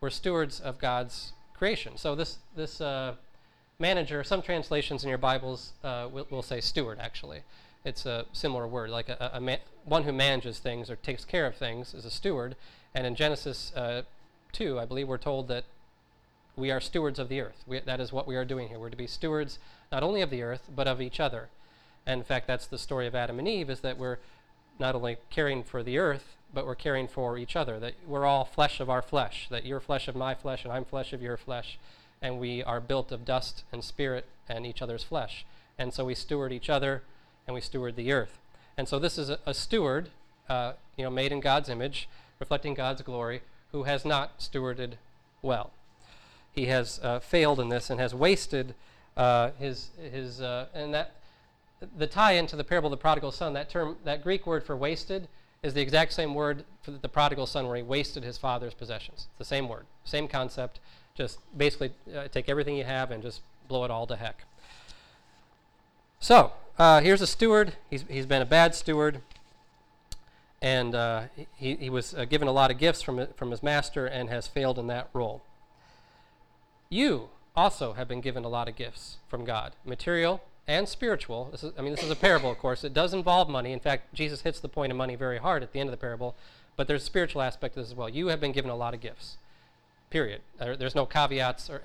We're 0.00 0.10
stewards 0.10 0.60
of 0.60 0.78
God's 0.78 1.32
creation. 1.54 1.96
So 1.96 2.14
this 2.14 2.38
this 2.54 2.80
uh, 2.80 3.14
manager, 3.80 4.22
some 4.22 4.42
translations 4.42 5.02
in 5.02 5.08
your 5.08 5.18
Bibles 5.18 5.72
uh, 5.82 6.08
will, 6.12 6.26
will 6.30 6.42
say 6.42 6.60
steward. 6.60 7.00
Actually, 7.00 7.40
it's 7.84 8.06
a 8.06 8.24
similar 8.32 8.68
word, 8.68 8.90
like 8.90 9.08
a, 9.08 9.32
a 9.34 9.40
ma- 9.40 9.56
one 9.84 10.04
who 10.04 10.12
manages 10.12 10.60
things 10.60 10.88
or 10.88 10.94
takes 10.94 11.24
care 11.24 11.46
of 11.46 11.56
things 11.56 11.94
is 11.94 12.04
a 12.04 12.10
steward. 12.10 12.54
And 12.94 13.08
in 13.08 13.16
Genesis 13.16 13.72
uh, 13.74 14.02
two, 14.52 14.78
I 14.78 14.84
believe 14.84 15.08
we're 15.08 15.18
told 15.18 15.48
that 15.48 15.64
we 16.56 16.70
are 16.70 16.80
stewards 16.80 17.18
of 17.18 17.28
the 17.28 17.40
earth. 17.40 17.64
We, 17.66 17.80
that 17.80 18.00
is 18.00 18.12
what 18.12 18.28
we 18.28 18.36
are 18.36 18.44
doing 18.44 18.68
here. 18.68 18.78
We're 18.78 18.90
to 18.90 18.96
be 18.96 19.08
stewards 19.08 19.58
not 19.90 20.04
only 20.04 20.22
of 20.22 20.30
the 20.30 20.42
earth 20.42 20.70
but 20.74 20.86
of 20.86 21.00
each 21.00 21.18
other. 21.18 21.48
And 22.06 22.20
in 22.20 22.24
fact, 22.24 22.46
that's 22.46 22.66
the 22.66 22.78
story 22.78 23.08
of 23.08 23.16
Adam 23.16 23.40
and 23.40 23.48
Eve: 23.48 23.68
is 23.68 23.80
that 23.80 23.98
we're 23.98 24.18
not 24.78 24.94
only 24.94 25.16
caring 25.28 25.64
for 25.64 25.82
the 25.82 25.98
earth, 25.98 26.36
but 26.52 26.66
we're 26.66 26.74
caring 26.74 27.08
for 27.08 27.38
each 27.38 27.56
other. 27.56 27.78
That 27.78 27.94
we're 28.06 28.26
all 28.26 28.44
flesh 28.44 28.80
of 28.80 28.88
our 28.88 29.02
flesh. 29.02 29.48
That 29.50 29.64
you're 29.64 29.80
flesh 29.80 30.08
of 30.08 30.16
my 30.16 30.34
flesh, 30.34 30.64
and 30.64 30.72
I'm 30.72 30.84
flesh 30.84 31.12
of 31.12 31.22
your 31.22 31.36
flesh, 31.36 31.78
and 32.22 32.38
we 32.38 32.62
are 32.62 32.80
built 32.80 33.12
of 33.12 33.24
dust 33.24 33.64
and 33.72 33.84
spirit 33.84 34.26
and 34.48 34.66
each 34.66 34.82
other's 34.82 35.04
flesh. 35.04 35.44
And 35.78 35.92
so 35.92 36.04
we 36.04 36.14
steward 36.14 36.52
each 36.52 36.70
other, 36.70 37.02
and 37.46 37.54
we 37.54 37.60
steward 37.60 37.96
the 37.96 38.12
earth. 38.12 38.38
And 38.76 38.88
so 38.88 38.98
this 38.98 39.18
is 39.18 39.30
a, 39.30 39.38
a 39.46 39.54
steward, 39.54 40.10
uh, 40.48 40.72
you 40.96 41.04
know, 41.04 41.10
made 41.10 41.32
in 41.32 41.40
God's 41.40 41.68
image, 41.68 42.08
reflecting 42.38 42.74
God's 42.74 43.02
glory, 43.02 43.42
who 43.72 43.84
has 43.84 44.04
not 44.04 44.38
stewarded 44.38 44.94
well. 45.42 45.70
He 46.52 46.66
has 46.66 47.00
uh, 47.02 47.20
failed 47.20 47.60
in 47.60 47.68
this 47.68 47.90
and 47.90 48.00
has 48.00 48.14
wasted 48.14 48.74
uh, 49.16 49.50
his 49.58 49.90
his 50.00 50.40
uh, 50.40 50.66
and 50.72 50.94
that 50.94 51.14
the 51.96 52.06
tie 52.06 52.32
into 52.32 52.56
the 52.56 52.64
parable 52.64 52.88
of 52.88 52.92
the 52.92 53.02
prodigal 53.02 53.32
son. 53.32 53.52
That 53.52 53.68
term, 53.70 53.96
that 54.04 54.22
Greek 54.22 54.46
word 54.46 54.64
for 54.64 54.76
wasted, 54.76 55.28
is 55.62 55.74
the 55.74 55.80
exact 55.80 56.12
same 56.12 56.34
word 56.34 56.64
for 56.82 56.92
the 56.92 57.08
prodigal 57.08 57.46
son, 57.46 57.66
where 57.66 57.76
he 57.76 57.82
wasted 57.82 58.22
his 58.22 58.38
father's 58.38 58.74
possessions. 58.74 59.26
It's 59.30 59.38
the 59.38 59.44
same 59.44 59.68
word, 59.68 59.86
same 60.04 60.28
concept. 60.28 60.80
Just 61.14 61.38
basically 61.56 61.92
uh, 62.16 62.28
take 62.28 62.48
everything 62.48 62.76
you 62.76 62.84
have 62.84 63.10
and 63.10 63.22
just 63.22 63.40
blow 63.66 63.84
it 63.84 63.90
all 63.90 64.06
to 64.06 64.16
heck. 64.16 64.44
So 66.20 66.52
uh, 66.78 67.00
here's 67.00 67.20
a 67.20 67.26
steward. 67.26 67.74
He's 67.90 68.04
he's 68.08 68.26
been 68.26 68.42
a 68.42 68.46
bad 68.46 68.74
steward 68.74 69.20
and 70.60 70.94
uh, 70.94 71.22
he, 71.56 71.76
he 71.76 71.90
was 71.90 72.14
uh, 72.14 72.24
given 72.24 72.48
a 72.48 72.52
lot 72.52 72.70
of 72.70 72.78
gifts 72.78 73.02
from, 73.02 73.26
from 73.36 73.50
his 73.50 73.62
master 73.62 74.06
and 74.06 74.28
has 74.28 74.46
failed 74.46 74.78
in 74.78 74.86
that 74.88 75.08
role. 75.12 75.42
You 76.88 77.28
also 77.54 77.92
have 77.92 78.08
been 78.08 78.20
given 78.20 78.44
a 78.44 78.48
lot 78.48 78.68
of 78.68 78.76
gifts 78.76 79.18
from 79.28 79.44
God, 79.44 79.72
material 79.84 80.42
and 80.68 80.88
spiritual. 80.88 81.50
Is, 81.52 81.64
I 81.76 81.82
mean, 81.82 81.92
this 81.92 82.04
is 82.04 82.10
a 82.10 82.16
parable, 82.16 82.50
of 82.50 82.58
course. 82.58 82.84
It 82.84 82.94
does 82.94 83.12
involve 83.12 83.48
money. 83.48 83.72
In 83.72 83.80
fact, 83.80 84.14
Jesus 84.14 84.42
hits 84.42 84.60
the 84.60 84.68
point 84.68 84.92
of 84.92 84.98
money 84.98 85.16
very 85.16 85.38
hard 85.38 85.62
at 85.64 85.72
the 85.72 85.80
end 85.80 85.88
of 85.88 85.92
the 85.92 85.96
parable, 85.96 86.36
but 86.76 86.86
there's 86.86 87.02
a 87.02 87.06
spiritual 87.06 87.42
aspect 87.42 87.74
to 87.74 87.80
this 87.80 87.88
as 87.88 87.96
well. 87.96 88.08
You 88.08 88.28
have 88.28 88.40
been 88.40 88.52
given 88.52 88.70
a 88.70 88.76
lot 88.76 88.94
of 88.94 89.00
gifts, 89.00 89.38
period. 90.10 90.42
There's 90.58 90.94
no 90.94 91.06
caveats. 91.06 91.68
Or, 91.68 91.82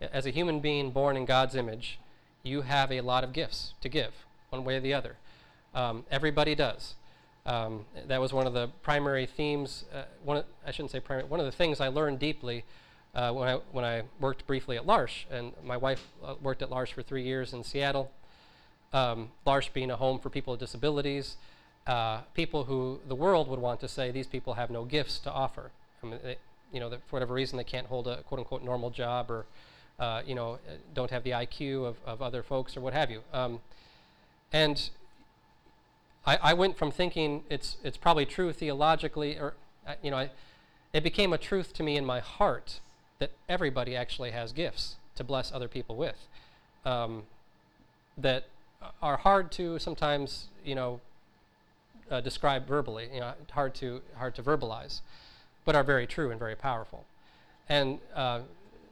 as 0.00 0.26
a 0.26 0.30
human 0.30 0.60
being 0.60 0.92
born 0.92 1.16
in 1.16 1.24
God's 1.24 1.56
image, 1.56 1.98
you 2.44 2.62
have 2.62 2.92
a 2.92 3.00
lot 3.00 3.24
of 3.24 3.32
gifts 3.32 3.74
to 3.80 3.88
give, 3.88 4.12
one 4.50 4.64
way 4.64 4.76
or 4.76 4.80
the 4.80 4.94
other. 4.94 5.16
Um, 5.74 6.04
everybody 6.10 6.54
does. 6.54 6.94
Um, 7.46 7.86
that 8.06 8.20
was 8.20 8.32
one 8.32 8.46
of 8.46 8.52
the 8.52 8.68
primary 8.82 9.24
themes. 9.24 9.84
Uh, 9.92 10.02
one 10.22 10.36
of, 10.36 10.44
I 10.66 10.70
shouldn't 10.70 10.90
say 10.90 11.00
primary. 11.00 11.26
One 11.26 11.40
of 11.40 11.46
the 11.46 11.52
things 11.52 11.80
I 11.80 11.88
learned 11.88 12.18
deeply 12.18 12.64
uh, 13.14 13.32
when 13.32 13.48
I 13.48 13.54
when 13.72 13.84
I 13.84 14.02
worked 14.20 14.46
briefly 14.46 14.76
at 14.76 14.86
L'Arche, 14.86 15.26
and 15.30 15.52
my 15.64 15.76
wife 15.76 16.08
uh, 16.22 16.34
worked 16.42 16.62
at 16.62 16.70
L'Arche 16.70 16.92
for 16.92 17.02
three 17.02 17.22
years 17.22 17.54
in 17.54 17.64
Seattle. 17.64 18.12
Um, 18.92 19.30
L'Arche 19.44 19.70
being 19.72 19.90
a 19.90 19.96
home 19.96 20.18
for 20.18 20.30
people 20.30 20.52
with 20.52 20.60
disabilities, 20.60 21.36
uh, 21.86 22.20
people 22.34 22.64
who 22.64 23.00
the 23.06 23.14
world 23.14 23.48
would 23.48 23.60
want 23.60 23.80
to 23.80 23.88
say 23.88 24.10
these 24.10 24.26
people 24.26 24.54
have 24.54 24.70
no 24.70 24.84
gifts 24.84 25.18
to 25.20 25.32
offer. 25.32 25.70
I 26.02 26.06
mean, 26.06 26.18
they, 26.22 26.36
you 26.72 26.80
know, 26.80 26.90
for 26.90 27.16
whatever 27.16 27.34
reason, 27.34 27.56
they 27.56 27.64
can't 27.64 27.86
hold 27.86 28.06
a 28.06 28.22
quote 28.22 28.40
unquote 28.40 28.62
normal 28.62 28.90
job 28.90 29.30
or, 29.30 29.46
uh, 29.98 30.22
you 30.26 30.34
know, 30.34 30.58
don't 30.94 31.10
have 31.10 31.24
the 31.24 31.30
IQ 31.30 31.86
of, 31.86 31.96
of 32.06 32.22
other 32.22 32.42
folks 32.42 32.76
or 32.76 32.80
what 32.80 32.92
have 32.92 33.10
you. 33.10 33.22
Um, 33.32 33.60
and 34.52 34.90
I, 36.26 36.36
I 36.42 36.52
went 36.52 36.76
from 36.76 36.90
thinking 36.90 37.44
it's, 37.48 37.76
it's 37.82 37.96
probably 37.96 38.26
true 38.26 38.52
theologically, 38.52 39.38
or, 39.38 39.54
uh, 39.86 39.94
you 40.02 40.10
know, 40.10 40.18
I, 40.18 40.30
it 40.92 41.02
became 41.02 41.32
a 41.32 41.38
truth 41.38 41.72
to 41.74 41.82
me 41.82 41.96
in 41.96 42.04
my 42.04 42.20
heart 42.20 42.80
that 43.18 43.32
everybody 43.48 43.96
actually 43.96 44.30
has 44.30 44.52
gifts 44.52 44.96
to 45.16 45.24
bless 45.24 45.52
other 45.52 45.68
people 45.68 45.96
with 45.96 46.26
um, 46.84 47.24
that 48.16 48.44
are 49.02 49.16
hard 49.16 49.50
to 49.52 49.78
sometimes, 49.78 50.46
you 50.64 50.74
know, 50.74 51.00
uh, 52.10 52.20
describe 52.20 52.66
verbally, 52.66 53.08
you 53.12 53.20
know, 53.20 53.32
hard 53.50 53.74
to, 53.76 54.00
hard 54.16 54.34
to 54.34 54.42
verbalize, 54.42 55.00
but 55.64 55.74
are 55.76 55.84
very 55.84 56.06
true 56.06 56.30
and 56.30 56.38
very 56.38 56.56
powerful. 56.56 57.04
And 57.68 57.98
uh, 58.14 58.40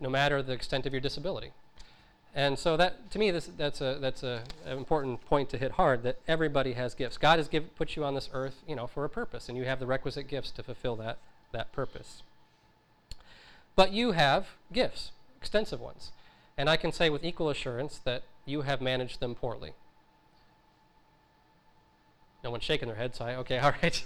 no 0.00 0.10
matter 0.10 0.42
the 0.42 0.52
extent 0.52 0.86
of 0.86 0.92
your 0.92 1.00
disability. 1.00 1.52
And 2.34 2.58
so 2.58 2.76
that, 2.76 3.10
to 3.12 3.18
me, 3.18 3.30
this, 3.30 3.48
that's 3.56 3.80
a 3.80 3.96
that's 3.98 4.22
a, 4.22 4.42
an 4.66 4.76
important 4.76 5.24
point 5.24 5.48
to 5.50 5.58
hit 5.58 5.72
hard. 5.72 6.02
That 6.02 6.18
everybody 6.28 6.74
has 6.74 6.94
gifts. 6.94 7.16
God 7.16 7.38
has 7.38 7.48
give, 7.48 7.74
put 7.76 7.96
you 7.96 8.04
on 8.04 8.14
this 8.14 8.28
earth, 8.34 8.62
you 8.68 8.76
know, 8.76 8.86
for 8.86 9.06
a 9.06 9.08
purpose, 9.08 9.48
and 9.48 9.56
you 9.56 9.64
have 9.64 9.80
the 9.80 9.86
requisite 9.86 10.28
gifts 10.28 10.50
to 10.50 10.62
fulfill 10.62 10.96
that 10.96 11.16
that 11.52 11.72
purpose. 11.72 12.22
But 13.74 13.92
you 13.92 14.12
have 14.12 14.48
gifts, 14.70 15.12
extensive 15.38 15.80
ones, 15.80 16.12
and 16.56 16.70
I 16.70 16.76
can 16.76 16.92
say 16.92 17.10
with 17.10 17.24
equal 17.24 17.50
assurance 17.50 18.00
that 18.04 18.22
you 18.44 18.62
have 18.62 18.80
managed 18.80 19.20
them 19.20 19.34
poorly. 19.34 19.72
No 22.42 22.50
one's 22.50 22.64
shaking 22.64 22.88
their 22.88 22.96
head, 22.96 23.14
so 23.14 23.24
I 23.24 23.36
okay, 23.36 23.58
all 23.60 23.72
right. 23.82 24.04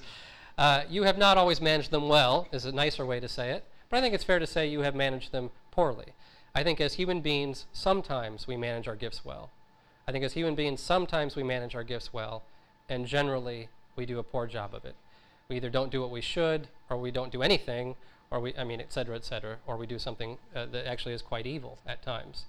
Uh, 0.58 0.82
you 0.88 1.04
have 1.04 1.16
not 1.18 1.38
always 1.38 1.60
managed 1.60 1.90
them 1.90 2.08
well. 2.08 2.48
Is 2.52 2.64
a 2.64 2.72
nicer 2.72 3.06
way 3.06 3.20
to 3.20 3.28
say 3.28 3.50
it, 3.50 3.64
but 3.88 3.98
I 3.98 4.00
think 4.00 4.14
it's 4.14 4.24
fair 4.24 4.38
to 4.38 4.46
say 4.46 4.66
you 4.66 4.80
have 4.80 4.94
managed 4.94 5.32
them 5.32 5.50
poorly. 5.70 6.14
I 6.54 6.64
think 6.64 6.80
as 6.80 6.94
human 6.94 7.20
beings, 7.20 7.66
sometimes 7.72 8.46
we 8.46 8.56
manage 8.56 8.88
our 8.88 8.96
gifts 8.96 9.24
well. 9.24 9.50
I 10.08 10.12
think 10.12 10.24
as 10.24 10.32
human 10.32 10.56
beings, 10.56 10.80
sometimes 10.80 11.36
we 11.36 11.44
manage 11.44 11.76
our 11.76 11.84
gifts 11.84 12.12
well, 12.12 12.42
and 12.88 13.06
generally 13.06 13.68
we 13.94 14.04
do 14.06 14.18
a 14.18 14.24
poor 14.24 14.48
job 14.48 14.74
of 14.74 14.84
it. 14.84 14.96
We 15.48 15.56
either 15.56 15.70
don't 15.70 15.92
do 15.92 16.00
what 16.00 16.10
we 16.10 16.20
should, 16.20 16.66
or 16.88 16.96
we 16.96 17.12
don't 17.12 17.30
do 17.30 17.42
anything, 17.42 17.94
or 18.30 18.40
we, 18.40 18.54
I 18.56 18.64
mean, 18.64 18.80
et 18.80 18.92
cetera, 18.92 19.16
et 19.16 19.24
cetera, 19.24 19.56
or 19.66 19.76
we 19.76 19.86
do 19.86 19.98
something 19.98 20.38
uh, 20.54 20.66
that 20.66 20.86
actually 20.86 21.14
is 21.14 21.22
quite 21.22 21.46
evil 21.46 21.78
at 21.86 22.02
times. 22.02 22.44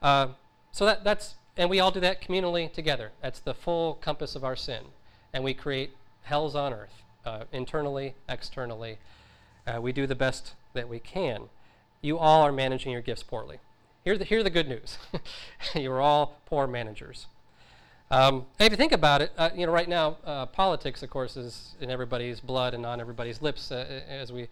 Uh, 0.00 0.28
so 0.72 0.86
that, 0.86 1.04
that's, 1.04 1.34
and 1.56 1.68
we 1.68 1.80
all 1.80 1.90
do 1.90 2.00
that 2.00 2.22
communally 2.22 2.72
together. 2.72 3.12
That's 3.20 3.40
the 3.40 3.54
full 3.54 3.94
compass 3.94 4.34
of 4.34 4.44
our 4.44 4.56
sin. 4.56 4.84
And 5.32 5.44
we 5.44 5.54
create 5.54 5.90
hells 6.22 6.54
on 6.54 6.72
earth, 6.72 7.02
uh, 7.24 7.44
internally, 7.52 8.14
externally. 8.28 8.98
Uh, 9.66 9.80
we 9.80 9.92
do 9.92 10.06
the 10.06 10.14
best 10.14 10.54
that 10.74 10.88
we 10.88 10.98
can 10.98 11.48
you 12.02 12.18
all 12.18 12.42
are 12.42 12.52
managing 12.52 12.92
your 12.92 13.00
gifts 13.00 13.22
poorly. 13.22 13.58
Here's 14.04 14.18
the, 14.18 14.24
the 14.24 14.50
good 14.50 14.68
news. 14.68 14.98
You're 15.74 16.00
all 16.00 16.40
poor 16.46 16.66
managers. 16.66 17.26
Um, 18.10 18.46
if 18.58 18.72
you 18.72 18.76
think 18.76 18.92
about 18.92 19.22
it, 19.22 19.30
uh, 19.38 19.50
you 19.54 19.64
know, 19.64 19.72
right 19.72 19.88
now, 19.88 20.18
uh, 20.26 20.46
politics, 20.46 21.02
of 21.02 21.08
course, 21.08 21.36
is 21.36 21.76
in 21.80 21.88
everybody's 21.88 22.40
blood 22.40 22.74
and 22.74 22.84
on 22.84 23.00
everybody's 23.00 23.40
lips. 23.40 23.70
Uh, 23.70 24.02
as 24.08 24.32
we, 24.32 24.48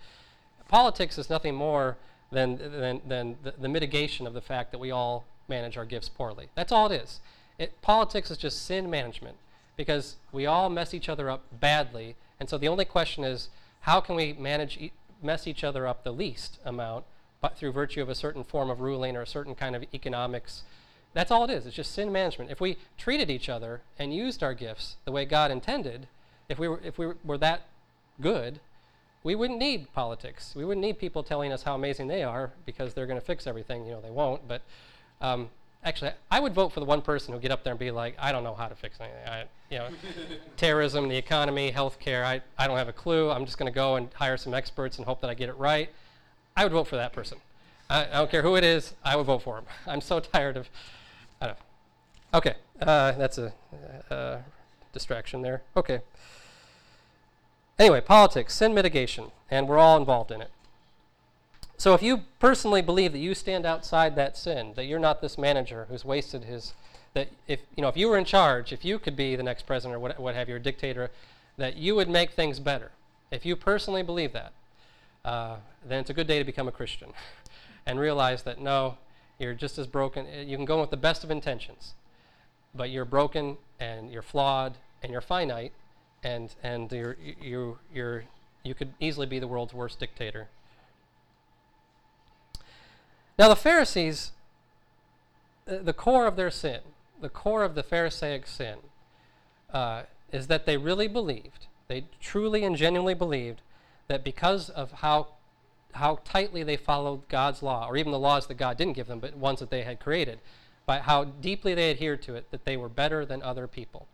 politics 0.70 1.18
is 1.18 1.28
nothing 1.28 1.54
more 1.54 1.96
than 2.30 2.56
than, 2.56 3.00
than 3.06 3.36
the, 3.42 3.54
the, 3.60 3.68
mitigation 3.68 4.26
of 4.26 4.34
the 4.34 4.40
fact 4.40 4.70
that 4.70 4.78
we 4.78 4.90
all 4.90 5.24
manage 5.48 5.76
our 5.76 5.84
gifts 5.84 6.08
poorly. 6.08 6.48
That's 6.54 6.72
all 6.72 6.90
it 6.90 7.02
is. 7.02 7.20
It, 7.58 7.82
politics 7.82 8.30
is 8.30 8.38
just 8.38 8.64
sin 8.64 8.88
management 8.88 9.36
because 9.76 10.16
we 10.32 10.46
all 10.46 10.70
mess 10.70 10.94
each 10.94 11.08
other 11.08 11.28
up 11.28 11.42
badly, 11.60 12.14
and 12.38 12.48
so 12.48 12.56
the 12.56 12.68
only 12.68 12.84
question 12.84 13.24
is, 13.24 13.48
how 13.82 14.00
can 14.00 14.14
we 14.14 14.32
manage 14.32 14.78
e- 14.78 14.92
mess 15.22 15.46
each 15.46 15.64
other 15.64 15.86
up 15.86 16.04
the 16.04 16.12
least 16.12 16.58
amount 16.64 17.04
but 17.40 17.56
through 17.56 17.72
virtue 17.72 18.02
of 18.02 18.08
a 18.08 18.14
certain 18.14 18.44
form 18.44 18.70
of 18.70 18.80
ruling 18.80 19.16
or 19.16 19.22
a 19.22 19.26
certain 19.26 19.54
kind 19.54 19.74
of 19.74 19.84
economics. 19.94 20.62
That's 21.14 21.30
all 21.30 21.44
it 21.44 21.50
is. 21.50 21.66
It's 21.66 21.74
just 21.74 21.92
sin 21.92 22.12
management. 22.12 22.50
If 22.50 22.60
we 22.60 22.76
treated 22.98 23.30
each 23.30 23.48
other 23.48 23.80
and 23.98 24.14
used 24.14 24.42
our 24.42 24.54
gifts 24.54 24.96
the 25.04 25.12
way 25.12 25.24
God 25.24 25.50
intended, 25.50 26.06
if 26.48 26.58
we 26.58 26.68
were, 26.68 26.80
if 26.84 26.98
we 26.98 27.12
were 27.24 27.38
that 27.38 27.62
good, 28.20 28.60
we 29.22 29.34
wouldn't 29.34 29.58
need 29.58 29.92
politics. 29.92 30.54
We 30.56 30.64
wouldn't 30.64 30.84
need 30.84 30.98
people 30.98 31.22
telling 31.22 31.52
us 31.52 31.62
how 31.62 31.74
amazing 31.74 32.08
they 32.08 32.22
are 32.22 32.52
because 32.64 32.94
they're 32.94 33.06
going 33.06 33.20
to 33.20 33.24
fix 33.24 33.46
everything. 33.46 33.84
You 33.84 33.92
know, 33.92 34.00
they 34.00 34.10
won't. 34.10 34.48
But 34.48 34.62
um, 35.20 35.50
actually, 35.84 36.12
I 36.30 36.40
would 36.40 36.54
vote 36.54 36.72
for 36.72 36.80
the 36.80 36.86
one 36.86 37.02
person 37.02 37.34
who 37.34 37.40
get 37.40 37.50
up 37.50 37.62
there 37.62 37.72
and 37.72 37.80
be 37.80 37.90
like, 37.90 38.16
I 38.18 38.32
don't 38.32 38.44
know 38.44 38.54
how 38.54 38.68
to 38.68 38.74
fix 38.74 38.98
anything. 38.98 39.28
I, 39.28 39.44
you 39.70 39.78
know, 39.78 39.88
terrorism, 40.56 41.08
the 41.08 41.16
economy, 41.16 41.70
healthcare. 41.70 42.24
I, 42.24 42.40
I 42.58 42.66
don't 42.66 42.78
have 42.78 42.88
a 42.88 42.94
clue. 42.94 43.30
I'm 43.30 43.44
just 43.44 43.58
going 43.58 43.70
to 43.70 43.74
go 43.74 43.96
and 43.96 44.08
hire 44.14 44.38
some 44.38 44.54
experts 44.54 44.96
and 44.96 45.06
hope 45.06 45.20
that 45.20 45.28
I 45.28 45.34
get 45.34 45.50
it 45.50 45.56
right. 45.58 45.90
I 46.56 46.64
would 46.64 46.72
vote 46.72 46.88
for 46.88 46.96
that 46.96 47.12
person. 47.12 47.38
I, 47.90 48.04
I, 48.06 48.12
don't 48.12 48.30
care 48.30 48.42
who 48.42 48.56
it 48.56 48.64
is, 48.64 48.94
I 49.04 49.16
would 49.16 49.26
vote 49.26 49.42
for 49.42 49.58
him. 49.58 49.64
I'm 49.86 50.00
so 50.00 50.20
tired 50.20 50.56
of, 50.56 50.68
I 51.40 51.46
don't 51.48 51.56
know. 51.56 52.38
Okay, 52.38 52.54
uh, 52.80 53.12
that's 53.12 53.38
a 53.38 53.52
uh, 54.10 54.38
distraction 54.92 55.42
there. 55.42 55.62
Okay. 55.76 56.00
Anyway, 57.80 58.00
politics, 58.02 58.54
sin 58.54 58.74
mitigation, 58.74 59.32
and 59.50 59.66
we're 59.66 59.78
all 59.78 59.96
involved 59.96 60.30
in 60.30 60.42
it. 60.42 60.50
So 61.78 61.94
if 61.94 62.02
you 62.02 62.24
personally 62.38 62.82
believe 62.82 63.12
that 63.12 63.20
you 63.20 63.34
stand 63.34 63.64
outside 63.64 64.14
that 64.16 64.36
sin, 64.36 64.74
that 64.76 64.84
you're 64.84 64.98
not 64.98 65.22
this 65.22 65.38
manager 65.38 65.86
who's 65.88 66.04
wasted 66.04 66.44
his, 66.44 66.74
that 67.14 67.28
if 67.48 67.60
you 67.74 67.80
know 67.80 67.88
if 67.88 67.96
you 67.96 68.08
were 68.08 68.18
in 68.18 68.26
charge, 68.26 68.70
if 68.70 68.84
you 68.84 68.98
could 68.98 69.16
be 69.16 69.34
the 69.34 69.42
next 69.42 69.66
president 69.66 69.96
or 69.96 69.98
what, 69.98 70.20
what 70.20 70.34
have 70.34 70.46
you, 70.46 70.56
or 70.56 70.58
dictator, 70.58 71.10
that 71.56 71.76
you 71.76 71.94
would 71.94 72.10
make 72.10 72.32
things 72.32 72.60
better. 72.60 72.90
If 73.30 73.46
you 73.46 73.56
personally 73.56 74.02
believe 74.02 74.34
that, 74.34 74.52
uh, 75.24 75.56
then 75.82 76.00
it's 76.00 76.10
a 76.10 76.14
good 76.14 76.26
day 76.26 76.38
to 76.38 76.44
become 76.44 76.68
a 76.68 76.72
Christian. 76.72 77.14
and 77.86 77.98
realize 77.98 78.42
that 78.42 78.60
no, 78.60 78.98
you're 79.38 79.54
just 79.54 79.78
as 79.78 79.86
broken. 79.86 80.26
Uh, 80.26 80.42
You 80.42 80.56
can 80.56 80.66
go 80.66 80.82
with 80.82 80.90
the 80.90 80.98
best 80.98 81.24
of 81.24 81.30
intentions, 81.30 81.94
but 82.74 82.90
you're 82.90 83.06
broken 83.06 83.56
and 83.78 84.12
you're 84.12 84.20
flawed 84.20 84.76
and 85.02 85.10
you're 85.10 85.22
finite, 85.22 85.72
and 86.22 86.54
and 86.62 86.90
you're 86.92 87.16
you 87.40 87.78
you're 87.92 88.24
you 88.62 88.74
could 88.74 88.92
easily 89.00 89.26
be 89.26 89.38
the 89.38 89.48
world's 89.48 89.72
worst 89.72 89.98
dictator. 89.98 90.48
Now 93.38 93.48
the 93.48 93.56
Pharisees, 93.56 94.32
uh, 95.66 95.78
the 95.82 95.94
core 95.94 96.26
of 96.26 96.36
their 96.36 96.50
sin, 96.50 96.80
the 97.20 97.30
core 97.30 97.64
of 97.64 97.74
the 97.74 97.82
Pharisaic 97.82 98.46
sin, 98.46 98.78
uh, 99.72 100.02
is 100.30 100.46
that 100.48 100.66
they 100.66 100.76
really 100.76 101.08
believed, 101.08 101.66
they 101.88 102.04
truly 102.20 102.64
and 102.64 102.76
genuinely 102.76 103.14
believed 103.14 103.62
that 104.08 104.22
because 104.24 104.68
of 104.68 104.92
how 104.92 105.28
how 105.92 106.18
tightly 106.24 106.62
they 106.62 106.76
followed 106.76 107.28
God's 107.28 107.62
law, 107.62 107.88
or 107.88 107.96
even 107.96 108.12
the 108.12 108.18
laws 108.18 108.46
that 108.46 108.54
God 108.54 108.76
didn't 108.76 108.92
give 108.92 109.08
them, 109.08 109.20
but 109.20 109.36
ones 109.36 109.60
that 109.60 109.70
they 109.70 109.82
had 109.82 109.98
created, 109.98 110.38
by 110.86 110.98
how 110.98 111.24
deeply 111.24 111.74
they 111.74 111.90
adhered 111.90 112.22
to 112.22 112.34
it, 112.34 112.50
that 112.50 112.64
they 112.64 112.76
were 112.76 112.88
better 112.88 113.24
than 113.24 113.42
other 113.42 113.66
people. 113.66 114.06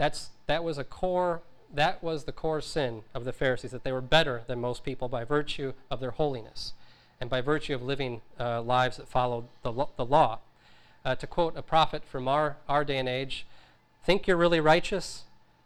That's 0.00 0.30
that 0.46 0.64
was 0.64 0.78
a 0.78 0.84
core. 0.84 1.42
That 1.70 2.02
was 2.02 2.24
the 2.24 2.32
core 2.32 2.62
sin 2.62 3.02
of 3.14 3.26
the 3.26 3.34
Pharisees, 3.34 3.70
that 3.72 3.84
they 3.84 3.92
were 3.92 4.00
better 4.00 4.44
than 4.46 4.58
most 4.58 4.82
people 4.82 5.08
by 5.08 5.24
virtue 5.24 5.74
of 5.90 6.00
their 6.00 6.12
holiness, 6.12 6.72
and 7.20 7.28
by 7.28 7.42
virtue 7.42 7.74
of 7.74 7.82
living 7.82 8.22
uh, 8.40 8.62
lives 8.62 8.96
that 8.96 9.08
followed 9.08 9.44
the, 9.62 9.70
lo- 9.70 9.90
the 9.98 10.06
law. 10.06 10.38
Uh, 11.04 11.14
to 11.16 11.26
quote 11.26 11.54
a 11.54 11.60
prophet 11.60 12.02
from 12.02 12.28
our, 12.28 12.56
our 12.66 12.82
day 12.82 12.96
and 12.96 13.10
age, 13.10 13.44
think 14.02 14.26
you're 14.26 14.38
really 14.38 14.58
righteous, 14.58 15.24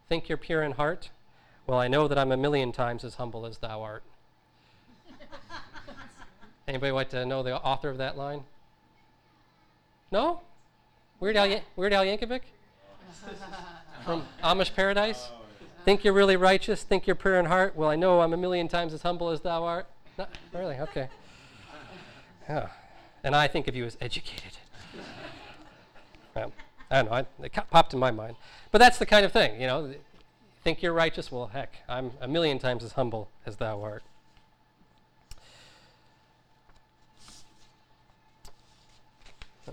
think 0.09 0.29
you're 0.29 0.37
pure 0.37 0.64
in 0.64 0.73
heart. 0.73 1.11
Well, 1.68 1.79
I 1.79 1.87
know 1.87 2.09
that 2.09 2.18
I'm 2.18 2.33
a 2.33 2.37
million 2.37 2.73
times 2.73 3.05
as 3.05 3.14
humble 3.14 3.47
as 3.47 3.59
thou 3.59 3.83
art. 3.83 4.03
Anybody 6.68 6.90
like 6.90 7.11
to 7.11 7.25
know 7.25 7.44
the 7.44 7.57
author 7.57 7.88
of 7.88 7.99
that 7.99 8.18
line? 8.18 8.42
No? 10.11 10.40
Weird 11.20 11.37
Al, 11.37 11.61
Weird 11.77 11.92
Al 11.92 12.05
Yankovic? 12.05 12.42
From 14.05 14.23
oh. 14.43 14.55
Amish 14.55 14.75
Paradise? 14.75 15.31
Oh, 15.31 15.37
think 15.85 16.05
you're 16.05 16.12
really 16.12 16.37
righteous? 16.37 16.83
Think 16.83 17.07
you're 17.07 17.17
pure 17.17 17.38
in 17.38 17.47
heart? 17.47 17.75
Well, 17.75 17.88
I 17.88 17.97
know 17.97 18.21
I'm 18.21 18.35
a 18.35 18.37
million 18.37 18.69
times 18.69 18.93
as 18.93 19.03
humble 19.03 19.31
as 19.31 19.40
thou 19.40 19.64
art. 19.64 19.87
No, 20.19 20.27
really? 20.53 20.77
Okay. 20.77 21.09
Yeah. 22.47 22.69
And 23.23 23.35
I 23.35 23.49
think 23.49 23.69
of 23.69 23.75
you 23.75 23.87
as 23.87 23.97
educated. 24.01 24.53
Well, 26.35 26.53
I 26.90 26.97
don't 26.97 27.07
know. 27.07 27.12
I, 27.12 27.45
it 27.45 27.53
popped 27.71 27.95
in 27.95 28.01
my 28.01 28.11
mind. 28.11 28.35
But 28.73 28.79
that's 28.79 28.99
the 28.99 29.07
kind 29.07 29.25
of 29.25 29.33
thing, 29.33 29.61
you 29.61 29.69
know. 29.69 29.95
Think 30.64 30.83
you're 30.83 30.93
righteous? 30.93 31.31
Well, 31.31 31.47
heck, 31.47 31.77
I'm 31.88 32.11
a 32.21 32.27
million 32.27 32.59
times 32.59 32.83
as 32.83 32.93
humble 32.93 33.31
as 33.47 33.57
thou 33.57 33.81
art. 33.81 34.03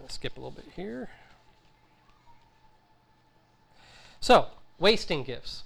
Skip 0.07 0.37
a 0.37 0.39
little 0.39 0.51
bit 0.51 0.65
here. 0.75 1.09
So, 4.21 4.47
wasting 4.79 5.23
gifts. 5.23 5.63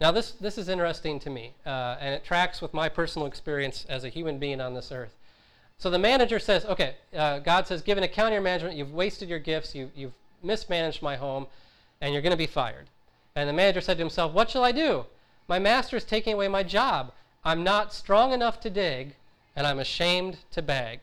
Now, 0.00 0.12
this, 0.12 0.30
this 0.30 0.56
is 0.56 0.68
interesting 0.68 1.18
to 1.20 1.30
me, 1.30 1.54
uh, 1.66 1.96
and 2.00 2.14
it 2.14 2.24
tracks 2.24 2.62
with 2.62 2.72
my 2.72 2.88
personal 2.88 3.26
experience 3.26 3.84
as 3.88 4.04
a 4.04 4.08
human 4.08 4.38
being 4.38 4.60
on 4.60 4.74
this 4.74 4.92
earth. 4.92 5.16
So 5.78 5.90
the 5.90 5.98
manager 5.98 6.38
says, 6.38 6.64
okay, 6.64 6.94
uh, 7.16 7.40
God 7.40 7.66
says, 7.66 7.82
give 7.82 7.98
an 7.98 8.04
account 8.04 8.28
of 8.28 8.32
your 8.34 8.42
management. 8.42 8.76
You've 8.76 8.94
wasted 8.94 9.28
your 9.28 9.40
gifts. 9.40 9.74
You, 9.74 9.90
you've 9.96 10.14
mismanaged 10.42 11.02
my 11.02 11.16
home, 11.16 11.46
and 12.00 12.12
you're 12.12 12.22
going 12.22 12.32
to 12.32 12.36
be 12.36 12.46
fired. 12.46 12.86
And 13.34 13.48
the 13.48 13.52
manager 13.52 13.80
said 13.80 13.96
to 13.96 14.02
himself, 14.02 14.32
what 14.32 14.50
shall 14.50 14.64
I 14.64 14.72
do? 14.72 15.06
My 15.48 15.58
master 15.58 15.96
is 15.96 16.04
taking 16.04 16.34
away 16.34 16.46
my 16.46 16.62
job. 16.62 17.12
I'm 17.44 17.64
not 17.64 17.92
strong 17.92 18.32
enough 18.32 18.60
to 18.60 18.70
dig, 18.70 19.14
and 19.56 19.66
I'm 19.66 19.78
ashamed 19.80 20.38
to 20.52 20.62
beg. 20.62 21.00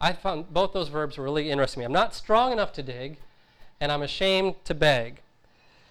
I 0.00 0.12
found 0.12 0.52
both 0.52 0.74
those 0.74 0.88
verbs 0.88 1.16
really 1.18 1.50
interesting 1.50 1.80
me. 1.80 1.86
I'm 1.86 1.92
not 1.92 2.14
strong 2.14 2.52
enough 2.52 2.72
to 2.74 2.82
dig, 2.82 3.18
and 3.80 3.90
I'm 3.90 4.02
ashamed 4.02 4.56
to 4.64 4.74
beg. 4.74 5.20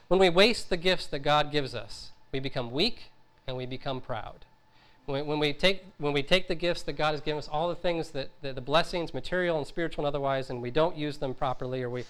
When 0.07 0.19
we 0.19 0.29
waste 0.29 0.69
the 0.69 0.77
gifts 0.77 1.07
that 1.07 1.19
God 1.19 1.51
gives 1.51 1.73
us, 1.73 2.11
we 2.31 2.39
become 2.39 2.71
weak 2.71 3.11
and 3.47 3.57
we 3.57 3.65
become 3.65 4.01
proud. 4.01 4.45
When, 5.05 5.25
when, 5.25 5.39
we 5.39 5.53
take, 5.53 5.85
when 5.97 6.13
we 6.13 6.23
take 6.23 6.47
the 6.47 6.55
gifts 6.55 6.83
that 6.83 6.93
God 6.93 7.11
has 7.11 7.21
given 7.21 7.37
us, 7.37 7.49
all 7.49 7.67
the 7.67 7.75
things 7.75 8.11
that, 8.11 8.29
the, 8.41 8.53
the 8.53 8.61
blessings, 8.61 9.13
material 9.13 9.57
and 9.57 9.67
spiritual 9.67 10.05
and 10.05 10.07
otherwise, 10.07 10.49
and 10.49 10.61
we 10.61 10.71
don't 10.71 10.95
use 10.95 11.17
them 11.17 11.33
properly 11.33 11.81
or 11.81 11.89
we, 11.89 12.05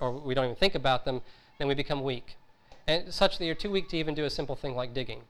or 0.00 0.12
we 0.12 0.34
don't 0.34 0.44
even 0.44 0.56
think 0.56 0.74
about 0.74 1.04
them, 1.04 1.20
then 1.58 1.68
we 1.68 1.74
become 1.74 2.02
weak. 2.02 2.36
And 2.86 3.12
such 3.12 3.38
that 3.38 3.44
you're 3.44 3.54
too 3.54 3.70
weak 3.70 3.88
to 3.90 3.98
even 3.98 4.14
do 4.14 4.24
a 4.24 4.30
simple 4.30 4.56
thing 4.56 4.74
like 4.74 4.94
digging. 4.94 5.20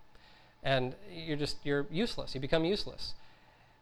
And 0.62 0.94
you're 1.12 1.36
just, 1.36 1.56
you're 1.64 1.86
useless. 1.90 2.34
You 2.34 2.40
become 2.40 2.64
useless. 2.64 3.14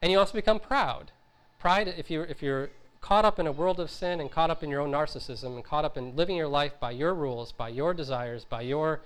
And 0.01 0.11
you 0.11 0.19
also 0.19 0.33
become 0.33 0.59
proud. 0.59 1.11
Pride, 1.59 1.89
if 1.89 2.11
you're, 2.11 2.25
if 2.25 2.43
you're 2.43 2.71
caught 3.01 3.25
up 3.25 3.39
in 3.39 3.47
a 3.47 3.53
world 3.53 3.79
of 3.79 3.91
sin 3.91 4.21
and 4.21 4.31
caught 4.31 4.51
up 4.51 4.63
in 4.63 4.71
your 4.71 4.81
own 4.81 4.91
narcissism 4.91 5.55
and 5.55 5.65
caught 5.65 5.85
up 5.85 5.97
in 5.97 6.17
living 6.17 6.37
your 6.37 6.49
life 6.49 6.73
by 6.81 6.91
your 6.91 7.15
rules, 7.15 7.53
by 7.53 7.69
your 7.69 7.95
desires, 7.95 8.45
by 8.45 8.63
your, 8.63 9.01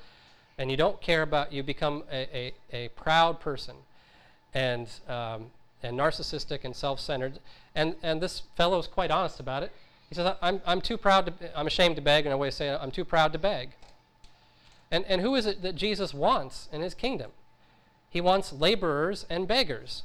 and 0.58 0.70
you 0.70 0.76
don't 0.76 1.00
care 1.00 1.22
about, 1.22 1.52
you 1.52 1.62
become 1.62 2.04
a, 2.10 2.52
a, 2.72 2.84
a 2.84 2.88
proud 2.88 3.40
person 3.40 3.76
and, 4.54 4.88
um, 5.08 5.46
and 5.82 5.98
narcissistic 5.98 6.64
and 6.64 6.74
self-centered. 6.74 7.38
And, 7.74 7.94
and 8.02 8.20
this 8.20 8.42
fellow 8.56 8.78
is 8.78 8.86
quite 8.86 9.10
honest 9.10 9.40
about 9.40 9.62
it. 9.62 9.72
He 10.08 10.14
says, 10.14 10.34
I'm, 10.42 10.60
I'm 10.66 10.80
too 10.80 10.96
proud 10.96 11.26
to, 11.26 11.58
I'm 11.58 11.66
ashamed 11.66 11.96
to 11.96 12.02
beg, 12.02 12.26
and 12.26 12.32
I 12.32 12.34
always 12.34 12.54
say, 12.54 12.68
I'm 12.70 12.90
too 12.90 13.04
proud 13.04 13.32
to 13.32 13.38
beg. 13.38 13.70
And, 14.90 15.04
and 15.04 15.20
who 15.20 15.36
is 15.36 15.46
it 15.46 15.62
that 15.62 15.76
Jesus 15.76 16.12
wants 16.12 16.68
in 16.72 16.80
his 16.80 16.94
kingdom? 16.94 17.30
He 18.08 18.20
wants 18.20 18.52
laborers 18.52 19.24
and 19.30 19.46
beggars. 19.46 20.02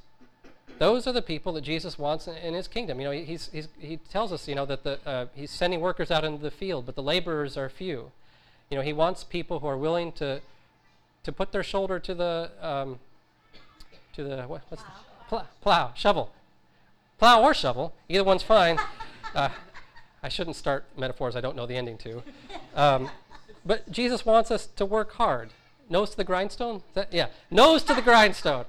Those 0.77 1.07
are 1.07 1.13
the 1.13 1.21
people 1.21 1.53
that 1.53 1.61
Jesus 1.61 1.97
wants 1.97 2.27
in, 2.27 2.35
in 2.37 2.53
his 2.53 2.67
kingdom. 2.67 2.99
You 2.99 3.05
know, 3.05 3.11
he's, 3.11 3.49
he's, 3.51 3.67
he 3.79 3.97
tells 3.97 4.33
us, 4.33 4.47
you 4.47 4.55
know, 4.55 4.65
that 4.65 4.83
the, 4.83 4.99
uh, 5.05 5.27
he's 5.33 5.51
sending 5.51 5.79
workers 5.79 6.11
out 6.11 6.23
into 6.23 6.41
the 6.41 6.51
field, 6.51 6.85
but 6.85 6.95
the 6.95 7.03
laborers 7.03 7.57
are 7.57 7.69
few. 7.69 8.11
You 8.69 8.77
know, 8.77 8.83
he 8.83 8.93
wants 8.93 9.23
people 9.23 9.59
who 9.59 9.67
are 9.67 9.77
willing 9.77 10.11
to, 10.13 10.41
to 11.23 11.31
put 11.31 11.51
their 11.51 11.63
shoulder 11.63 11.99
to 11.99 12.13
the, 12.13 12.51
um, 12.61 12.99
to 14.13 14.23
the, 14.23 14.43
what, 14.43 14.63
what's 14.69 14.83
Plow. 14.83 14.91
the, 14.93 15.27
plow, 15.29 15.47
plow, 15.61 15.91
shovel. 15.95 16.31
Plow 17.17 17.41
or 17.41 17.53
shovel, 17.53 17.93
either 18.09 18.23
one's 18.23 18.43
fine. 18.43 18.79
Uh, 19.33 19.49
I 20.23 20.29
shouldn't 20.29 20.55
start 20.55 20.85
metaphors 20.97 21.35
I 21.35 21.41
don't 21.41 21.57
know 21.57 21.65
the 21.65 21.75
ending 21.75 21.97
to. 21.97 22.23
Um, 22.73 23.09
but 23.65 23.91
Jesus 23.91 24.25
wants 24.25 24.49
us 24.49 24.65
to 24.77 24.85
work 24.85 25.11
hard. 25.13 25.49
Nose 25.89 26.11
to 26.11 26.17
the 26.17 26.23
grindstone? 26.23 26.77
Is 26.77 26.81
That, 26.93 27.13
yeah, 27.13 27.27
nose 27.51 27.83
to 27.83 27.93
the 27.93 28.01
grindstone. 28.01 28.63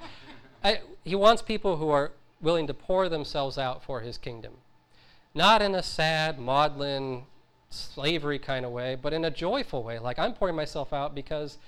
I, 0.64 0.80
he 1.06 1.14
wants 1.14 1.40
people 1.40 1.76
who 1.76 1.88
are 1.88 2.10
willing 2.40 2.66
to 2.66 2.74
pour 2.74 3.08
themselves 3.08 3.56
out 3.56 3.82
for 3.82 4.00
his 4.00 4.18
kingdom. 4.18 4.54
Not 5.34 5.62
in 5.62 5.72
a 5.74 5.82
sad, 5.82 6.38
maudlin, 6.38 7.22
slavery 7.70 8.40
kind 8.40 8.66
of 8.66 8.72
way, 8.72 8.96
but 9.00 9.12
in 9.12 9.24
a 9.24 9.30
joyful 9.30 9.84
way. 9.84 10.00
Like 10.00 10.18
I'm 10.18 10.34
pouring 10.34 10.56
myself 10.56 10.92
out 10.92 11.14
because 11.14 11.58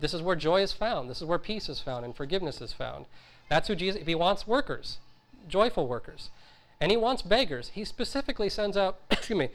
this 0.00 0.14
is 0.14 0.22
where 0.22 0.36
joy 0.36 0.62
is 0.62 0.72
found. 0.72 1.10
This 1.10 1.20
is 1.20 1.26
where 1.26 1.40
peace 1.40 1.68
is 1.68 1.80
found 1.80 2.04
and 2.04 2.14
forgiveness 2.14 2.60
is 2.60 2.72
found. 2.72 3.06
That's 3.50 3.66
who 3.66 3.74
Jesus, 3.74 4.00
if 4.00 4.06
he 4.06 4.14
wants 4.14 4.46
workers, 4.46 4.98
joyful 5.48 5.88
workers. 5.88 6.30
And 6.80 6.92
he 6.92 6.96
wants 6.96 7.22
beggars. 7.22 7.72
He 7.74 7.84
specifically 7.84 8.48
sends 8.48 8.76
out, 8.76 9.00
excuse 9.10 9.36
me, 9.36 9.48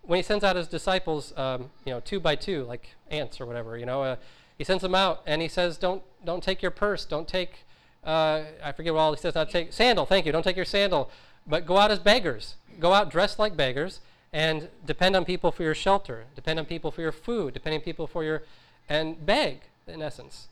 when 0.00 0.16
he 0.16 0.22
sends 0.22 0.44
out 0.44 0.56
his 0.56 0.66
disciples, 0.66 1.36
um, 1.36 1.70
you 1.84 1.92
know, 1.92 2.00
two 2.00 2.20
by 2.20 2.36
two, 2.36 2.64
like 2.64 2.94
ants 3.10 3.38
or 3.38 3.44
whatever, 3.44 3.76
you 3.76 3.84
know, 3.84 4.02
uh, 4.02 4.16
he 4.56 4.64
sends 4.64 4.82
them 4.82 4.94
out 4.94 5.22
and 5.26 5.42
he 5.42 5.48
says, 5.48 5.76
don't, 5.76 6.02
don't 6.24 6.42
take 6.42 6.62
your 6.62 6.70
purse, 6.70 7.04
don't 7.04 7.28
take, 7.28 7.66
uh, 8.04 8.42
I 8.62 8.72
forget 8.72 8.94
what 8.94 9.00
all 9.00 9.12
he 9.12 9.20
says, 9.20 9.34
not 9.34 9.50
take, 9.50 9.72
sandal, 9.72 10.06
thank 10.06 10.26
you, 10.26 10.32
don't 10.32 10.42
take 10.42 10.56
your 10.56 10.64
sandal, 10.64 11.10
but 11.46 11.66
go 11.66 11.78
out 11.78 11.90
as 11.90 11.98
beggars. 11.98 12.54
Go 12.78 12.92
out 12.92 13.10
dressed 13.10 13.38
like 13.38 13.56
beggars 13.56 14.00
and 14.32 14.68
depend 14.84 15.16
on 15.16 15.24
people 15.24 15.50
for 15.50 15.62
your 15.62 15.74
shelter, 15.74 16.24
depend 16.34 16.58
on 16.58 16.66
people 16.66 16.90
for 16.90 17.00
your 17.00 17.12
food, 17.12 17.54
depend 17.54 17.74
on 17.74 17.80
people 17.80 18.06
for 18.06 18.24
your, 18.24 18.42
and 18.88 19.24
beg, 19.24 19.60
in 19.86 20.02
essence. 20.02 20.48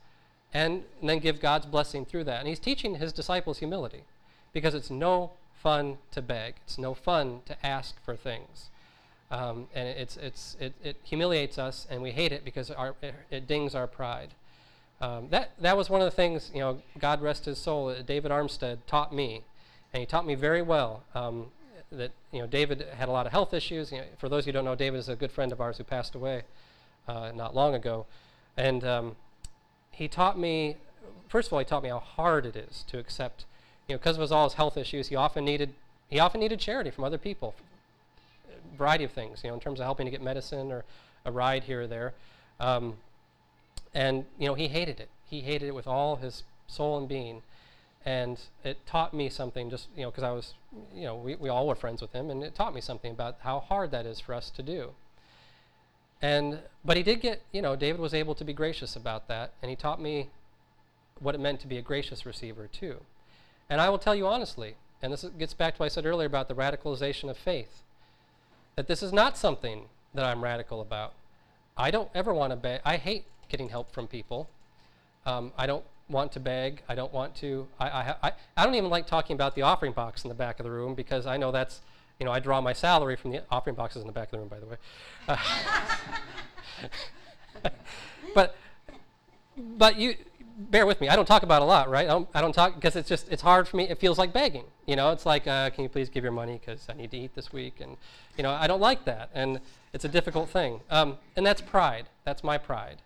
And, 0.55 0.85
and 1.01 1.11
then 1.11 1.19
give 1.19 1.41
God's 1.41 1.67
blessing 1.67 2.07
through 2.07 2.25
that. 2.25 2.41
And 2.41 2.49
he's 2.49 2.59
teaching 2.59 2.95
his 2.97 3.13
disciples 3.13 3.59
humility 3.59 4.05
because 4.53 4.75
it's 4.75 4.91
no 4.91 5.33
fun 5.55 5.99
to 6.13 6.23
beg. 6.23 6.55
It's 6.65 6.79
no 6.79 6.95
fun 6.95 7.41
to 7.47 7.67
ask 7.67 8.03
for 8.05 8.17
things. 8.17 8.71
Um, 9.31 9.67
and 9.75 9.89
it's, 9.89 10.17
it's, 10.17 10.57
it, 10.61 10.73
it 10.83 10.97
humiliates 11.03 11.59
us, 11.59 11.87
and 11.91 12.01
we 12.01 12.13
hate 12.13 12.33
it 12.33 12.45
because 12.45 12.71
our, 12.71 12.95
it, 13.03 13.15
it 13.31 13.47
dings 13.47 13.75
our 13.75 13.87
pride. 13.87 14.31
Um, 15.01 15.29
that, 15.29 15.53
that 15.61 15.77
was 15.77 15.91
one 15.91 16.01
of 16.01 16.07
the 16.07 16.17
things, 16.17 16.51
you 16.55 16.61
know, 16.61 16.81
God 16.99 17.21
rest 17.21 17.45
his 17.45 17.59
soul, 17.59 17.95
David 18.07 18.31
Armstead 18.31 18.79
taught 18.87 19.15
me, 19.15 19.43
and 19.93 20.01
he 20.01 20.07
taught 20.07 20.27
me 20.27 20.35
very 20.35 20.63
well 20.63 21.03
um, 21.15 21.47
that, 21.93 22.13
you 22.33 22.41
know, 22.41 22.47
David 22.47 22.87
had 22.97 23.09
a 23.09 23.13
lot 23.13 23.27
of 23.27 23.33
health 23.33 23.53
issues. 23.53 23.93
You 23.93 23.99
know, 23.99 24.05
for 24.19 24.29
those 24.29 24.45
of 24.45 24.47
you 24.47 24.53
who 24.53 24.59
don't 24.59 24.65
know, 24.65 24.75
David 24.75 24.99
is 24.99 25.09
a 25.09 25.17
good 25.17 25.31
friend 25.31 25.53
of 25.53 25.61
ours 25.61 25.79
who 25.79 25.85
passed 25.85 26.15
away 26.15 26.43
uh, 27.07 27.31
not 27.35 27.55
long 27.55 27.75
ago. 27.75 28.07
And 28.57 28.85
um, 28.85 29.17
he 29.91 30.09
taught 30.09 30.39
me, 30.39 30.77
first 31.29 31.49
of 31.49 31.53
all, 31.53 31.59
he 31.59 31.65
taught 31.65 31.83
me 31.83 31.91
how 31.91 31.99
hard 31.99 32.47
it 32.47 32.57
is 32.57 32.85
to 32.89 32.99
accept, 32.99 33.45
you 33.87 33.95
know, 33.95 33.99
because 33.99 34.17
of 34.17 34.23
his, 34.23 34.33
all 34.33 34.45
his 34.45 34.55
health 34.55 34.77
issues, 34.79 35.09
he 35.09 35.17
often 35.17 35.45
needed, 35.45 35.75
he 36.09 36.19
often 36.19 36.41
needed 36.41 36.59
charity 36.59 36.91
from 36.91 37.05
other 37.05 37.19
people, 37.19 37.55
a 38.49 38.77
variety 38.77 39.05
of 39.05 39.13
things, 39.13 39.43
you 39.45 39.51
know, 39.51 39.55
in 39.55 39.61
terms 39.61 39.79
of 39.79 39.85
helping 39.85 40.07
to 40.07 40.11
get 40.11 40.23
medicine 40.23 40.73
or 40.73 40.85
a 41.27 41.31
ride 41.31 41.65
here 41.65 41.83
or 41.83 41.87
there. 41.87 42.15
Um, 42.59 42.95
and, 43.97 44.27
you 44.39 44.47
know, 44.47 44.55
he 44.55 44.69
hated 44.69 45.01
it. 45.01 45.09
He 45.25 45.41
hated 45.41 45.67
it 45.69 45.75
with 45.75 45.87
all 45.87 46.17
his 46.17 46.45
soul 46.67 46.99
and 46.99 47.09
being. 47.09 47.43
and 48.07 48.39
it 48.63 48.87
taught 48.87 49.13
me 49.13 49.29
something. 49.29 49.69
Just 49.69 49.89
you 49.97 50.03
know, 50.05 50.11
because 50.11 50.23
I 50.23 50.31
was, 50.31 50.55
you 50.95 51.05
know, 51.05 51.17
we, 51.17 51.35
we 51.35 51.49
all 51.49 51.67
were 51.67 51.75
friends 51.75 52.01
with 52.01 52.13
him, 52.13 52.31
and 52.31 52.43
it 52.45 52.55
taught 52.55 52.73
me 52.73 52.81
something 52.81 53.11
about 53.11 53.39
how 53.41 53.59
hard 53.59 53.91
that 53.91 54.07
is 54.07 54.21
for 54.21 54.33
us 54.33 54.49
to 54.51 54.63
do. 54.63 54.91
And 56.23 56.61
but 56.85 56.97
he 56.97 57.03
did 57.03 57.21
get, 57.21 57.43
you 57.53 57.61
know, 57.61 57.75
David 57.75 58.01
was 58.01 58.15
able 58.15 58.37
to 58.37 58.45
be 58.45 58.53
gracious 58.53 58.95
about 58.95 59.27
that, 59.27 59.53
and 59.61 59.69
he 59.71 59.77
taught 59.77 60.01
me 60.01 60.31
what 61.19 61.35
it 61.35 61.41
meant 61.41 61.61
to 61.61 61.67
be 61.67 61.79
a 61.79 61.83
gracious 61.83 62.25
receiver 62.25 62.69
too. 62.69 62.99
And 63.69 63.81
I 63.81 63.89
will 63.89 63.99
tell 63.99 64.15
you 64.15 64.27
honestly, 64.29 64.77
and 65.03 65.13
this 65.13 65.25
gets 65.37 65.53
back 65.53 65.75
to 65.75 65.79
what 65.79 65.87
I 65.87 65.89
said 65.89 66.07
earlier 66.07 66.29
about 66.29 66.47
the 66.47 66.55
radicalization 66.55 67.29
of 67.29 67.37
faith, 67.37 67.83
that 68.77 68.87
this 68.87 69.03
is 69.03 69.13
not 69.13 69.37
something 69.37 69.87
that 70.15 70.25
I'm 70.25 70.45
radical 70.45 70.81
about. 70.81 71.15
I 71.77 71.91
don't 71.91 72.11
ever 72.15 72.33
want 72.33 72.53
to 72.53 72.57
beg. 72.57 72.81
I 72.85 72.97
hate 72.97 73.25
getting 73.49 73.69
help 73.69 73.93
from 73.93 74.07
people. 74.07 74.49
Um, 75.25 75.53
I 75.57 75.67
don't 75.67 75.85
want 76.09 76.33
to 76.33 76.41
beg. 76.41 76.83
I 76.89 76.95
don't 76.95 77.13
want 77.13 77.35
to. 77.37 77.67
I, 77.81 77.89
I, 77.89 78.15
I, 78.23 78.33
I 78.57 78.65
don't 78.65 78.75
even 78.75 78.91
like 78.91 79.07
talking 79.07 79.35
about 79.35 79.55
the 79.55 79.63
offering 79.63 79.93
box 79.93 80.25
in 80.25 80.29
the 80.29 80.35
back 80.35 80.61
of 80.61 80.65
the 80.65 80.71
room 80.71 80.95
because 80.95 81.27
I 81.27 81.37
know 81.37 81.51
that's, 81.51 81.81
you 82.21 82.27
know, 82.27 82.33
I 82.33 82.39
draw 82.39 82.61
my 82.61 82.73
salary 82.73 83.17
from 83.17 83.33
the 83.33 83.43
offering 83.51 83.77
boxes 83.77 84.03
in 84.03 84.07
the 84.07 84.13
back 84.13 84.29
of 84.29 84.33
the 84.33 84.39
room, 84.39 84.49
by 84.49 84.61
the 84.61 84.67
way. 84.67 84.77
Uh, 85.29 85.37
but, 88.35 88.57
but 89.57 89.97
you 89.97 90.15
bear 90.57 90.87
with 90.87 91.01
me. 91.01 91.09
I 91.09 91.17
don't 91.17 91.27
talk 91.27 91.43
about 91.43 91.63
a 91.63 91.65
lot, 91.65 91.91
right? 91.91 92.07
I 92.07 92.13
don't, 92.13 92.29
I 92.35 92.41
don't 92.41 92.53
talk 92.53 92.75
because 92.75 92.97
it's 92.97 93.09
just 93.09 93.31
it's 93.31 93.43
hard 93.43 93.69
for 93.69 93.77
me. 93.77 93.89
It 93.89 93.99
feels 93.99 94.19
like 94.19 94.33
begging. 94.33 94.65
You 94.87 94.97
know, 94.97 95.11
it's 95.11 95.27
like, 95.27 95.47
uh, 95.47 95.71
can 95.71 95.83
you 95.83 95.89
please 95.89 96.09
give 96.09 96.25
your 96.25 96.33
money 96.33 96.61
because 96.65 96.87
I 96.89 96.95
need 96.95 97.11
to 97.11 97.19
eat 97.19 97.35
this 97.35 97.53
week, 97.53 97.81
and 97.81 97.97
you 98.37 98.43
know, 98.43 98.51
I 98.51 98.67
don't 98.67 98.81
like 98.81 99.05
that, 99.05 99.31
and 99.35 99.61
it's 99.93 100.05
a 100.05 100.09
difficult 100.09 100.49
thing. 100.49 100.81
Um, 100.91 101.19
and 101.37 101.45
that's 101.45 101.61
pride. 101.61 102.07
That's 102.25 102.43
my 102.43 102.59
pride. 102.59 103.03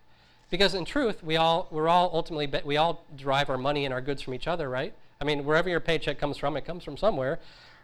Because 0.50 0.74
in 0.74 0.84
truth, 0.84 1.22
we 1.22 1.36
all 1.36 1.68
we're 1.70 1.88
all 1.88 2.10
ultimately 2.12 2.46
be- 2.46 2.60
we 2.64 2.76
all 2.76 3.04
derive 3.16 3.48
our 3.48 3.58
money 3.58 3.84
and 3.84 3.94
our 3.94 4.00
goods 4.00 4.20
from 4.20 4.34
each 4.34 4.48
other, 4.48 4.68
right? 4.68 4.92
I 5.20 5.24
mean, 5.24 5.44
wherever 5.44 5.68
your 5.68 5.80
paycheck 5.80 6.18
comes 6.18 6.36
from, 6.36 6.56
it 6.56 6.64
comes 6.64 6.82
from 6.82 6.96
somewhere, 6.96 7.38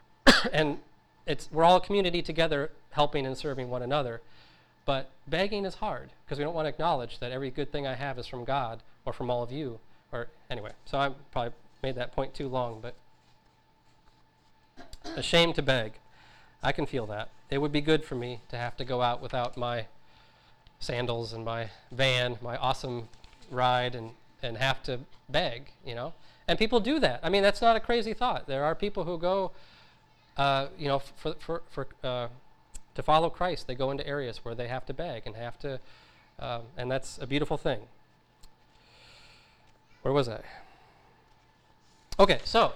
and 0.53 0.79
it's 1.27 1.49
we're 1.53 1.65
all 1.65 1.77
a 1.77 1.81
community 1.81 2.23
together, 2.23 2.71
helping 2.91 3.25
and 3.25 3.37
serving 3.37 3.71
one 3.71 3.83
another. 3.83 4.21
But 4.85 5.11
begging 5.27 5.65
is 5.65 5.77
hard 5.77 6.11
because 6.25 6.39
we 6.39 6.45
don't 6.45 6.55
want 6.55 6.67
to 6.67 6.71
acknowledge 6.71 7.19
that 7.19 7.33
every 7.33 7.51
good 7.51 7.73
thing 7.73 7.87
I 7.87 7.95
have 7.95 8.19
is 8.19 8.27
from 8.27 8.45
God 8.45 8.83
or 9.05 9.13
from 9.13 9.31
all 9.31 9.43
of 9.43 9.51
you. 9.51 9.81
Or 10.13 10.29
anyway, 10.49 10.73
so 10.85 10.99
I 10.99 11.11
probably 11.33 11.53
made 11.83 11.97
that 11.97 12.13
point 12.13 12.35
too 12.35 12.49
long, 12.49 12.81
but 12.81 12.95
ashamed 15.17 15.57
to 15.57 15.63
beg. 15.63 15.95
I 16.63 16.73
can 16.73 16.87
feel 16.87 17.07
that. 17.07 17.31
It 17.51 17.59
would 17.59 17.73
be 17.73 17.81
good 17.81 18.05
for 18.05 18.15
me 18.15 18.41
to 18.49 18.57
have 18.57 18.77
to 18.77 18.85
go 18.85 19.03
out 19.03 19.21
without 19.21 19.57
my 19.57 19.87
sandals 20.81 21.33
and 21.33 21.45
my 21.45 21.71
van, 21.91 22.39
my 22.43 22.57
awesome 22.57 23.09
ride, 23.51 23.95
and, 23.95 24.11
and 24.43 24.57
have 24.57 24.83
to 24.85 25.01
beg, 25.29 25.71
you 25.85 25.95
know? 25.95 26.13
And 26.49 26.59
people 26.59 26.81
do 26.81 26.99
that. 27.01 27.21
I 27.23 27.29
mean, 27.29 27.43
that's 27.43 27.61
not 27.61 27.77
a 27.77 27.81
crazy 27.81 28.15
thought. 28.15 28.47
There 28.47 28.65
are 28.65 28.75
people 28.75 29.05
who 29.05 29.19
go, 29.19 29.51
uh, 30.37 30.69
you 30.79 30.89
know, 30.89 30.99
for, 30.99 31.35
for, 31.35 31.63
for, 31.71 31.87
uh, 32.05 32.29
to 32.95 33.03
follow 33.03 33.29
Christ, 33.29 33.67
they 33.67 33.75
go 33.75 33.91
into 33.91 34.07
areas 34.07 34.45
where 34.45 34.55
they 34.55 34.69
have 34.69 34.87
to 34.87 34.95
beg 34.95 35.23
and 35.27 35.37
have 35.37 35.59
to, 35.61 35.81
um, 36.39 36.63
and 36.77 36.91
that's 36.91 37.19
a 37.19 37.27
beautiful 37.27 37.57
thing. 37.57 37.81
Where 40.03 40.15
was 40.15 40.29
I? 40.29 40.41
Okay, 42.19 42.39
so 42.45 42.73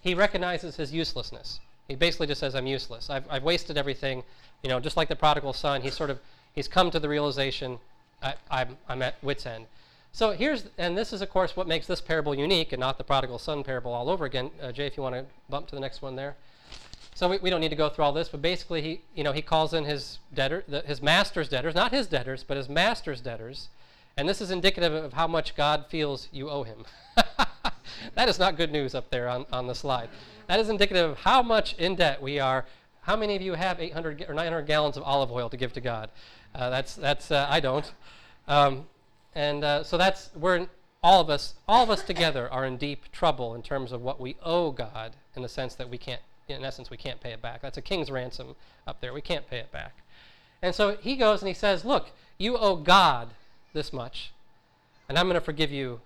he 0.00 0.14
recognizes 0.14 0.76
his 0.76 0.92
uselessness. 0.92 1.60
He 1.88 1.96
basically 1.96 2.26
just 2.26 2.38
says, 2.38 2.54
I'm 2.54 2.66
useless. 2.66 3.10
I've, 3.10 3.24
I've 3.30 3.42
wasted 3.42 3.76
everything. 3.76 4.22
You 4.62 4.68
know, 4.68 4.78
just 4.78 4.96
like 4.96 5.08
the 5.08 5.16
prodigal 5.16 5.52
son, 5.52 5.80
he's 5.80 5.96
sort 5.96 6.10
of, 6.10 6.20
he's 6.58 6.68
come 6.68 6.90
to 6.90 6.98
the 6.98 7.08
realization, 7.08 7.78
I, 8.20 8.34
I'm, 8.50 8.76
I'm 8.88 9.00
at 9.00 9.22
wit's 9.22 9.46
end. 9.46 9.66
So 10.10 10.32
here's, 10.32 10.64
and 10.76 10.98
this 10.98 11.12
is, 11.12 11.22
of 11.22 11.30
course, 11.30 11.56
what 11.56 11.68
makes 11.68 11.86
this 11.86 12.00
parable 12.00 12.34
unique 12.34 12.72
and 12.72 12.80
not 12.80 12.98
the 12.98 13.04
prodigal 13.04 13.38
son 13.38 13.62
parable 13.62 13.92
all 13.92 14.10
over 14.10 14.24
again. 14.24 14.50
Uh, 14.60 14.72
Jay, 14.72 14.86
if 14.86 14.96
you 14.96 15.02
want 15.04 15.14
to 15.14 15.24
bump 15.48 15.68
to 15.68 15.76
the 15.76 15.80
next 15.80 16.02
one 16.02 16.16
there. 16.16 16.34
So 17.14 17.28
we, 17.28 17.38
we 17.38 17.48
don't 17.48 17.60
need 17.60 17.68
to 17.68 17.76
go 17.76 17.88
through 17.88 18.04
all 18.04 18.12
this, 18.12 18.28
but 18.28 18.42
basically 18.42 18.82
he, 18.82 19.02
you 19.14 19.22
know, 19.22 19.30
he 19.30 19.40
calls 19.40 19.72
in 19.72 19.84
his 19.84 20.18
debtor, 20.34 20.64
the, 20.66 20.80
his 20.80 21.00
master's 21.00 21.48
debtors, 21.48 21.76
not 21.76 21.92
his 21.92 22.08
debtors, 22.08 22.42
but 22.42 22.56
his 22.56 22.68
master's 22.68 23.20
debtors. 23.20 23.68
And 24.16 24.28
this 24.28 24.40
is 24.40 24.50
indicative 24.50 24.92
of 24.92 25.12
how 25.12 25.28
much 25.28 25.54
God 25.54 25.86
feels 25.88 26.26
you 26.32 26.50
owe 26.50 26.64
him. 26.64 26.86
that 28.16 28.28
is 28.28 28.40
not 28.40 28.56
good 28.56 28.72
news 28.72 28.96
up 28.96 29.10
there 29.10 29.28
on, 29.28 29.46
on 29.52 29.68
the 29.68 29.76
slide. 29.76 30.08
That 30.48 30.58
is 30.58 30.68
indicative 30.68 31.10
of 31.10 31.18
how 31.18 31.40
much 31.40 31.74
in 31.74 31.94
debt 31.94 32.20
we 32.20 32.40
are. 32.40 32.64
How 33.02 33.16
many 33.16 33.36
of 33.36 33.40
you 33.40 33.54
have 33.54 33.80
800 33.80 34.26
or 34.28 34.34
900 34.34 34.66
gallons 34.66 34.96
of 34.98 35.02
olive 35.02 35.32
oil 35.32 35.48
to 35.48 35.56
give 35.56 35.72
to 35.72 35.80
God? 35.80 36.10
Uh, 36.58 36.70
that's, 36.70 36.96
that's 36.96 37.30
uh, 37.30 37.46
I 37.48 37.60
don't. 37.60 37.90
Um, 38.48 38.86
and 39.34 39.62
uh, 39.62 39.84
so 39.84 39.96
that's, 39.96 40.30
we're, 40.34 40.56
in, 40.56 40.68
all 41.02 41.20
of 41.20 41.30
us, 41.30 41.54
all 41.68 41.84
of 41.84 41.90
us 41.90 42.02
together 42.02 42.50
are 42.52 42.66
in 42.66 42.76
deep 42.76 43.10
trouble 43.12 43.54
in 43.54 43.62
terms 43.62 43.92
of 43.92 44.02
what 44.02 44.20
we 44.20 44.36
owe 44.42 44.72
God 44.72 45.14
in 45.36 45.42
the 45.42 45.48
sense 45.48 45.76
that 45.76 45.88
we 45.88 45.96
can't, 45.96 46.20
in 46.48 46.64
essence, 46.64 46.90
we 46.90 46.96
can't 46.96 47.20
pay 47.20 47.30
it 47.30 47.40
back. 47.40 47.62
That's 47.62 47.78
a 47.78 47.82
king's 47.82 48.10
ransom 48.10 48.56
up 48.86 49.00
there. 49.00 49.12
We 49.12 49.20
can't 49.20 49.48
pay 49.48 49.58
it 49.58 49.70
back. 49.70 49.98
And 50.60 50.74
so 50.74 50.96
he 50.96 51.14
goes 51.14 51.40
and 51.40 51.48
he 51.48 51.54
says, 51.54 51.84
Look, 51.84 52.10
you 52.36 52.56
owe 52.56 52.74
God 52.74 53.28
this 53.72 53.92
much, 53.92 54.32
and 55.08 55.16
I'm 55.16 55.26
going 55.26 55.34
to 55.34 55.40
forgive 55.40 55.70
you 55.70 56.00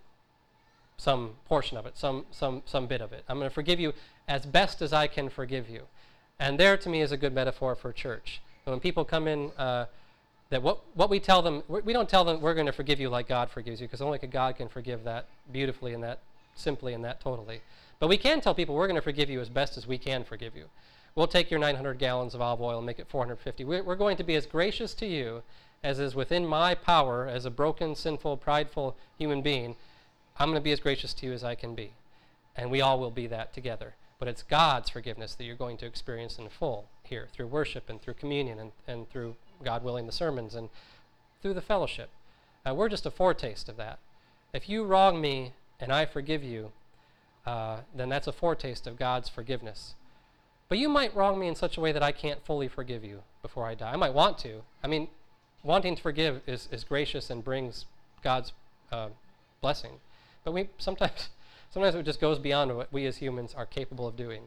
some 0.98 1.30
portion 1.46 1.78
of 1.78 1.86
it, 1.86 1.96
some, 1.96 2.26
some, 2.30 2.62
some 2.66 2.86
bit 2.86 3.00
of 3.00 3.12
it. 3.14 3.24
I'm 3.28 3.38
going 3.38 3.48
to 3.48 3.54
forgive 3.54 3.80
you 3.80 3.94
as 4.28 4.44
best 4.44 4.82
as 4.82 4.92
I 4.92 5.06
can 5.06 5.30
forgive 5.30 5.70
you. 5.70 5.84
And 6.38 6.60
there, 6.60 6.76
to 6.76 6.88
me, 6.90 7.00
is 7.00 7.12
a 7.12 7.16
good 7.16 7.34
metaphor 7.34 7.74
for 7.74 7.92
church. 7.92 8.42
When 8.64 8.78
people 8.78 9.04
come 9.04 9.26
in, 9.26 9.50
uh, 9.56 9.86
that 10.52 10.62
what, 10.62 10.80
what 10.92 11.08
we 11.08 11.18
tell 11.18 11.40
them, 11.40 11.62
we 11.66 11.94
don't 11.94 12.10
tell 12.10 12.24
them 12.24 12.38
we're 12.42 12.52
going 12.52 12.66
to 12.66 12.72
forgive 12.72 13.00
you 13.00 13.08
like 13.08 13.26
God 13.26 13.50
forgives 13.50 13.80
you, 13.80 13.86
because 13.86 14.02
only 14.02 14.18
God 14.18 14.54
can 14.54 14.68
forgive 14.68 15.02
that 15.04 15.26
beautifully 15.50 15.94
and 15.94 16.04
that 16.04 16.18
simply 16.54 16.92
and 16.92 17.02
that 17.04 17.20
totally. 17.20 17.62
But 17.98 18.08
we 18.08 18.18
can 18.18 18.42
tell 18.42 18.54
people 18.54 18.74
we're 18.74 18.86
going 18.86 18.96
to 18.96 19.02
forgive 19.02 19.30
you 19.30 19.40
as 19.40 19.48
best 19.48 19.78
as 19.78 19.86
we 19.86 19.96
can 19.96 20.24
forgive 20.24 20.54
you. 20.54 20.66
We'll 21.14 21.26
take 21.26 21.50
your 21.50 21.58
900 21.58 21.98
gallons 21.98 22.34
of 22.34 22.42
olive 22.42 22.60
oil 22.60 22.76
and 22.76 22.86
make 22.86 22.98
it 22.98 23.08
450. 23.08 23.64
We're, 23.64 23.82
we're 23.82 23.96
going 23.96 24.18
to 24.18 24.24
be 24.24 24.34
as 24.34 24.44
gracious 24.44 24.92
to 24.94 25.06
you 25.06 25.42
as 25.82 25.98
is 25.98 26.14
within 26.14 26.46
my 26.46 26.74
power 26.74 27.26
as 27.26 27.46
a 27.46 27.50
broken, 27.50 27.94
sinful, 27.94 28.36
prideful 28.36 28.94
human 29.16 29.40
being. 29.40 29.74
I'm 30.36 30.50
going 30.50 30.60
to 30.60 30.64
be 30.64 30.72
as 30.72 30.80
gracious 30.80 31.14
to 31.14 31.26
you 31.26 31.32
as 31.32 31.42
I 31.42 31.54
can 31.54 31.74
be. 31.74 31.92
And 32.56 32.70
we 32.70 32.82
all 32.82 33.00
will 33.00 33.10
be 33.10 33.26
that 33.28 33.54
together. 33.54 33.94
But 34.18 34.28
it's 34.28 34.42
God's 34.42 34.90
forgiveness 34.90 35.34
that 35.34 35.44
you're 35.44 35.56
going 35.56 35.78
to 35.78 35.86
experience 35.86 36.38
in 36.38 36.50
full 36.50 36.88
here 37.02 37.28
through 37.32 37.48
worship 37.48 37.88
and 37.88 38.00
through 38.00 38.14
communion 38.14 38.58
and, 38.58 38.72
and 38.86 39.08
through, 39.10 39.36
God 39.64 39.82
willing, 39.84 40.06
the 40.06 40.12
sermons 40.12 40.54
and 40.54 40.68
through 41.40 41.54
the 41.54 41.60
fellowship. 41.60 42.10
Uh, 42.66 42.74
we're 42.74 42.88
just 42.88 43.06
a 43.06 43.10
foretaste 43.10 43.68
of 43.68 43.76
that. 43.76 43.98
If 44.52 44.68
you 44.68 44.84
wrong 44.84 45.20
me 45.20 45.52
and 45.80 45.92
I 45.92 46.06
forgive 46.06 46.44
you, 46.44 46.72
uh, 47.46 47.78
then 47.94 48.08
that's 48.08 48.26
a 48.26 48.32
foretaste 48.32 48.86
of 48.86 48.98
God's 48.98 49.28
forgiveness. 49.28 49.94
But 50.68 50.78
you 50.78 50.88
might 50.88 51.14
wrong 51.14 51.38
me 51.38 51.48
in 51.48 51.54
such 51.54 51.76
a 51.76 51.80
way 51.80 51.92
that 51.92 52.02
I 52.02 52.12
can't 52.12 52.44
fully 52.46 52.68
forgive 52.68 53.04
you 53.04 53.22
before 53.42 53.66
I 53.66 53.74
die. 53.74 53.92
I 53.92 53.96
might 53.96 54.14
want 54.14 54.38
to. 54.38 54.62
I 54.82 54.86
mean, 54.86 55.08
wanting 55.62 55.96
to 55.96 56.02
forgive 56.02 56.40
is, 56.46 56.68
is 56.70 56.84
gracious 56.84 57.30
and 57.30 57.44
brings 57.44 57.86
God's 58.22 58.52
uh, 58.90 59.08
blessing. 59.60 60.00
But 60.44 60.52
we 60.52 60.68
sometimes, 60.78 61.28
sometimes 61.70 61.94
it 61.94 62.04
just 62.04 62.20
goes 62.20 62.38
beyond 62.38 62.76
what 62.76 62.92
we 62.92 63.06
as 63.06 63.18
humans 63.18 63.54
are 63.56 63.66
capable 63.66 64.06
of 64.06 64.16
doing. 64.16 64.44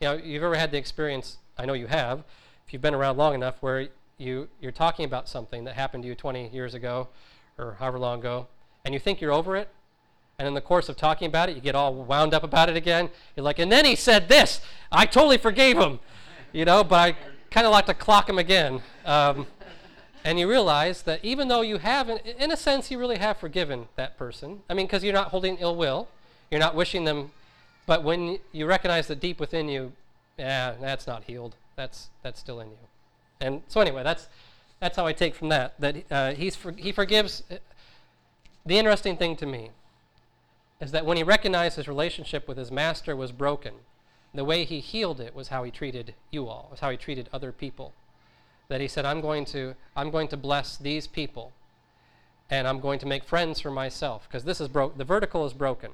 You 0.00 0.08
know, 0.08 0.14
you've 0.14 0.42
ever 0.42 0.56
had 0.56 0.70
the 0.70 0.78
experience, 0.78 1.38
I 1.56 1.66
know 1.66 1.74
you 1.74 1.88
have, 1.88 2.24
if 2.66 2.72
you've 2.72 2.82
been 2.82 2.94
around 2.94 3.16
long 3.16 3.34
enough, 3.34 3.56
where 3.60 3.88
you, 4.18 4.48
you're 4.60 4.72
talking 4.72 5.04
about 5.04 5.28
something 5.28 5.64
that 5.64 5.74
happened 5.74 6.02
to 6.02 6.08
you 6.08 6.14
20 6.14 6.48
years 6.48 6.74
ago 6.74 7.08
or 7.56 7.76
however 7.78 7.98
long 7.98 8.18
ago, 8.18 8.46
and 8.84 8.92
you 8.92 9.00
think 9.00 9.20
you're 9.20 9.32
over 9.32 9.56
it, 9.56 9.68
and 10.38 10.46
in 10.46 10.54
the 10.54 10.60
course 10.60 10.88
of 10.88 10.96
talking 10.96 11.26
about 11.26 11.48
it, 11.48 11.56
you 11.56 11.60
get 11.60 11.74
all 11.74 11.92
wound 11.92 12.32
up 12.32 12.44
about 12.44 12.68
it 12.68 12.76
again. 12.76 13.10
You're 13.34 13.42
like, 13.42 13.58
and 13.58 13.72
then 13.72 13.84
he 13.84 13.96
said 13.96 14.28
this. 14.28 14.60
I 14.92 15.04
totally 15.04 15.36
forgave 15.36 15.76
him, 15.76 15.98
you 16.52 16.64
know, 16.64 16.84
but 16.84 16.96
I 16.96 17.16
kind 17.50 17.66
of 17.66 17.72
like 17.72 17.86
to 17.86 17.94
clock 17.94 18.28
him 18.28 18.38
again. 18.38 18.80
Um, 19.04 19.48
and 20.24 20.38
you 20.38 20.48
realize 20.48 21.02
that 21.02 21.24
even 21.24 21.48
though 21.48 21.62
you 21.62 21.78
haven't, 21.78 22.24
in 22.24 22.52
a 22.52 22.56
sense, 22.56 22.90
you 22.90 22.98
really 22.98 23.18
have 23.18 23.38
forgiven 23.38 23.88
that 23.96 24.16
person. 24.16 24.60
I 24.68 24.74
mean, 24.74 24.86
because 24.86 25.02
you're 25.02 25.12
not 25.12 25.28
holding 25.28 25.56
ill 25.58 25.74
will, 25.74 26.08
you're 26.50 26.60
not 26.60 26.74
wishing 26.74 27.04
them, 27.04 27.32
but 27.86 28.04
when 28.04 28.38
you 28.52 28.66
recognize 28.66 29.08
that 29.08 29.20
deep 29.20 29.40
within 29.40 29.68
you, 29.68 29.92
yeah, 30.38 30.74
that's 30.80 31.06
not 31.06 31.24
healed. 31.24 31.56
That's 31.74 32.10
that's 32.22 32.38
still 32.38 32.60
in 32.60 32.68
you. 32.68 32.76
And 33.40 33.62
so 33.68 33.80
anyway, 33.80 34.02
that's 34.02 34.28
that's 34.80 34.96
how 34.96 35.06
I 35.06 35.12
take 35.12 35.34
from 35.34 35.48
that 35.48 35.80
that 35.80 35.96
uh, 36.10 36.32
he's 36.32 36.56
for, 36.56 36.72
he 36.72 36.92
forgives. 36.92 37.42
The 38.66 38.78
interesting 38.78 39.16
thing 39.16 39.36
to 39.36 39.46
me 39.46 39.70
is 40.80 40.92
that 40.92 41.06
when 41.06 41.16
he 41.16 41.22
recognized 41.22 41.76
his 41.76 41.88
relationship 41.88 42.46
with 42.46 42.56
his 42.56 42.70
master 42.70 43.16
was 43.16 43.32
broken, 43.32 43.74
the 44.34 44.44
way 44.44 44.64
he 44.64 44.80
healed 44.80 45.20
it 45.20 45.34
was 45.34 45.48
how 45.48 45.64
he 45.64 45.70
treated 45.70 46.14
you 46.30 46.46
all, 46.48 46.68
was 46.70 46.80
how 46.80 46.90
he 46.90 46.96
treated 46.96 47.28
other 47.32 47.50
people. 47.50 47.94
That 48.68 48.80
he 48.80 48.88
said, 48.88 49.06
I'm 49.06 49.20
going 49.20 49.46
to, 49.46 49.74
I'm 49.96 50.10
going 50.10 50.28
to 50.28 50.36
bless 50.36 50.76
these 50.76 51.06
people, 51.06 51.52
and 52.50 52.68
I'm 52.68 52.80
going 52.80 52.98
to 52.98 53.06
make 53.06 53.24
friends 53.24 53.60
for 53.60 53.70
myself, 53.70 54.28
because 54.28 54.44
this 54.44 54.60
is 54.60 54.68
broke. 54.68 54.98
The 54.98 55.04
vertical 55.04 55.46
is 55.46 55.54
broken, 55.54 55.92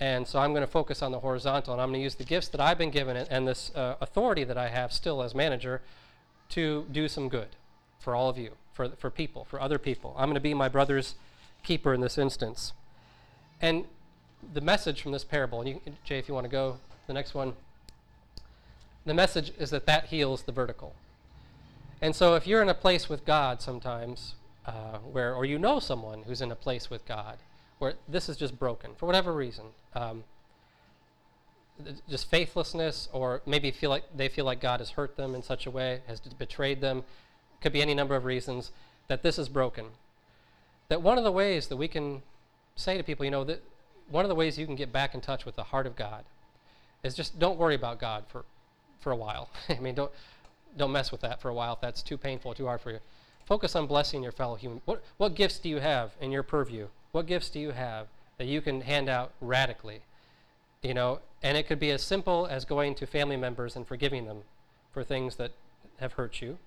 and 0.00 0.26
so 0.26 0.38
I'm 0.38 0.52
going 0.52 0.64
to 0.64 0.72
focus 0.72 1.02
on 1.02 1.12
the 1.12 1.20
horizontal, 1.20 1.74
and 1.74 1.82
I'm 1.82 1.90
going 1.90 2.00
to 2.00 2.04
use 2.04 2.14
the 2.14 2.24
gifts 2.24 2.48
that 2.48 2.60
I've 2.60 2.78
been 2.78 2.90
given 2.90 3.16
and, 3.16 3.28
and 3.30 3.46
this 3.46 3.70
uh, 3.74 3.96
authority 4.00 4.44
that 4.44 4.56
I 4.56 4.68
have 4.68 4.92
still 4.92 5.22
as 5.22 5.34
manager 5.34 5.82
to 6.52 6.86
do 6.90 7.08
some 7.08 7.28
good 7.28 7.48
for 7.98 8.14
all 8.14 8.28
of 8.28 8.38
you, 8.38 8.52
for 8.72 8.88
for 8.90 9.10
people, 9.10 9.44
for 9.44 9.60
other 9.60 9.78
people. 9.78 10.14
I'm 10.16 10.26
going 10.26 10.34
to 10.34 10.40
be 10.40 10.54
my 10.54 10.68
brother's 10.68 11.14
keeper 11.62 11.94
in 11.94 12.00
this 12.00 12.18
instance. 12.18 12.72
And 13.60 13.84
the 14.52 14.60
message 14.60 15.02
from 15.02 15.12
this 15.12 15.24
parable, 15.24 15.60
and 15.60 15.68
you, 15.68 15.80
Jay, 16.04 16.18
if 16.18 16.28
you 16.28 16.34
want 16.34 16.44
to 16.44 16.50
go 16.50 16.78
the 17.06 17.12
next 17.12 17.34
one, 17.34 17.54
the 19.04 19.14
message 19.14 19.52
is 19.58 19.70
that 19.70 19.86
that 19.86 20.06
heals 20.06 20.42
the 20.42 20.52
vertical. 20.52 20.94
And 22.00 22.14
so 22.14 22.34
if 22.34 22.46
you're 22.46 22.62
in 22.62 22.68
a 22.68 22.74
place 22.74 23.08
with 23.08 23.24
God 23.24 23.62
sometimes, 23.62 24.34
uh, 24.66 24.98
where, 24.98 25.34
or 25.34 25.44
you 25.44 25.58
know 25.58 25.78
someone 25.78 26.24
who's 26.24 26.40
in 26.40 26.50
a 26.50 26.56
place 26.56 26.90
with 26.90 27.06
God, 27.06 27.38
where 27.78 27.94
this 28.08 28.28
is 28.28 28.36
just 28.36 28.58
broken 28.58 28.92
for 28.96 29.06
whatever 29.06 29.32
reason, 29.32 29.66
um, 29.94 30.24
just 32.08 32.30
faithlessness, 32.30 33.08
or 33.12 33.42
maybe 33.46 33.70
feel 33.70 33.90
like 33.90 34.04
they 34.14 34.28
feel 34.28 34.44
like 34.44 34.60
God 34.60 34.80
has 34.80 34.90
hurt 34.90 35.16
them 35.16 35.34
in 35.34 35.42
such 35.42 35.66
a 35.66 35.70
way, 35.70 36.00
has 36.06 36.20
betrayed 36.20 36.80
them, 36.80 37.04
could 37.60 37.72
be 37.72 37.82
any 37.82 37.94
number 37.94 38.14
of 38.14 38.24
reasons 38.24 38.70
that 39.08 39.22
this 39.22 39.38
is 39.38 39.48
broken. 39.48 39.86
That 40.88 41.02
one 41.02 41.18
of 41.18 41.24
the 41.24 41.32
ways 41.32 41.68
that 41.68 41.76
we 41.76 41.88
can 41.88 42.22
say 42.76 42.96
to 42.96 43.02
people, 43.02 43.24
you 43.24 43.30
know, 43.30 43.44
that 43.44 43.62
one 44.10 44.24
of 44.24 44.28
the 44.28 44.34
ways 44.34 44.58
you 44.58 44.66
can 44.66 44.76
get 44.76 44.92
back 44.92 45.14
in 45.14 45.20
touch 45.20 45.44
with 45.44 45.56
the 45.56 45.64
heart 45.64 45.86
of 45.86 45.96
God 45.96 46.24
is 47.02 47.14
just 47.14 47.38
don't 47.38 47.58
worry 47.58 47.74
about 47.74 47.98
God 47.98 48.24
for, 48.28 48.44
for 49.00 49.10
a 49.10 49.16
while. 49.16 49.48
I 49.68 49.78
mean, 49.78 49.94
don't 49.94 50.12
don't 50.76 50.92
mess 50.92 51.12
with 51.12 51.20
that 51.20 51.40
for 51.40 51.50
a 51.50 51.54
while 51.54 51.74
if 51.74 51.80
that's 51.80 52.02
too 52.02 52.16
painful, 52.16 52.54
too 52.54 52.66
hard 52.66 52.80
for 52.80 52.90
you. 52.90 52.98
Focus 53.44 53.76
on 53.76 53.86
blessing 53.86 54.22
your 54.22 54.32
fellow 54.32 54.54
human. 54.54 54.80
What 54.84 55.02
what 55.16 55.34
gifts 55.34 55.58
do 55.58 55.68
you 55.68 55.78
have 55.78 56.12
in 56.20 56.30
your 56.30 56.42
purview? 56.42 56.88
What 57.12 57.26
gifts 57.26 57.50
do 57.50 57.60
you 57.60 57.72
have 57.72 58.06
that 58.38 58.46
you 58.46 58.60
can 58.60 58.82
hand 58.82 59.08
out 59.08 59.32
radically? 59.40 60.00
You 60.82 60.94
know, 60.94 61.20
and 61.42 61.56
it 61.56 61.68
could 61.68 61.78
be 61.78 61.90
as 61.92 62.02
simple 62.02 62.46
as 62.46 62.64
going 62.64 62.96
to 62.96 63.06
family 63.06 63.36
members 63.36 63.76
and 63.76 63.86
forgiving 63.86 64.26
them 64.26 64.38
for 64.92 65.04
things 65.04 65.36
that 65.36 65.52
have 66.00 66.14
hurt 66.14 66.42
you. 66.42 66.58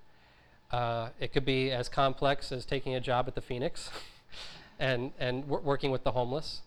Uh, 0.72 1.10
it 1.20 1.34
could 1.34 1.46
be 1.46 1.72
as 1.72 1.90
complex 1.90 2.52
as 2.52 2.66
taking 2.66 2.96
a 2.96 3.00
job 3.00 3.28
at 3.28 3.36
the 3.36 3.42
Phoenix 3.42 3.90
and, 4.80 5.12
and 5.20 5.48
wor- 5.48 5.60
working 5.60 5.92
with 5.92 6.04
the 6.04 6.12
homeless. 6.12 6.62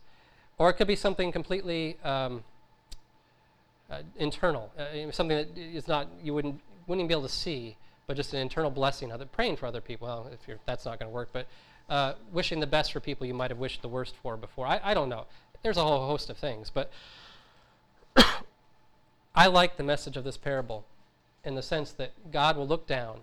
Or 0.58 0.68
it 0.68 0.74
could 0.74 0.86
be 0.86 0.96
something 0.96 1.32
completely 1.32 1.96
um, 2.04 2.44
uh, 3.90 4.02
internal, 4.16 4.70
uh, 4.78 5.10
something 5.10 5.36
that 5.36 5.56
is 5.56 5.88
not, 5.88 6.08
you 6.22 6.34
wouldn't, 6.34 6.60
wouldn't 6.86 7.00
even 7.00 7.08
be 7.08 7.14
able 7.14 7.22
to 7.22 7.34
see, 7.34 7.76
but 8.06 8.16
just 8.16 8.34
an 8.34 8.40
internal 8.40 8.70
blessing, 8.70 9.10
other, 9.10 9.24
praying 9.24 9.56
for 9.56 9.66
other 9.66 9.80
people. 9.80 10.06
Well, 10.06 10.30
if 10.32 10.46
you're, 10.46 10.58
that's 10.66 10.84
not 10.84 10.98
going 10.98 11.10
to 11.10 11.14
work, 11.14 11.30
but 11.32 11.46
uh, 11.88 12.14
wishing 12.30 12.60
the 12.60 12.66
best 12.66 12.92
for 12.92 13.00
people 13.00 13.26
you 13.26 13.34
might 13.34 13.50
have 13.50 13.58
wished 13.58 13.80
the 13.80 13.88
worst 13.88 14.14
for 14.22 14.36
before. 14.36 14.66
I, 14.66 14.80
I 14.84 14.94
don't 14.94 15.08
know. 15.08 15.26
There's 15.62 15.76
a 15.76 15.82
whole 15.82 16.06
host 16.06 16.28
of 16.28 16.36
things, 16.36 16.70
but 16.70 16.90
I 19.38 19.46
like 19.46 19.76
the 19.76 19.84
message 19.84 20.16
of 20.16 20.24
this 20.24 20.36
parable 20.36 20.84
in 21.44 21.54
the 21.54 21.62
sense 21.62 21.92
that 21.92 22.10
God 22.32 22.56
will 22.56 22.66
look 22.66 22.88
down, 22.88 23.20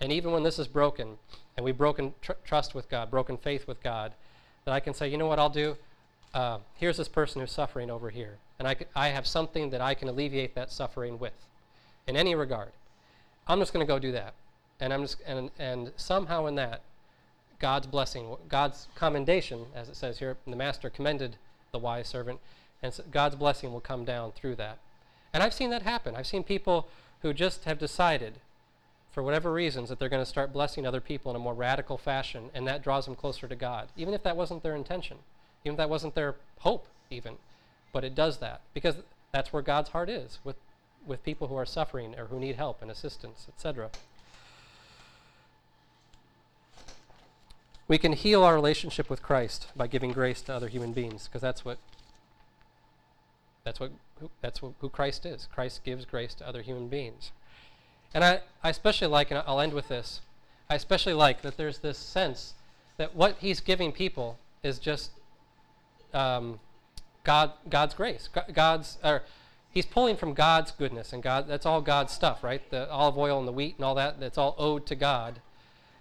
and 0.00 0.12
even 0.12 0.30
when 0.30 0.44
this 0.44 0.56
is 0.56 0.68
broken, 0.68 1.18
and 1.56 1.64
we've 1.64 1.76
broken 1.76 2.14
tr- 2.22 2.38
trust 2.44 2.76
with 2.76 2.88
God, 2.88 3.10
broken 3.10 3.36
faith 3.36 3.66
with 3.66 3.82
God, 3.82 4.12
that 4.64 4.70
I 4.70 4.78
can 4.78 4.94
say, 4.94 5.08
you 5.08 5.18
know 5.18 5.26
what 5.26 5.40
I'll 5.40 5.50
do? 5.50 5.76
Uh, 6.32 6.58
here's 6.76 6.96
this 6.96 7.08
person 7.08 7.40
who's 7.40 7.50
suffering 7.50 7.90
over 7.90 8.08
here, 8.10 8.36
and 8.60 8.68
I, 8.68 8.74
c- 8.76 8.84
I 8.94 9.08
have 9.08 9.26
something 9.26 9.70
that 9.70 9.80
I 9.80 9.94
can 9.94 10.06
alleviate 10.06 10.54
that 10.54 10.70
suffering 10.70 11.18
with, 11.18 11.32
in 12.06 12.16
any 12.16 12.36
regard. 12.36 12.70
I'm 13.48 13.58
just 13.58 13.72
going 13.72 13.84
to 13.84 13.92
go 13.92 13.98
do 13.98 14.12
that, 14.12 14.34
and 14.78 14.92
I'm 14.92 15.02
just 15.02 15.16
and 15.26 15.50
and 15.58 15.90
somehow 15.96 16.46
in 16.46 16.54
that, 16.54 16.82
God's 17.58 17.88
blessing, 17.88 18.36
God's 18.48 18.86
commendation, 18.94 19.66
as 19.74 19.88
it 19.88 19.96
says 19.96 20.20
here, 20.20 20.36
the 20.46 20.54
master 20.54 20.88
commended 20.88 21.34
the 21.72 21.80
wise 21.80 22.06
servant, 22.06 22.38
and 22.80 22.94
so 22.94 23.02
God's 23.10 23.34
blessing 23.34 23.72
will 23.72 23.80
come 23.80 24.04
down 24.04 24.30
through 24.30 24.54
that. 24.54 24.78
And 25.32 25.42
I've 25.42 25.54
seen 25.54 25.70
that 25.70 25.82
happen. 25.82 26.16
I've 26.16 26.26
seen 26.26 26.42
people 26.42 26.88
who 27.22 27.32
just 27.32 27.64
have 27.64 27.78
decided, 27.78 28.34
for 29.10 29.22
whatever 29.22 29.52
reasons, 29.52 29.88
that 29.88 29.98
they're 29.98 30.08
going 30.08 30.22
to 30.22 30.28
start 30.28 30.52
blessing 30.52 30.86
other 30.86 31.00
people 31.00 31.30
in 31.30 31.36
a 31.36 31.40
more 31.40 31.54
radical 31.54 31.98
fashion, 31.98 32.50
and 32.54 32.66
that 32.66 32.82
draws 32.82 33.04
them 33.06 33.16
closer 33.16 33.48
to 33.48 33.56
God, 33.56 33.88
even 33.96 34.14
if 34.14 34.22
that 34.22 34.36
wasn't 34.36 34.62
their 34.62 34.74
intention, 34.74 35.18
even 35.64 35.74
if 35.74 35.78
that 35.78 35.90
wasn't 35.90 36.14
their 36.14 36.36
hope, 36.60 36.86
even. 37.10 37.34
But 37.92 38.04
it 38.04 38.14
does 38.14 38.38
that 38.38 38.60
because 38.74 38.96
that's 39.32 39.52
where 39.52 39.62
God's 39.62 39.90
heart 39.90 40.08
is 40.08 40.38
with, 40.44 40.56
with 41.06 41.24
people 41.24 41.48
who 41.48 41.56
are 41.56 41.66
suffering 41.66 42.14
or 42.18 42.26
who 42.26 42.38
need 42.38 42.56
help 42.56 42.80
and 42.82 42.90
assistance, 42.90 43.46
etc. 43.48 43.90
We 47.88 47.96
can 47.96 48.12
heal 48.12 48.44
our 48.44 48.54
relationship 48.54 49.08
with 49.08 49.22
Christ 49.22 49.68
by 49.74 49.86
giving 49.86 50.12
grace 50.12 50.42
to 50.42 50.54
other 50.54 50.68
human 50.68 50.92
beings 50.92 51.26
because 51.26 51.40
that's 51.40 51.64
what 51.64 51.78
that's 53.64 53.80
what 53.80 53.92
who, 54.20 54.30
that's 54.40 54.62
what, 54.62 54.72
who 54.80 54.88
Christ 54.88 55.26
is. 55.26 55.48
Christ 55.52 55.84
gives 55.84 56.04
grace 56.04 56.34
to 56.34 56.48
other 56.48 56.62
human 56.62 56.88
beings. 56.88 57.32
And 58.14 58.24
I, 58.24 58.40
I 58.62 58.70
especially 58.70 59.08
like, 59.08 59.30
and 59.30 59.42
I'll 59.46 59.60
end 59.60 59.72
with 59.72 59.88
this, 59.88 60.20
I 60.70 60.74
especially 60.74 61.14
like 61.14 61.42
that 61.42 61.56
there's 61.56 61.78
this 61.78 61.98
sense 61.98 62.54
that 62.96 63.14
what 63.14 63.36
he's 63.40 63.60
giving 63.60 63.92
people 63.92 64.38
is 64.62 64.78
just 64.78 65.10
um, 66.12 66.60
God, 67.24 67.52
God's 67.68 67.94
grace. 67.94 68.28
God's, 68.52 68.98
or 69.04 69.22
he's 69.70 69.86
pulling 69.86 70.16
from 70.16 70.34
God's 70.34 70.70
goodness, 70.70 71.12
and 71.12 71.22
God, 71.22 71.46
that's 71.48 71.66
all 71.66 71.80
God's 71.80 72.12
stuff, 72.12 72.42
right? 72.42 72.68
The 72.70 72.90
olive 72.90 73.18
oil 73.18 73.38
and 73.38 73.46
the 73.46 73.52
wheat 73.52 73.76
and 73.76 73.84
all 73.84 73.94
that, 73.94 74.20
that's 74.20 74.38
all 74.38 74.54
owed 74.58 74.86
to 74.86 74.94
God. 74.94 75.40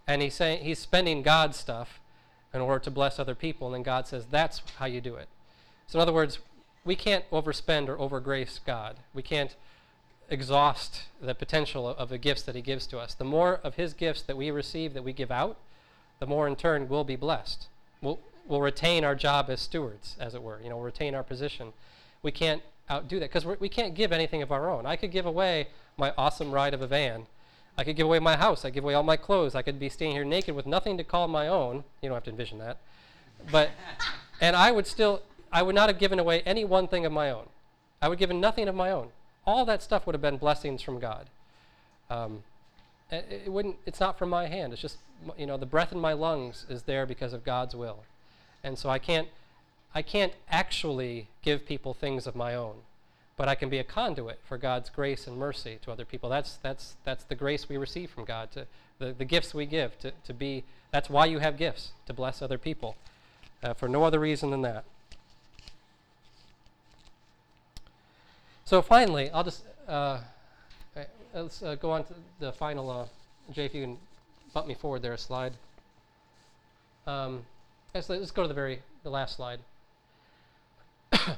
And 0.07 0.21
he's 0.21 0.35
saying 0.35 0.63
he's 0.63 0.79
spending 0.79 1.21
God's 1.21 1.57
stuff 1.57 1.99
in 2.53 2.61
order 2.61 2.79
to 2.79 2.91
bless 2.91 3.19
other 3.19 3.35
people, 3.35 3.67
and 3.67 3.75
then 3.75 3.83
God 3.83 4.07
says 4.07 4.25
that's 4.31 4.61
how 4.77 4.85
you 4.85 5.01
do 5.01 5.15
it. 5.15 5.27
So 5.87 5.99
in 5.99 6.01
other 6.01 6.13
words, 6.13 6.39
we 6.87 6.95
can't 6.95 7.29
overspend 7.31 7.89
or 7.89 7.97
overgrace 7.97 8.59
God. 8.65 8.97
We 9.13 9.21
can't 9.21 9.55
exhaust 10.29 11.03
the 11.21 11.35
potential 11.35 11.87
of 11.87 12.09
the 12.09 12.17
gifts 12.17 12.41
that 12.43 12.55
He 12.55 12.61
gives 12.61 12.87
to 12.87 12.97
us. 12.97 13.13
The 13.13 13.23
more 13.23 13.59
of 13.63 13.75
His 13.75 13.93
gifts 13.93 14.21
that 14.23 14.37
we 14.37 14.49
receive, 14.51 14.93
that 14.93 15.03
we 15.03 15.13
give 15.13 15.31
out, 15.31 15.57
the 16.19 16.25
more 16.25 16.47
in 16.47 16.55
turn 16.55 16.89
we'll 16.89 17.03
be 17.03 17.15
blessed. 17.15 17.67
We'll, 18.01 18.19
we'll 18.47 18.61
retain 18.61 19.03
our 19.03 19.15
job 19.15 19.49
as 19.49 19.61
stewards, 19.61 20.15
as 20.19 20.33
it 20.33 20.41
were. 20.41 20.59
You 20.63 20.69
know, 20.69 20.77
we'll 20.77 20.85
retain 20.85 21.13
our 21.13 21.23
position. 21.23 21.73
We 22.23 22.31
can't 22.31 22.61
outdo 22.89 23.19
that 23.19 23.31
because 23.31 23.45
we 23.45 23.69
can't 23.69 23.93
give 23.93 24.11
anything 24.11 24.41
of 24.41 24.51
our 24.51 24.69
own. 24.69 24.85
I 24.85 24.95
could 24.95 25.11
give 25.11 25.25
away 25.25 25.67
my 25.97 26.13
awesome 26.17 26.51
ride 26.51 26.73
of 26.73 26.81
a 26.81 26.87
van. 26.87 27.27
I 27.77 27.83
could 27.83 27.95
give 27.95 28.07
away 28.07 28.19
my 28.19 28.37
house. 28.37 28.65
I 28.65 28.69
give 28.69 28.83
away 28.83 28.95
all 28.95 29.03
my 29.03 29.17
clothes. 29.17 29.53
I 29.53 29.61
could 29.61 29.79
be 29.79 29.89
staying 29.89 30.13
here 30.13 30.23
naked 30.23 30.55
with 30.55 30.65
nothing 30.65 30.97
to 30.97 31.03
call 31.03 31.27
my 31.27 31.47
own. 31.47 31.83
You 32.01 32.09
don't 32.09 32.15
have 32.15 32.23
to 32.23 32.31
envision 32.31 32.57
that. 32.59 32.77
But, 33.51 33.69
and 34.41 34.55
I 34.55 34.71
would 34.71 34.87
still, 34.87 35.21
I 35.51 35.61
would 35.61 35.75
not 35.75 35.89
have 35.89 35.99
given 35.99 36.19
away 36.19 36.41
any 36.41 36.65
one 36.65 36.87
thing 36.87 37.05
of 37.05 37.11
my 37.11 37.29
own. 37.29 37.47
I 38.01 38.07
would 38.07 38.15
have 38.15 38.19
given 38.19 38.39
nothing 38.39 38.67
of 38.67 38.75
my 38.75 38.91
own. 38.91 39.09
All 39.45 39.65
that 39.65 39.81
stuff 39.81 40.05
would 40.05 40.13
have 40.13 40.21
been 40.21 40.37
blessings 40.37 40.81
from 40.81 40.99
God. 40.99 41.27
Um, 42.09 42.43
it, 43.09 43.51
wouldn't. 43.51 43.77
It's 43.85 43.99
not 43.99 44.17
from 44.17 44.29
my 44.29 44.47
hand. 44.47 44.73
It's 44.73 44.81
just 44.81 44.97
you 45.37 45.45
know 45.45 45.57
the 45.57 45.65
breath 45.65 45.91
in 45.91 45.99
my 45.99 46.13
lungs 46.13 46.65
is 46.69 46.83
there 46.83 47.05
because 47.05 47.33
of 47.33 47.43
God's 47.43 47.75
will, 47.75 48.03
and 48.63 48.77
so 48.77 48.89
I 48.89 48.99
can't. 48.99 49.27
I 49.95 50.01
can't 50.01 50.33
actually 50.49 51.27
give 51.41 51.65
people 51.65 51.93
things 51.93 52.27
of 52.27 52.35
my 52.35 52.53
own, 52.53 52.75
but 53.37 53.47
I 53.47 53.55
can 53.55 53.69
be 53.69 53.79
a 53.79 53.83
conduit 53.83 54.39
for 54.47 54.57
God's 54.57 54.89
grace 54.89 55.25
and 55.25 55.37
mercy 55.37 55.79
to 55.83 55.91
other 55.91 56.05
people. 56.05 56.29
That's 56.29 56.57
that's 56.57 56.95
that's 57.05 57.23
the 57.23 57.35
grace 57.35 57.69
we 57.69 57.77
receive 57.77 58.11
from 58.11 58.25
God. 58.25 58.51
To 58.51 58.67
the, 58.99 59.13
the 59.13 59.25
gifts 59.25 59.53
we 59.53 59.65
give 59.65 59.97
to, 59.99 60.11
to 60.25 60.33
be. 60.33 60.63
That's 60.91 61.09
why 61.09 61.25
you 61.25 61.39
have 61.39 61.57
gifts 61.57 61.91
to 62.05 62.13
bless 62.13 62.41
other 62.41 62.57
people, 62.57 62.95
uh, 63.63 63.73
for 63.73 63.87
no 63.87 64.03
other 64.03 64.19
reason 64.19 64.51
than 64.51 64.61
that. 64.63 64.83
So 68.67 68.81
finally, 68.81 69.29
I'll 69.29 69.45
just 69.45 69.63
uh, 69.87 70.19
uh, 70.93 71.03
let's 71.33 71.63
uh, 71.63 71.75
go 71.75 71.89
on 71.91 72.03
to 72.03 72.13
the 72.41 72.51
final. 72.51 72.89
Uh, 72.89 73.05
Jay, 73.53 73.63
if 73.63 73.73
you 73.73 73.81
can 73.81 73.97
bump 74.53 74.67
me 74.67 74.73
forward 74.73 75.01
there 75.01 75.13
a 75.13 75.17
slide. 75.17 75.53
Um, 77.05 77.45
let's, 77.95 78.09
let's 78.09 78.31
go 78.31 78.41
to 78.41 78.47
the 78.49 78.53
very 78.53 78.81
the 79.03 79.09
last 79.09 79.37
slide. 79.37 79.61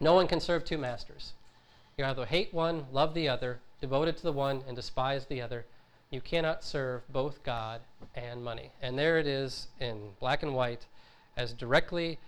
no 0.00 0.12
one 0.12 0.26
can 0.26 0.40
serve 0.40 0.64
two 0.64 0.76
masters. 0.76 1.34
You 1.96 2.04
either 2.04 2.26
hate 2.26 2.52
one, 2.52 2.86
love 2.92 3.14
the 3.14 3.28
other, 3.28 3.60
devoted 3.80 4.16
to 4.16 4.24
the 4.24 4.32
one, 4.32 4.64
and 4.66 4.74
despise 4.74 5.26
the 5.26 5.40
other. 5.40 5.66
You 6.10 6.20
cannot 6.20 6.64
serve 6.64 7.02
both 7.12 7.44
God 7.44 7.80
and 8.16 8.42
money. 8.42 8.72
And 8.82 8.98
there 8.98 9.20
it 9.20 9.26
is 9.28 9.68
in 9.78 10.00
black 10.18 10.42
and 10.42 10.52
white, 10.52 10.86
as 11.36 11.52
directly 11.52 12.18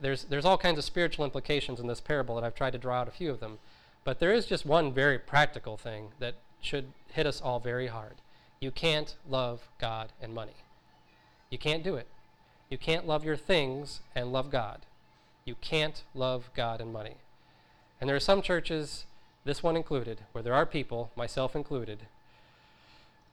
there's, 0.00 0.24
there's 0.24 0.44
all 0.44 0.58
kinds 0.58 0.78
of 0.78 0.84
spiritual 0.84 1.24
implications 1.24 1.80
in 1.80 1.86
this 1.86 2.00
parable, 2.00 2.36
and 2.36 2.46
I've 2.46 2.54
tried 2.54 2.72
to 2.72 2.78
draw 2.78 3.00
out 3.00 3.08
a 3.08 3.12
few 3.12 3.30
of 3.30 3.40
them. 3.40 3.58
But 4.04 4.20
there 4.20 4.32
is 4.32 4.46
just 4.46 4.64
one 4.64 4.92
very 4.92 5.18
practical 5.18 5.76
thing 5.76 6.08
that 6.18 6.34
should 6.60 6.92
hit 7.12 7.26
us 7.26 7.40
all 7.40 7.60
very 7.60 7.88
hard. 7.88 8.16
You 8.60 8.70
can't 8.70 9.14
love 9.28 9.68
God 9.80 10.12
and 10.20 10.34
money. 10.34 10.56
You 11.50 11.58
can't 11.58 11.82
do 11.84 11.94
it. 11.96 12.06
You 12.70 12.78
can't 12.78 13.06
love 13.06 13.24
your 13.24 13.36
things 13.36 14.00
and 14.14 14.32
love 14.32 14.50
God. 14.50 14.80
You 15.44 15.54
can't 15.60 16.02
love 16.14 16.50
God 16.54 16.80
and 16.80 16.92
money. 16.92 17.16
And 18.00 18.08
there 18.08 18.16
are 18.16 18.20
some 18.20 18.42
churches, 18.42 19.06
this 19.44 19.62
one 19.62 19.76
included, 19.76 20.20
where 20.32 20.42
there 20.42 20.54
are 20.54 20.66
people, 20.66 21.10
myself 21.16 21.56
included, 21.56 22.06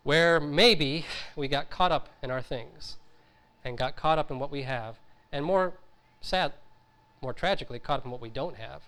where 0.03 0.39
maybe 0.39 1.05
we 1.35 1.47
got 1.47 1.69
caught 1.69 1.91
up 1.91 2.09
in 2.21 2.31
our 2.31 2.41
things 2.41 2.97
and 3.63 3.77
got 3.77 3.95
caught 3.95 4.19
up 4.19 4.31
in 4.31 4.39
what 4.39 4.51
we 4.51 4.61
have, 4.61 4.97
and 5.31 5.43
more 5.43 5.73
sad, 6.25 6.53
more 7.21 7.33
tragically, 7.33 7.79
caught 7.79 7.99
up 7.99 8.05
in 8.05 8.11
what 8.11 8.21
we 8.21 8.29
don't 8.29 8.57
have, 8.57 8.81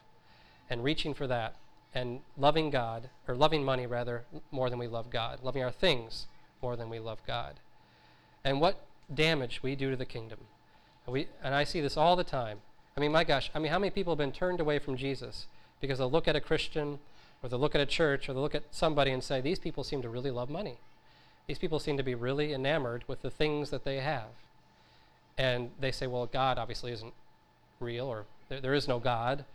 and 0.70 0.84
reaching 0.84 1.14
for 1.14 1.28
that, 1.28 1.56
and 1.94 2.20
loving 2.38 2.70
God, 2.70 3.10
or 3.28 3.36
loving 3.36 3.64
money 3.64 3.86
rather, 3.86 4.24
more 4.52 4.70
than 4.70 4.80
we 4.80 4.88
love 4.88 5.10
God, 5.10 5.40
loving 5.44 5.64
our 5.64 5.72
things 5.72 6.28
more 6.62 6.76
than 6.76 6.90
we 6.90 7.00
love 7.00 7.20
God. 7.26 7.56
And 8.44 8.62
what 8.62 8.82
damage 9.14 9.62
we 9.64 9.76
do 9.76 9.92
to 9.92 9.96
the 9.96 10.06
kingdom. 10.06 10.40
And, 11.06 11.14
we, 11.14 11.28
and 11.44 11.54
I 11.54 11.64
see 11.64 11.82
this 11.82 11.98
all 11.98 12.16
the 12.16 12.24
time. 12.24 12.60
I 12.96 13.00
mean, 13.00 13.12
my 13.12 13.24
gosh, 13.24 13.52
I 13.54 13.60
mean, 13.60 13.72
how 13.72 13.80
many 13.80 13.92
people 13.92 14.14
have 14.14 14.18
been 14.18 14.32
turned 14.32 14.60
away 14.60 14.80
from 14.80 14.98
Jesus 14.98 15.48
because 15.80 16.00
they'll 16.00 16.12
look 16.12 16.28
at 16.28 16.36
a 16.36 16.42
Christian 16.42 17.00
or 17.42 17.50
they'll 17.50 17.60
look 17.60 17.76
at 17.76 17.82
a 17.82 17.86
church 17.86 18.28
or 18.28 18.34
they'll 18.34 18.42
look 18.42 18.56
at 18.56 18.64
somebody 18.72 19.12
and 19.12 19.24
say, 19.24 19.40
these 19.40 19.60
people 19.60 19.84
seem 19.84 20.02
to 20.02 20.10
really 20.10 20.32
love 20.32 20.50
money. 20.50 20.78
These 21.46 21.60
people 21.60 21.80
seem 21.80 21.96
to 21.98 22.04
be 22.04 22.16
really 22.16 22.54
enamored 22.54 23.04
with 23.08 23.22
the 23.22 23.30
things 23.30 23.70
that 23.70 23.86
they 23.86 24.00
have. 24.00 24.30
And 25.38 25.72
they 25.80 25.92
say, 25.92 26.08
well, 26.08 26.26
God 26.26 26.58
obviously 26.58 26.92
isn't 26.92 27.14
real 27.80 28.08
or 28.08 28.26
there, 28.50 28.62
there 28.62 28.74
is 28.74 28.88
no 28.88 29.00
God. 29.00 29.46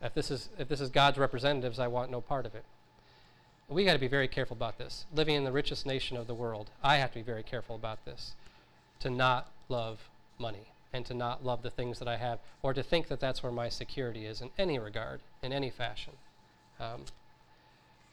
If 0.00 0.14
this, 0.14 0.30
is, 0.30 0.48
if 0.58 0.68
this 0.68 0.80
is 0.80 0.90
God's 0.90 1.18
representatives, 1.18 1.78
I 1.78 1.88
want 1.88 2.10
no 2.10 2.20
part 2.20 2.46
of 2.46 2.54
it. 2.54 2.64
We 3.68 3.84
got 3.84 3.94
to 3.94 3.98
be 3.98 4.08
very 4.08 4.28
careful 4.28 4.56
about 4.56 4.78
this. 4.78 5.04
Living 5.14 5.34
in 5.34 5.44
the 5.44 5.52
richest 5.52 5.84
nation 5.84 6.16
of 6.16 6.26
the 6.26 6.34
world, 6.34 6.70
I 6.82 6.96
have 6.96 7.10
to 7.12 7.18
be 7.18 7.22
very 7.22 7.42
careful 7.42 7.76
about 7.76 8.04
this. 8.04 8.34
To 9.00 9.10
not 9.10 9.50
love 9.68 10.08
money 10.38 10.68
and 10.92 11.04
to 11.06 11.14
not 11.14 11.44
love 11.44 11.62
the 11.62 11.70
things 11.70 11.98
that 11.98 12.08
I 12.08 12.16
have, 12.16 12.38
or 12.62 12.72
to 12.72 12.82
think 12.82 13.08
that 13.08 13.20
that's 13.20 13.42
where 13.42 13.52
my 13.52 13.68
security 13.68 14.24
is 14.24 14.40
in 14.40 14.50
any 14.56 14.78
regard, 14.78 15.20
in 15.42 15.52
any 15.52 15.68
fashion. 15.68 16.14
Um, 16.80 17.02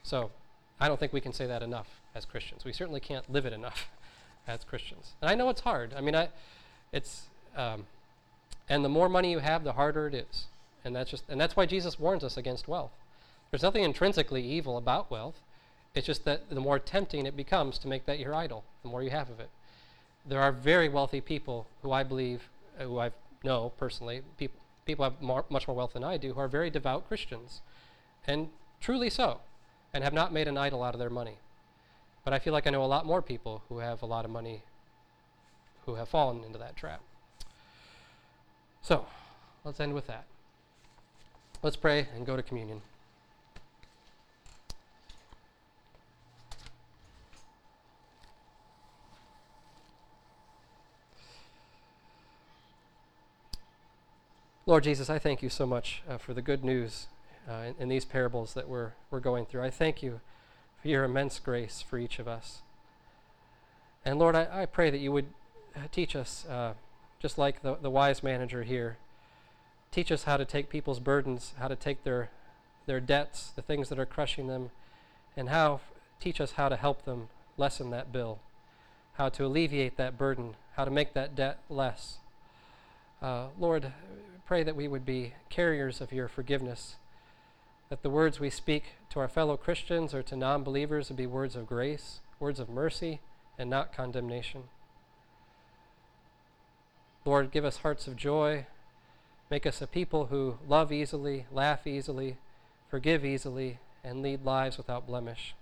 so, 0.02 0.30
I 0.78 0.88
don't 0.88 1.00
think 1.00 1.12
we 1.12 1.22
can 1.22 1.32
say 1.32 1.46
that 1.46 1.62
enough 1.62 1.88
as 2.14 2.26
Christians. 2.26 2.64
We 2.64 2.72
certainly 2.72 3.00
can't 3.00 3.30
live 3.32 3.46
it 3.46 3.54
enough 3.54 3.88
as 4.46 4.62
Christians. 4.64 5.12
And 5.22 5.30
I 5.30 5.34
know 5.34 5.48
it's 5.48 5.62
hard. 5.62 5.94
I 5.96 6.02
mean, 6.02 6.14
I, 6.14 6.28
it's, 6.92 7.22
um, 7.56 7.86
and 8.68 8.84
the 8.84 8.88
more 8.88 9.08
money 9.08 9.30
you 9.30 9.38
have, 9.38 9.64
the 9.64 9.72
harder 9.72 10.06
it 10.06 10.14
is. 10.14 10.46
And 10.84 10.94
that's 10.94 11.10
just, 11.10 11.24
and 11.28 11.40
that's 11.40 11.56
why 11.56 11.66
Jesus 11.66 11.98
warns 11.98 12.24
us 12.24 12.36
against 12.36 12.68
wealth. 12.68 12.92
There's 13.50 13.62
nothing 13.62 13.84
intrinsically 13.84 14.42
evil 14.42 14.76
about 14.76 15.10
wealth. 15.10 15.40
It's 15.94 16.06
just 16.06 16.24
that 16.24 16.50
the 16.50 16.60
more 16.60 16.78
tempting 16.78 17.26
it 17.26 17.36
becomes 17.36 17.78
to 17.78 17.88
make 17.88 18.06
that 18.06 18.18
your 18.18 18.34
idol, 18.34 18.64
the 18.82 18.88
more 18.88 19.02
you 19.02 19.10
have 19.10 19.30
of 19.30 19.40
it. 19.40 19.50
There 20.28 20.42
are 20.42 20.52
very 20.52 20.88
wealthy 20.88 21.20
people 21.20 21.66
who 21.82 21.92
I 21.92 22.02
believe 22.02 22.48
uh, 22.78 22.84
who 22.84 22.98
I 22.98 23.10
know 23.44 23.72
personally, 23.78 24.22
people, 24.36 24.60
people 24.84 25.04
have 25.04 25.20
more, 25.22 25.44
much 25.48 25.66
more 25.66 25.76
wealth 25.76 25.94
than 25.94 26.04
I 26.04 26.16
do, 26.16 26.34
who 26.34 26.40
are 26.40 26.48
very 26.48 26.70
devout 26.70 27.08
Christians, 27.08 27.60
and 28.26 28.48
truly 28.80 29.08
so, 29.08 29.40
and 29.94 30.04
have 30.04 30.12
not 30.12 30.32
made 30.32 30.48
an 30.48 30.58
idol 30.58 30.82
out 30.82 30.94
of 30.94 31.00
their 31.00 31.10
money. 31.10 31.38
But 32.24 32.34
I 32.34 32.38
feel 32.38 32.52
like 32.52 32.66
I 32.66 32.70
know 32.70 32.84
a 32.84 32.86
lot 32.86 33.06
more 33.06 33.22
people 33.22 33.62
who 33.68 33.78
have 33.78 34.02
a 34.02 34.06
lot 34.06 34.24
of 34.24 34.30
money 34.30 34.62
who 35.86 35.94
have 35.94 36.08
fallen 36.08 36.42
into 36.44 36.58
that 36.58 36.76
trap. 36.76 37.00
So, 38.86 39.04
let's 39.64 39.80
end 39.80 39.94
with 39.94 40.06
that. 40.06 40.26
Let's 41.60 41.74
pray 41.74 42.06
and 42.14 42.24
go 42.24 42.36
to 42.36 42.42
communion. 42.44 42.82
Lord 54.66 54.84
Jesus, 54.84 55.10
I 55.10 55.18
thank 55.18 55.42
you 55.42 55.48
so 55.48 55.66
much 55.66 56.04
uh, 56.08 56.16
for 56.16 56.32
the 56.32 56.40
good 56.40 56.62
news 56.62 57.08
uh, 57.50 57.54
in, 57.54 57.74
in 57.80 57.88
these 57.88 58.04
parables 58.04 58.54
that 58.54 58.68
we're, 58.68 58.92
we're 59.10 59.18
going 59.18 59.46
through. 59.46 59.64
I 59.64 59.70
thank 59.70 60.00
you 60.00 60.20
for 60.80 60.86
your 60.86 61.02
immense 61.02 61.40
grace 61.40 61.82
for 61.82 61.98
each 61.98 62.20
of 62.20 62.28
us. 62.28 62.60
And 64.04 64.20
Lord, 64.20 64.36
I, 64.36 64.46
I 64.62 64.66
pray 64.66 64.90
that 64.90 64.98
you 64.98 65.10
would 65.10 65.26
uh, 65.74 65.88
teach 65.90 66.14
us, 66.14 66.46
uh, 66.46 66.74
just 67.20 67.38
like 67.38 67.62
the, 67.62 67.76
the 67.76 67.90
wise 67.90 68.22
manager 68.22 68.62
here, 68.62 68.98
teach 69.90 70.12
us 70.12 70.24
how 70.24 70.36
to 70.36 70.44
take 70.44 70.68
people's 70.68 71.00
burdens, 71.00 71.54
how 71.58 71.68
to 71.68 71.76
take 71.76 72.04
their, 72.04 72.30
their 72.86 73.00
debts, 73.00 73.50
the 73.56 73.62
things 73.62 73.88
that 73.88 73.98
are 73.98 74.06
crushing 74.06 74.46
them, 74.46 74.70
and 75.36 75.48
how 75.48 75.80
teach 76.20 76.40
us 76.40 76.52
how 76.52 76.68
to 76.68 76.76
help 76.76 77.04
them 77.04 77.28
lessen 77.56 77.90
that 77.90 78.12
bill, 78.12 78.38
how 79.14 79.28
to 79.28 79.44
alleviate 79.44 79.96
that 79.96 80.18
burden, 80.18 80.54
how 80.76 80.84
to 80.84 80.90
make 80.90 81.14
that 81.14 81.34
debt 81.34 81.58
less. 81.68 82.18
Uh, 83.22 83.46
Lord, 83.58 83.92
pray 84.46 84.62
that 84.62 84.76
we 84.76 84.88
would 84.88 85.04
be 85.04 85.34
carriers 85.48 86.00
of 86.00 86.12
your 86.12 86.28
forgiveness, 86.28 86.96
that 87.88 88.02
the 88.02 88.10
words 88.10 88.38
we 88.38 88.50
speak 88.50 88.94
to 89.10 89.20
our 89.20 89.28
fellow 89.28 89.56
Christians 89.56 90.12
or 90.12 90.22
to 90.24 90.36
non 90.36 90.62
believers 90.62 91.08
would 91.08 91.16
be 91.16 91.26
words 91.26 91.56
of 91.56 91.66
grace, 91.66 92.20
words 92.38 92.60
of 92.60 92.68
mercy, 92.68 93.20
and 93.58 93.70
not 93.70 93.94
condemnation. 93.94 94.64
Lord, 97.26 97.50
give 97.50 97.64
us 97.64 97.78
hearts 97.78 98.06
of 98.06 98.14
joy. 98.14 98.66
Make 99.50 99.66
us 99.66 99.82
a 99.82 99.86
people 99.88 100.26
who 100.26 100.58
love 100.68 100.92
easily, 100.92 101.46
laugh 101.50 101.84
easily, 101.84 102.36
forgive 102.88 103.24
easily, 103.24 103.80
and 104.04 104.22
lead 104.22 104.44
lives 104.44 104.78
without 104.78 105.08
blemish. 105.08 105.54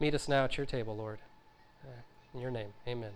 Meet 0.00 0.14
us 0.14 0.26
now 0.26 0.44
at 0.44 0.56
your 0.56 0.66
table, 0.66 0.96
Lord. 0.96 1.18
Uh, 1.84 2.00
in 2.34 2.40
your 2.40 2.50
name, 2.50 2.72
amen. 2.88 3.12